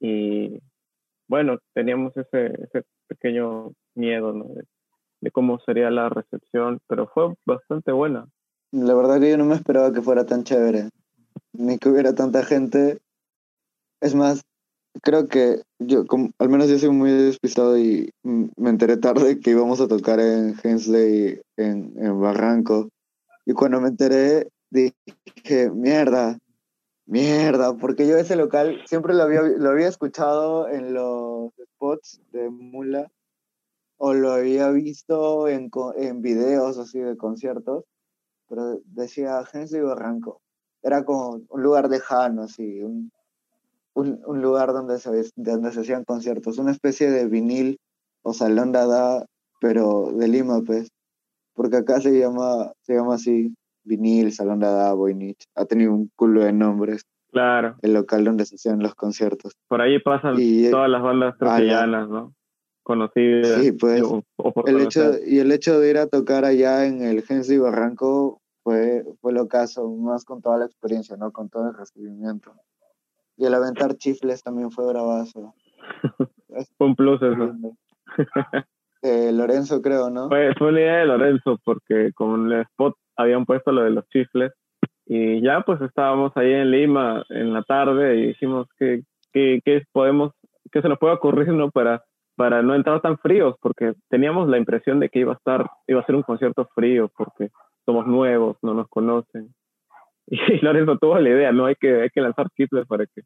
Y 0.00 0.60
bueno, 1.28 1.58
teníamos 1.72 2.16
ese, 2.16 2.46
ese 2.62 2.84
pequeño 3.08 3.72
miedo, 3.94 4.32
¿no? 4.32 4.44
De, 4.44 4.64
de 5.20 5.30
cómo 5.30 5.58
sería 5.60 5.90
la 5.90 6.10
recepción, 6.10 6.80
pero 6.86 7.08
fue 7.08 7.34
bastante 7.46 7.92
buena. 7.92 8.26
La 8.70 8.94
verdad 8.94 9.20
que 9.20 9.30
yo 9.30 9.38
no 9.38 9.46
me 9.46 9.54
esperaba 9.54 9.92
que 9.92 10.02
fuera 10.02 10.26
tan 10.26 10.44
chévere, 10.44 10.90
ni 11.52 11.78
que 11.78 11.88
hubiera 11.88 12.14
tanta 12.14 12.44
gente 12.44 12.98
es 14.04 14.14
más, 14.14 14.42
creo 15.02 15.28
que 15.28 15.62
yo, 15.78 16.04
al 16.38 16.48
menos 16.50 16.68
yo 16.68 16.78
soy 16.78 16.90
muy 16.90 17.10
despistado 17.10 17.78
y 17.78 18.10
me 18.22 18.68
enteré 18.68 18.98
tarde 18.98 19.40
que 19.40 19.52
íbamos 19.52 19.80
a 19.80 19.88
tocar 19.88 20.20
en 20.20 20.54
Hensley, 20.62 21.40
en, 21.56 21.94
en 21.96 22.20
Barranco. 22.20 22.90
Y 23.46 23.54
cuando 23.54 23.80
me 23.80 23.88
enteré, 23.88 24.48
dije, 24.70 25.70
mierda, 25.70 26.38
mierda, 27.06 27.74
porque 27.78 28.06
yo 28.06 28.18
ese 28.18 28.36
local 28.36 28.82
siempre 28.84 29.14
lo 29.14 29.22
había, 29.22 29.40
lo 29.40 29.70
había 29.70 29.88
escuchado 29.88 30.68
en 30.68 30.92
los 30.92 31.50
spots 31.74 32.20
de 32.30 32.50
Mula 32.50 33.10
o 33.96 34.12
lo 34.12 34.32
había 34.32 34.68
visto 34.68 35.48
en, 35.48 35.70
en 35.96 36.20
videos 36.20 36.76
así 36.76 36.98
de 36.98 37.16
conciertos, 37.16 37.84
pero 38.50 38.80
decía 38.84 39.42
Hensley 39.50 39.80
Barranco. 39.80 40.42
Era 40.82 41.06
como 41.06 41.40
un 41.48 41.62
lugar 41.62 41.88
lejano, 41.88 42.42
así, 42.42 42.82
un, 42.82 43.10
un, 43.94 44.20
un 44.26 44.42
lugar 44.42 44.72
donde 44.72 44.98
se, 44.98 45.30
donde 45.36 45.72
se 45.72 45.80
hacían 45.80 46.04
conciertos, 46.04 46.58
una 46.58 46.72
especie 46.72 47.10
de 47.10 47.26
vinil 47.26 47.78
o 48.22 48.32
salón 48.32 48.72
dada, 48.72 49.24
pero 49.60 50.12
de 50.12 50.28
Lima, 50.28 50.60
pues, 50.66 50.88
porque 51.54 51.78
acá 51.78 52.00
se 52.00 52.18
llama, 52.18 52.72
se 52.82 52.94
llama 52.94 53.14
así, 53.14 53.54
vinil, 53.84 54.32
salón 54.32 54.60
dada, 54.60 54.92
Voynich, 54.94 55.44
ha 55.54 55.64
tenido 55.64 55.92
un 55.92 56.10
culo 56.16 56.44
de 56.44 56.52
nombres. 56.52 57.02
Claro. 57.30 57.76
El 57.82 57.94
local 57.94 58.24
donde 58.24 58.46
se 58.46 58.54
hacían 58.54 58.80
los 58.80 58.94
conciertos. 58.94 59.54
Por 59.68 59.80
ahí 59.80 59.98
pasan 59.98 60.36
eh, 60.38 60.68
todas 60.70 60.88
las 60.88 61.02
bandas 61.02 61.36
tropillanas, 61.36 62.08
¿no? 62.08 62.32
Conocidas. 62.84 63.60
Sí, 63.60 63.72
pues. 63.72 64.02
el 64.66 64.80
hecho, 64.80 65.14
y 65.26 65.38
el 65.38 65.50
hecho 65.50 65.80
de 65.80 65.90
ir 65.90 65.98
a 65.98 66.06
tocar 66.06 66.44
allá 66.44 66.86
en 66.86 67.02
el 67.02 67.22
Gensi 67.22 67.58
Barranco 67.58 68.40
fue, 68.62 69.04
fue 69.20 69.32
lo 69.32 69.48
caso, 69.48 69.88
más 69.90 70.24
con 70.24 70.42
toda 70.42 70.58
la 70.58 70.66
experiencia, 70.66 71.16
¿no? 71.16 71.32
Con 71.32 71.48
todo 71.48 71.68
el 71.70 71.74
recibimiento. 71.74 72.54
Y 73.36 73.46
el 73.46 73.54
aventar 73.54 73.96
chifles 73.96 74.42
también 74.42 74.70
fue 74.70 74.86
bravazo. 74.86 75.54
fue 76.78 76.86
un 76.86 76.96
plus 76.96 77.20
eso. 77.22 77.52
Eh, 79.02 79.32
Lorenzo, 79.32 79.82
creo, 79.82 80.08
¿no? 80.08 80.28
Fue, 80.28 80.54
fue 80.54 80.68
una 80.68 80.80
idea 80.80 80.96
de 80.96 81.06
Lorenzo, 81.06 81.60
porque 81.62 82.12
con 82.14 82.50
el 82.50 82.62
spot 82.62 82.96
habían 83.16 83.44
puesto 83.44 83.70
lo 83.70 83.82
de 83.82 83.90
los 83.90 84.08
chifles. 84.08 84.52
Y 85.06 85.42
ya 85.42 85.60
pues 85.60 85.80
estábamos 85.82 86.32
ahí 86.36 86.50
en 86.50 86.70
Lima 86.70 87.22
en 87.28 87.52
la 87.52 87.62
tarde 87.64 88.16
y 88.16 88.26
dijimos 88.28 88.66
que, 88.78 89.02
que, 89.32 89.60
que 89.62 89.82
podemos, 89.92 90.32
que 90.72 90.80
se 90.80 90.88
nos 90.88 90.98
puede 90.98 91.12
ocurrir, 91.14 91.48
¿no? 91.48 91.70
Para, 91.70 92.02
para 92.36 92.62
no 92.62 92.74
entrar 92.74 93.02
tan 93.02 93.18
fríos, 93.18 93.56
porque 93.60 93.92
teníamos 94.08 94.48
la 94.48 94.56
impresión 94.56 95.00
de 95.00 95.10
que 95.10 95.18
iba 95.18 95.32
a 95.32 95.36
estar, 95.36 95.70
iba 95.86 96.00
a 96.00 96.06
ser 96.06 96.14
un 96.14 96.22
concierto 96.22 96.66
frío, 96.74 97.10
porque 97.14 97.50
somos 97.84 98.06
nuevos, 98.06 98.56
no 98.62 98.72
nos 98.72 98.88
conocen. 98.88 99.54
Y 100.26 100.36
Lorenzo 100.62 100.98
tuvo 100.98 101.18
la 101.18 101.28
idea, 101.28 101.52
¿no? 101.52 101.66
Hay 101.66 101.74
que, 101.76 102.02
hay 102.02 102.10
que 102.10 102.20
lanzar 102.20 102.48
chifles 102.56 102.86
para 102.86 103.06
que 103.06 103.22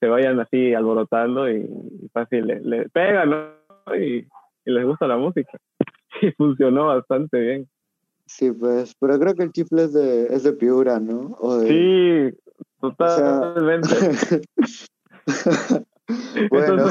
se 0.00 0.06
vayan 0.06 0.40
así 0.40 0.74
alborotando 0.74 1.50
y, 1.50 1.66
fácil 2.12 2.46
le, 2.46 2.60
le 2.60 2.88
pegan, 2.90 3.30
¿no? 3.30 3.96
Y, 3.96 4.26
les 4.66 4.84
gusta 4.86 5.06
la 5.06 5.16
música. 5.16 5.58
Y 6.22 6.30
funcionó 6.30 6.86
bastante 6.86 7.40
bien. 7.40 7.68
Sí, 8.26 8.52
pues, 8.52 8.94
pero 9.00 9.18
creo 9.18 9.34
que 9.34 9.42
el 9.42 9.50
chifle 9.50 9.82
es 9.82 9.92
de, 9.92 10.26
es 10.26 10.44
de 10.44 10.52
Piura, 10.52 11.00
¿no? 11.00 11.36
Sí, 11.66 12.30
totalmente. 12.80 13.88
bueno. 16.50 16.86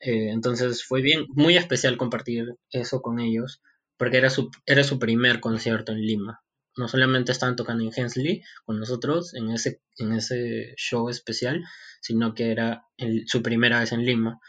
Eh, 0.00 0.30
entonces 0.30 0.84
fue 0.86 1.02
bien, 1.02 1.26
muy 1.28 1.58
especial 1.58 1.98
compartir 1.98 2.56
eso 2.70 3.02
con 3.02 3.20
ellos, 3.20 3.62
porque 3.98 4.16
era 4.16 4.30
su, 4.30 4.50
era 4.64 4.82
su 4.84 4.98
primer 4.98 5.40
concierto 5.40 5.92
en 5.92 6.00
Lima 6.00 6.43
no 6.76 6.88
solamente 6.88 7.32
estaban 7.32 7.56
tocando 7.56 7.84
en 7.84 7.92
Hensley 7.94 8.42
con 8.64 8.78
nosotros 8.78 9.34
en 9.34 9.50
ese, 9.50 9.80
en 9.98 10.12
ese 10.12 10.74
show 10.76 11.08
especial, 11.08 11.62
sino 12.00 12.34
que 12.34 12.50
era 12.50 12.84
su 13.26 13.42
primera 13.42 13.80
vez 13.80 13.92
en 13.92 14.04
Lima. 14.04 14.40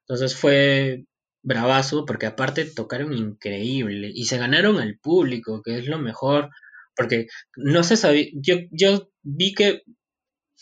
Entonces 0.00 0.34
fue 0.36 1.04
bravazo 1.42 2.04
porque 2.06 2.26
aparte 2.26 2.64
tocaron 2.64 3.12
increíble 3.12 4.10
y 4.12 4.24
se 4.24 4.38
ganaron 4.38 4.78
al 4.78 4.98
público, 4.98 5.62
que 5.62 5.78
es 5.78 5.86
lo 5.86 5.98
mejor, 5.98 6.50
porque 6.96 7.26
no 7.56 7.82
se 7.84 7.96
sabía, 7.96 8.26
yo, 8.34 8.56
yo 8.70 9.10
vi 9.22 9.54
que 9.54 9.82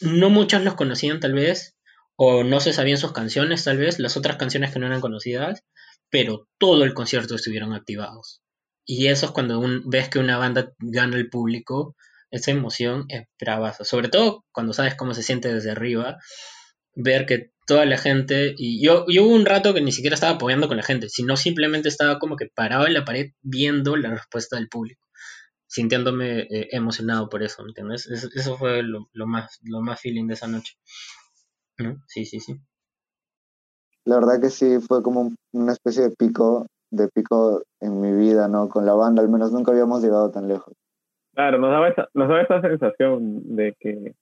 no 0.01 0.31
muchos 0.31 0.63
los 0.63 0.75
conocían 0.75 1.21
tal 1.21 1.35
vez, 1.35 1.77
o 2.17 2.45
no 2.45 2.61
se 2.61 2.73
sabían 2.73 2.99
sus 2.99 3.13
canciones 3.13 3.65
tal 3.65 3.79
vez, 3.79 3.99
las 3.99 4.17
otras 4.17 4.37
canciones 4.37 4.73
que 4.73 4.79
no 4.79 4.87
eran 4.87 5.01
conocidas, 5.01 5.65
pero 6.11 6.49
todo 6.59 6.85
el 6.85 6.95
concierto 6.95 7.35
estuvieron 7.35 7.73
activados. 7.73 8.43
Y 8.85 9.09
eso 9.09 9.27
es 9.27 9.33
cuando 9.33 9.63
ves 9.87 10.09
que 10.09 10.19
una 10.19 10.39
banda 10.39 10.73
gana 10.79 11.17
el 11.17 11.31
público, 11.31 11.95
esa 12.31 12.51
emoción 12.51 13.05
es 13.09 13.27
bravaza. 13.39 13.85
Sobre 13.85 14.09
todo 14.09 14.45
cuando 14.53 14.73
sabes 14.73 14.95
cómo 14.97 15.15
se 15.15 15.23
siente 15.23 15.53
desde 15.53 15.71
arriba, 15.71 16.19
ver 16.95 17.27
que 17.27 17.53
toda 17.67 17.85
la 17.87 17.97
gente, 17.99 18.55
y 18.57 18.85
yo, 18.85 19.05
yo 19.09 19.25
hubo 19.25 19.35
un 19.35 19.47
rato 19.47 19.73
que 19.73 19.81
ni 19.81 19.93
siquiera 19.93 20.15
estaba 20.15 20.35
apoyando 20.35 20.69
con 20.69 20.77
la 20.77 20.83
gente, 20.83 21.09
sino 21.09 21.37
simplemente 21.37 21.89
estaba 21.89 22.19
como 22.19 22.37
que 22.37 22.49
parado 22.53 22.87
en 22.87 22.95
la 22.95 23.05
pared 23.05 23.31
viendo 23.41 23.97
la 23.97 24.11
respuesta 24.11 24.57
del 24.57 24.69
público, 24.69 25.07
sintiéndome 25.67 26.41
eh, 26.41 26.69
emocionado 26.73 27.29
por 27.29 27.43
eso, 27.43 27.65
¿entiendes? 27.67 28.07
Eso, 28.07 28.57
fue 28.57 28.83
lo, 28.83 29.07
más, 29.27 29.59
lo 29.63 29.81
más 29.81 30.01
feeling 30.01 30.27
de 30.27 30.35
esa 30.35 30.49
noche. 30.49 30.75
Sí, 32.09 32.25
sí, 32.25 32.41
sí. 32.41 32.61
La 34.05 34.17
verdad 34.17 34.41
que 34.41 34.51
sí, 34.51 34.79
fue 34.81 35.03
como 35.03 35.33
una 35.53 35.73
especie 35.73 36.03
de 36.03 36.11
pico 36.11 36.67
de 36.93 37.09
pico 37.09 37.63
en 37.81 38.01
mi 38.01 38.13
vida, 38.13 38.47
¿no? 38.49 38.69
Con 38.69 38.85
la 38.87 38.95
banda, 38.95 39.23
al 39.23 39.29
menos 39.29 39.51
nunca 39.51 39.73
habíamos 39.73 40.03
llegado 40.03 40.31
tan 40.31 40.47
lejos. 40.47 40.75
Claro, 41.35 41.59
nos 41.59 41.71
daba 41.71 41.89
esa, 41.89 42.09
nos 42.13 42.29
daba 42.29 42.43
esa 42.43 42.61
sensación 42.61 43.57
de 43.57 43.75
que 43.81 44.15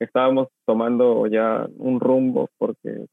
estábamos 0.00 0.48
tomando 0.66 1.26
ya 1.26 1.66
un 1.76 2.00
rumbo, 2.00 2.48
porque 2.58 3.06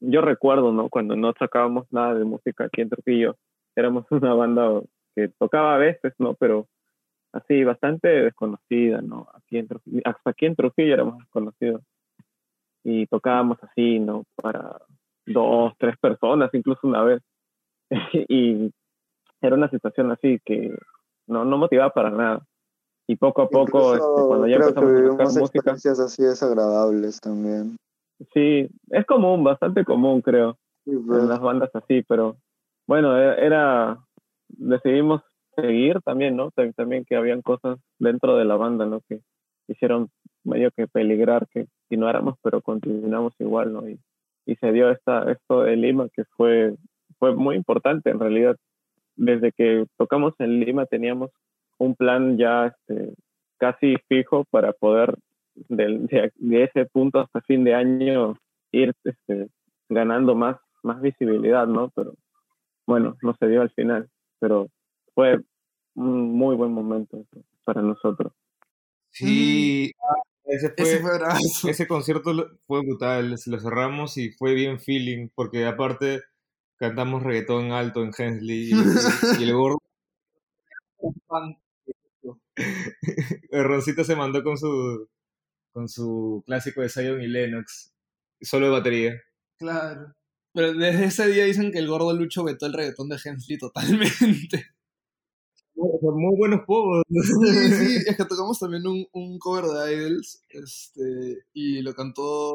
yo 0.00 0.20
recuerdo, 0.20 0.72
¿no? 0.72 0.88
Cuando 0.88 1.14
no 1.14 1.32
sacábamos 1.38 1.86
nada 1.92 2.14
de 2.14 2.24
música 2.24 2.64
aquí 2.64 2.82
en 2.82 2.90
Trujillo, 2.90 3.36
éramos 3.76 4.04
una 4.10 4.34
banda 4.34 4.82
que 5.14 5.28
tocaba 5.38 5.76
a 5.76 5.78
veces, 5.78 6.12
¿no? 6.18 6.34
Pero 6.34 6.66
así, 7.32 7.62
bastante 7.62 8.08
desconocida, 8.08 9.00
¿no? 9.00 9.28
Aquí 9.34 9.58
en 9.58 9.68
Trujillo, 9.68 10.02
hasta 10.04 10.30
aquí 10.30 10.46
en 10.46 10.56
Trujillo 10.56 10.92
éramos 10.92 11.18
desconocidos. 11.18 11.82
Y 12.82 13.06
tocábamos 13.06 13.58
así, 13.62 14.00
¿no? 14.00 14.24
Para 14.34 14.80
dos, 15.24 15.72
tres 15.78 15.96
personas, 15.98 16.50
incluso 16.52 16.86
una 16.86 17.04
vez. 17.04 17.22
y 18.28 18.72
era 19.40 19.54
una 19.56 19.68
situación 19.70 20.10
así 20.10 20.40
que 20.44 20.74
no, 21.26 21.44
no 21.44 21.58
motivaba 21.58 21.90
para 21.90 22.10
nada. 22.10 22.46
y 23.08 23.16
poco 23.16 23.42
a 23.42 23.48
poco, 23.48 23.94
este, 23.94 24.06
cuando 24.26 24.46
ya 24.48 24.56
creo 24.56 24.74
que 24.74 24.80
empezamos 24.80 24.90
a 24.90 24.96
vivimos 24.96 25.18
tocar 25.18 25.26
música, 25.42 25.58
experiencias 25.58 26.00
así 26.00 26.22
desagradables 26.22 27.20
también. 27.20 27.76
sí, 28.32 28.68
es 28.90 29.06
común, 29.06 29.44
bastante 29.44 29.84
común, 29.84 30.20
creo. 30.22 30.56
Sí, 30.84 30.92
en 30.92 31.06
pues. 31.06 31.24
las 31.24 31.40
bandas 31.40 31.70
así, 31.74 32.02
pero 32.08 32.36
bueno, 32.86 33.16
e- 33.18 33.44
era, 33.44 33.98
decidimos 34.48 35.22
seguir 35.56 36.00
también, 36.02 36.36
¿no? 36.36 36.50
Tam- 36.52 36.74
También 36.74 37.04
que 37.04 37.16
habían 37.16 37.42
cosas 37.42 37.78
dentro 37.98 38.36
de 38.36 38.44
la 38.44 38.56
banda, 38.56 38.86
¿no? 38.86 39.00
Que 39.08 39.20
hicieron 39.68 40.10
medio 40.44 40.70
que 40.70 40.86
peligrar 40.86 41.46
que 41.48 41.66
continuáramos, 41.88 42.36
pero 42.42 42.60
continuamos 42.60 43.34
igual, 43.40 43.72
¿no? 43.72 43.88
Y, 43.88 43.98
y 44.46 44.54
se 44.56 44.70
dio 44.70 44.90
esta, 44.90 45.30
esto 45.32 45.62
de 45.62 45.76
Lima 45.76 46.08
que 46.10 46.24
fue, 46.36 46.76
fue 47.18 47.34
muy 47.34 47.56
importante 47.56 48.10
en 48.10 48.20
realidad. 48.20 48.56
Desde 49.16 49.52
que 49.52 49.86
tocamos 49.96 50.34
en 50.38 50.60
Lima 50.60 50.86
teníamos 50.86 51.30
un 51.78 51.94
plan 51.94 52.38
ya 52.38 52.66
este, 52.66 53.14
casi 53.58 53.96
fijo 54.08 54.44
para 54.50 54.72
poder 54.72 55.16
del- 55.54 56.06
de, 56.06 56.32
de 56.36 56.64
ese 56.64 56.86
punto 56.86 57.20
hasta 57.20 57.40
fin 57.42 57.64
de 57.64 57.74
año 57.74 58.36
ir 58.72 58.92
este, 59.04 59.48
ganando 59.88 60.34
más, 60.34 60.56
más 60.82 61.00
visibilidad, 61.00 61.66
¿no? 61.66 61.90
Pero 61.94 62.14
bueno, 62.86 63.16
no 63.22 63.34
se 63.38 63.46
dio 63.48 63.62
al 63.62 63.70
final, 63.70 64.08
pero 64.38 64.68
fue 65.14 65.40
un 65.94 66.32
muy 66.32 66.56
buen 66.56 66.72
momento 66.72 67.24
para 67.64 67.82
nosotros. 67.82 68.32
Sí, 69.10 69.92
ese 70.44 70.70
fue, 70.76 70.84
Ese 70.84 71.00
fue 71.00 71.70
ese 71.70 71.86
concierto 71.86 72.32
fue 72.66 72.80
brutal, 72.82 73.30
lo 73.46 73.60
cerramos 73.60 74.18
y 74.18 74.30
fue 74.32 74.54
bien 74.54 74.78
feeling, 74.78 75.28
porque 75.34 75.64
aparte 75.66 76.20
cantamos 76.76 77.22
reggaetón 77.22 77.72
alto 77.72 78.02
en 78.02 78.12
Hensley 78.16 78.70
y, 78.70 79.42
el 79.42 79.54
gordo, 79.54 79.78
Roncito 83.52 84.04
se 84.04 84.16
mandó 84.16 84.42
con 84.42 84.56
su, 84.56 85.08
con 85.72 85.88
su 85.88 86.42
clásico 86.46 86.80
de 86.80 86.88
Zion 86.88 87.20
y 87.20 87.28
Lennox, 87.28 87.92
solo 88.40 88.66
de 88.66 88.72
batería. 88.72 89.22
Claro. 89.58 90.14
Pero 90.52 90.72
desde 90.72 91.04
ese 91.04 91.26
día 91.28 91.44
dicen 91.44 91.70
que 91.70 91.78
el 91.78 91.88
gordo 91.88 92.14
Lucho 92.14 92.42
vetó 92.44 92.66
el 92.66 92.72
reggaetón 92.72 93.08
de 93.08 93.18
Hensley 93.22 93.58
totalmente. 93.58 94.66
Muy 95.74 96.36
buenos 96.38 96.60
povos. 96.66 97.02
Sí, 97.08 97.68
sí, 97.68 97.96
es 98.06 98.16
que 98.16 98.24
tocamos 98.24 98.58
también 98.58 98.86
un, 98.86 99.06
un 99.12 99.38
cover 99.38 99.64
de 99.66 99.94
Idols, 99.94 100.42
este, 100.48 101.44
y 101.52 101.82
lo 101.82 101.94
cantó 101.94 102.54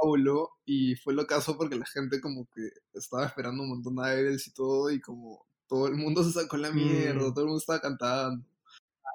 Paulo, 0.00 0.50
y 0.64 0.96
fue 0.96 1.14
lo 1.14 1.26
caso 1.26 1.56
porque 1.56 1.76
la 1.76 1.86
gente 1.86 2.20
como 2.20 2.46
que 2.54 2.68
estaba 2.94 3.26
esperando 3.26 3.62
un 3.62 3.70
montón 3.70 3.96
de 3.96 4.20
Idols 4.22 4.46
y 4.48 4.52
todo, 4.52 4.90
y 4.90 5.00
como 5.00 5.44
todo 5.68 5.86
el 5.88 5.94
mundo 5.94 6.22
se 6.24 6.32
sacó 6.32 6.56
la 6.56 6.70
mierda, 6.70 7.14
Mm. 7.28 7.34
todo 7.34 7.40
el 7.40 7.46
mundo 7.46 7.58
estaba 7.60 7.80
cantando. 7.80 8.44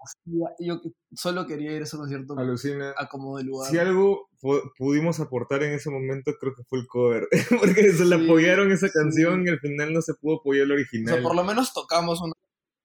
Así, 0.02 0.32
yo 0.66 0.82
que- 0.82 0.92
solo 1.14 1.46
quería 1.46 1.74
ir 1.74 1.82
a 1.82 1.84
ese 1.84 1.98
concierto 1.98 2.38
Alucina. 2.40 2.94
a 2.98 3.08
como 3.10 3.38
de 3.38 3.44
lugar. 3.44 3.70
Si 3.70 3.78
algo 3.78 4.30
pu- 4.42 4.72
pudimos 4.78 5.20
aportar 5.20 5.62
en 5.64 5.74
ese 5.74 5.90
momento, 5.90 6.32
creo 6.40 6.56
que 6.56 6.64
fue 6.64 6.80
el 6.80 6.88
cover. 6.88 7.28
Porque 7.84 7.92
se 7.92 8.06
le 8.06 8.18
Sí, 8.18 8.24
apoyaron 8.24 8.72
esa 8.72 8.88
sí. 8.88 8.94
canción 8.94 9.46
y 9.46 9.50
al 9.50 9.60
final 9.60 9.92
no 9.94 10.02
se 10.02 10.14
pudo 10.14 10.38
apoyar 10.38 10.64
el 10.66 10.72
o 10.72 10.74
original. 10.76 11.14
sea, 11.16 11.22
por 11.24 11.36
lo 11.36 11.44
menos 11.44 11.74
tocamos 11.74 12.22
una 12.22 12.34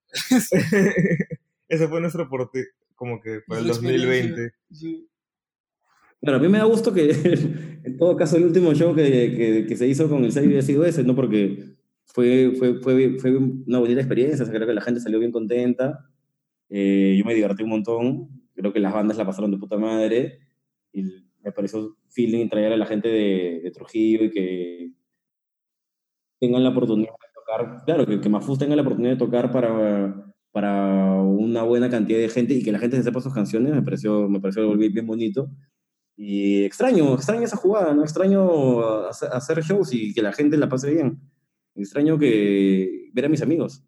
Ese 1.69 1.89
fue 1.89 2.01
nuestro 2.01 2.25
aporte, 2.25 2.69
como 2.95 3.21
que 3.21 3.41
para 3.47 3.61
el 3.61 3.67
nuestra 3.67 3.89
2020. 3.91 4.45
experiencia. 4.47 4.59
Sí. 4.73 5.09
Bueno, 6.25 6.39
a 6.39 6.41
mí 6.41 6.49
me 6.49 6.57
da 6.57 6.65
gusto 6.65 6.95
que, 6.95 7.11
en 7.85 7.99
todo 7.99 8.17
caso, 8.17 8.39
el 8.39 8.45
último 8.45 8.73
show 8.73 8.95
que, 8.95 9.37
que, 9.37 9.67
que 9.69 9.77
se 9.77 9.87
hizo 9.87 10.09
con 10.09 10.25
el 10.25 10.33
Save 10.33 10.47
haya 10.49 10.63
sido 10.63 10.83
ese, 10.87 11.05
¿no? 11.05 11.15
Porque 11.15 11.77
fue, 12.07 12.53
fue, 12.59 12.81
fue, 12.81 13.19
fue 13.19 13.37
una 13.37 13.79
bonita 13.79 14.01
experiencia, 14.01 14.47
creo 14.47 14.67
que 14.67 14.73
la 14.73 14.81
gente 14.81 15.01
salió 15.01 15.19
bien 15.19 15.33
contenta, 15.33 16.09
eh, 16.71 17.15
yo 17.19 17.27
me 17.27 17.35
divertí 17.35 17.63
un 17.63 17.69
montón, 17.69 18.29
creo 18.55 18.73
que 18.73 18.81
las 18.81 18.95
bandas 18.95 19.19
la 19.19 19.27
pasaron 19.27 19.51
de 19.51 19.59
puta 19.59 19.77
madre, 19.77 20.39
y 20.95 21.03
me 21.43 21.53
pareció 21.53 21.95
feeling 22.09 22.49
traer 22.49 22.73
a 22.73 22.79
la 22.79 22.87
gente 22.87 23.09
de, 23.09 23.61
de 23.63 23.71
Trujillo 23.71 24.25
y 24.25 24.31
que 24.31 24.93
tengan 26.41 26.65
la 26.65 26.71
oportunidad 26.71 27.11
de 27.13 27.29
tocar, 27.35 27.85
claro, 27.85 28.07
que, 28.07 28.19
que 28.23 28.29
Mafus 28.31 28.59
tenga 28.59 28.77
la 28.77 28.83
oportunidad 28.83 29.13
de 29.13 29.19
tocar 29.19 29.53
para, 29.53 30.33
para 30.53 31.21
una 31.21 31.65
buena 31.65 31.91
cantidad 31.91 32.19
de 32.19 32.31
gente 32.31 32.55
y 32.55 32.63
que 32.63 32.73
la 32.73 32.79
gente 32.79 32.97
se 32.97 33.03
sepa 33.03 33.21
sus 33.21 33.35
canciones, 33.35 33.75
me 33.75 33.83
pareció, 33.83 34.27
me 34.27 34.41
pareció 34.41 34.75
bien 34.75 35.07
bonito. 35.07 35.51
Y 36.17 36.65
extraño, 36.65 37.15
extraño 37.15 37.43
esa 37.43 37.57
jugada, 37.57 37.93
¿no? 37.93 38.03
Extraño 38.03 39.09
hacer, 39.09 39.63
shows 39.65 39.93
y 39.93 40.15
que 40.15 40.23
la 40.23 40.33
gente 40.33 40.57
la 40.57 40.69
pase 40.69 40.91
bien. 40.93 41.21
Extraño 41.75 42.19
que 42.19 43.11
ver 43.13 43.25
a 43.25 43.29
mis 43.29 43.43
amigos. 43.43 43.83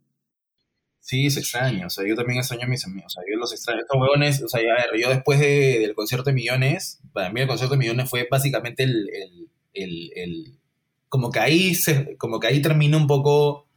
Sí, 0.98 1.30
se 1.30 1.38
extraña. 1.38 1.86
O 1.86 1.90
sea, 1.90 2.04
yo 2.06 2.16
también 2.16 2.38
extraño 2.40 2.64
a 2.64 2.68
mis 2.68 2.84
amigos. 2.84 3.12
O 3.16 3.20
sea, 3.20 3.22
yo 3.30 3.38
los 3.38 3.52
extraño. 3.52 3.80
Estos 3.80 3.96
huevones, 4.00 4.42
o 4.42 4.48
sea, 4.48 4.60
ya, 4.60 4.72
a 4.72 4.90
ver, 4.90 5.00
yo 5.00 5.08
después 5.08 5.38
de- 5.38 5.78
del 5.80 5.94
concierto 5.94 6.30
de 6.30 6.34
Millones, 6.34 7.00
para 7.12 7.30
mí 7.32 7.40
el 7.40 7.46
concierto 7.46 7.74
de 7.74 7.78
Millones 7.78 8.10
fue 8.10 8.26
básicamente 8.30 8.82
el. 8.82 9.08
el, 9.10 9.50
el, 9.74 10.10
el- 10.16 10.58
como 11.08 11.30
que 11.30 11.38
ahí 11.38 11.74
se, 11.76 12.16
como 12.16 12.40
que 12.40 12.48
ahí 12.48 12.60
terminó 12.60 12.96
un 12.98 13.06
poco. 13.06 13.68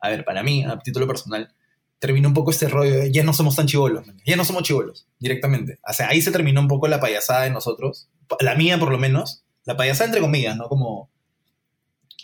A 0.00 0.08
ver, 0.08 0.24
para 0.24 0.42
mí, 0.42 0.64
a 0.64 0.78
título 0.78 1.06
personal, 1.06 1.54
terminó 2.00 2.28
un 2.28 2.34
poco 2.34 2.50
este 2.50 2.66
rollo 2.66 2.98
de 2.98 3.12
ya 3.12 3.22
no 3.22 3.32
somos 3.32 3.54
tan 3.54 3.66
chivolos, 3.66 4.06
ya 4.26 4.34
no 4.34 4.44
somos 4.44 4.64
chivolos, 4.64 5.06
directamente. 5.20 5.78
O 5.88 5.92
sea, 5.92 6.08
ahí 6.08 6.20
se 6.20 6.32
terminó 6.32 6.60
un 6.60 6.66
poco 6.66 6.88
la 6.88 6.98
payasada 6.98 7.42
de 7.42 7.50
nosotros. 7.50 8.08
La 8.40 8.56
mía, 8.56 8.78
por 8.78 8.90
lo 8.90 8.98
menos. 8.98 9.44
La 9.64 9.76
payasada 9.76 10.06
entre 10.06 10.22
comillas, 10.22 10.56
¿no? 10.56 10.68
Como. 10.68 11.10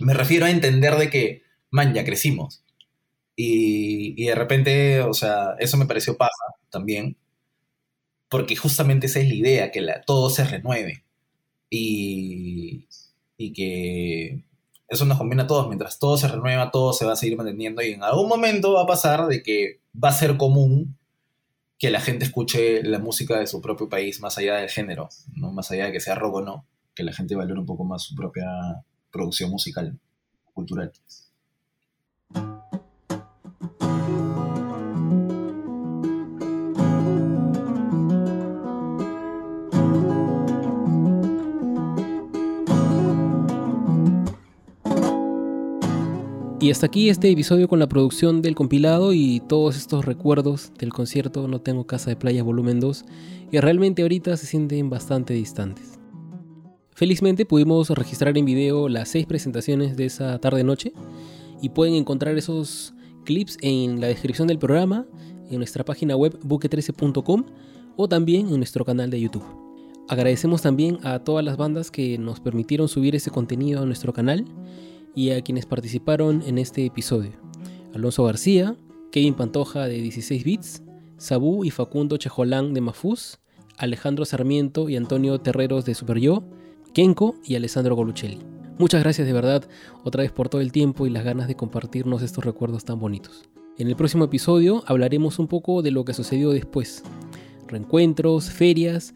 Me 0.01 0.15
refiero 0.15 0.47
a 0.47 0.51
entender 0.51 0.97
de 0.97 1.11
que, 1.11 1.43
man, 1.71 1.95
ya 1.95 2.05
crecimos. 2.05 2.65
Y, 3.37 4.15
y 4.21 4.27
de 4.27 4.35
repente, 4.35 5.03
o 5.03 5.13
sea, 5.13 5.55
eso 5.59 5.77
me 5.77 5.87
pareció 5.87 6.17
paja 6.17 6.33
también, 6.71 7.17
porque 8.31 8.57
justamente 8.57 9.07
esa 9.07 9.21
es 9.21 9.29
la 9.29 9.35
idea, 9.35 9.71
que 9.71 9.83
la, 9.83 10.03
todo 10.03 10.31
se 10.31 10.45
renueve 10.45 11.05
y, 11.71 12.89
y 13.37 13.53
que 13.53 14.46
eso 14.89 15.05
nos 15.05 15.19
conviene 15.19 15.43
a 15.43 15.47
todos, 15.47 15.67
mientras 15.69 15.99
todo 15.99 16.17
se 16.17 16.29
renueva, 16.29 16.71
todo 16.71 16.93
se 16.93 17.05
va 17.05 17.13
a 17.13 17.17
seguir 17.17 17.37
manteniendo 17.37 17.83
y 17.83 17.93
en 17.93 18.03
algún 18.03 18.29
momento 18.29 18.73
va 18.75 18.83
a 18.83 18.87
pasar 18.87 19.27
de 19.27 19.43
que 19.43 19.81
va 19.93 20.11
a 20.11 20.13
ser 20.13 20.37
común 20.37 20.97
que 21.79 21.91
la 21.91 22.01
gente 22.01 22.25
escuche 22.25 22.83
la 22.83 22.99
música 22.99 23.39
de 23.39 23.47
su 23.47 23.61
propio 23.61 23.89
país 23.89 24.21
más 24.21 24.39
allá 24.39 24.57
del 24.57 24.71
género, 24.71 25.09
¿no? 25.35 25.53
más 25.53 25.71
allá 25.71 25.87
de 25.87 25.93
que 25.93 26.01
sea 26.01 26.15
rock 26.15 26.37
o 26.37 26.41
no, 26.41 26.67
que 26.95 27.03
la 27.03 27.13
gente 27.13 27.35
valore 27.35 27.61
un 27.61 27.67
poco 27.67 27.85
más 27.85 28.03
su 28.03 28.15
propia 28.15 28.47
producción 29.11 29.51
musical, 29.51 29.99
cultural. 30.55 30.93
Y 46.59 46.71
hasta 46.71 46.87
aquí 46.87 47.11
este 47.11 47.31
episodio 47.31 47.69
con 47.69 47.79
la 47.79 47.87
producción 47.87 48.41
del 48.41 48.55
compilado 48.55 49.13
y 49.13 49.41
todos 49.47 49.77
estos 49.77 50.07
recuerdos 50.07 50.73
del 50.79 50.91
concierto 50.91 51.47
No 51.49 51.61
Tengo 51.61 51.87
Casa 51.87 52.09
de 52.09 52.17
Playa 52.17 52.43
Volumen 52.43 52.81
2, 52.81 53.05
que 53.51 53.61
realmente 53.61 54.01
ahorita 54.01 54.35
se 54.39 54.47
sienten 54.47 54.89
bastante 54.89 55.35
distantes. 55.35 55.99
Felizmente 56.93 57.45
pudimos 57.45 57.91
registrar 57.91 58.39
en 58.39 58.47
video 58.47 58.89
las 58.89 59.11
seis 59.11 59.27
presentaciones 59.27 59.99
de 59.99 60.07
esa 60.07 60.39
tarde-noche 60.39 60.95
y 61.61 61.69
pueden 61.69 61.95
encontrar 61.95 62.39
esos 62.39 62.95
clips 63.27 63.59
en 63.61 64.01
la 64.01 64.07
descripción 64.07 64.49
del 64.49 64.59
programa, 64.59 65.05
en 65.51 65.59
nuestra 65.59 65.85
página 65.85 66.17
web 66.17 66.39
buque13.com 66.41 67.45
o 67.97 68.09
también 68.09 68.49
en 68.49 68.57
nuestro 68.57 68.87
canal 68.87 69.11
de 69.11 69.21
YouTube. 69.21 69.45
Agradecemos 70.09 70.63
también 70.63 71.01
a 71.03 71.19
todas 71.19 71.45
las 71.45 71.59
bandas 71.59 71.91
que 71.91 72.17
nos 72.17 72.41
permitieron 72.41 72.89
subir 72.89 73.15
ese 73.15 73.31
contenido 73.31 73.83
a 73.83 73.85
nuestro 73.85 74.15
canal 74.15 74.47
y 75.17 75.31
a 75.31 75.43
quienes 75.43 75.67
participaron 75.67 76.45
en 76.47 76.59
este 76.59 76.87
episodio. 76.87 77.33
Alonso 77.95 78.23
García, 78.23 78.77
Kevin 79.11 79.35
Pantoja 79.35 79.89
de 79.89 80.01
16 80.01 80.45
Bits, 80.45 80.83
Sabú 81.17 81.65
y 81.65 81.71
Facundo 81.71 82.19
Chejolán 82.19 82.75
de 82.75 82.83
Mafus, 82.83 83.39
Alejandro 83.79 84.27
Sarmiento 84.27 84.89
y 84.89 84.97
Antonio 84.97 85.39
Terreros 85.41 85.87
de 85.87 85.95
Super 85.95 86.19
Yo, 86.19 86.45
Kenko 86.93 87.35
y 87.43 87.57
Alessandro 87.57 87.97
Goluccelli. 87.97 88.39
Muchas 88.79 89.03
gracias 89.03 89.27
de 89.27 89.33
verdad 89.33 89.67
otra 90.05 90.23
vez 90.23 90.33
por 90.33 90.51
todo 90.51 90.61
el 90.61 90.71
tiempo 90.71 91.07
y 91.07 91.11
las 91.11 91.25
ganas 91.25 91.49
de 91.49 91.57
compartirnos 91.57 92.23
estos 92.23 92.45
recuerdos 92.45 92.85
tan 92.85 93.01
bonitos. 93.01 93.49
En 93.79 93.89
el 93.89 93.97
próximo 93.97 94.25
episodio 94.25 94.85
hablaremos 94.87 95.39
un 95.39 95.49
poco 95.49 95.81
de 95.81 95.93
lo 95.93 96.05
que 96.05 96.13
sucedió 96.13 96.51
después. 96.51 97.03
Reencuentros, 97.69 98.51
ferias 98.51 99.15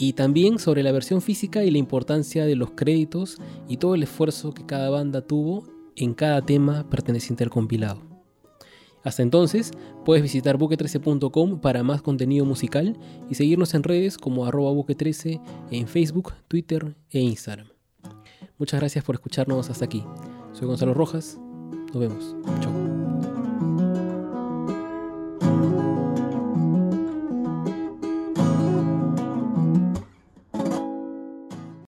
y 0.00 0.14
también 0.14 0.58
sobre 0.58 0.82
la 0.82 0.92
versión 0.92 1.20
física 1.20 1.62
y 1.62 1.70
la 1.70 1.76
importancia 1.76 2.46
de 2.46 2.56
los 2.56 2.70
créditos 2.70 3.36
y 3.68 3.76
todo 3.76 3.94
el 3.94 4.02
esfuerzo 4.02 4.54
que 4.54 4.64
cada 4.64 4.88
banda 4.88 5.20
tuvo 5.20 5.64
en 5.94 6.14
cada 6.14 6.40
tema 6.40 6.88
perteneciente 6.88 7.44
al 7.44 7.50
compilado. 7.50 8.00
Hasta 9.04 9.22
entonces, 9.22 9.72
puedes 10.06 10.22
visitar 10.22 10.56
buque13.com 10.56 11.60
para 11.60 11.82
más 11.82 12.00
contenido 12.00 12.46
musical 12.46 12.96
y 13.28 13.34
seguirnos 13.34 13.74
en 13.74 13.82
redes 13.82 14.16
como 14.16 14.46
arroba 14.46 14.72
buque13 14.72 15.38
en 15.70 15.86
Facebook, 15.86 16.32
Twitter 16.48 16.96
e 17.10 17.20
Instagram. 17.20 17.68
Muchas 18.56 18.80
gracias 18.80 19.04
por 19.04 19.16
escucharnos 19.16 19.68
hasta 19.68 19.84
aquí. 19.84 20.02
Soy 20.52 20.66
Gonzalo 20.66 20.94
Rojas. 20.94 21.38
Nos 21.92 21.98
vemos. 21.98 22.36
Chao. 22.60 22.89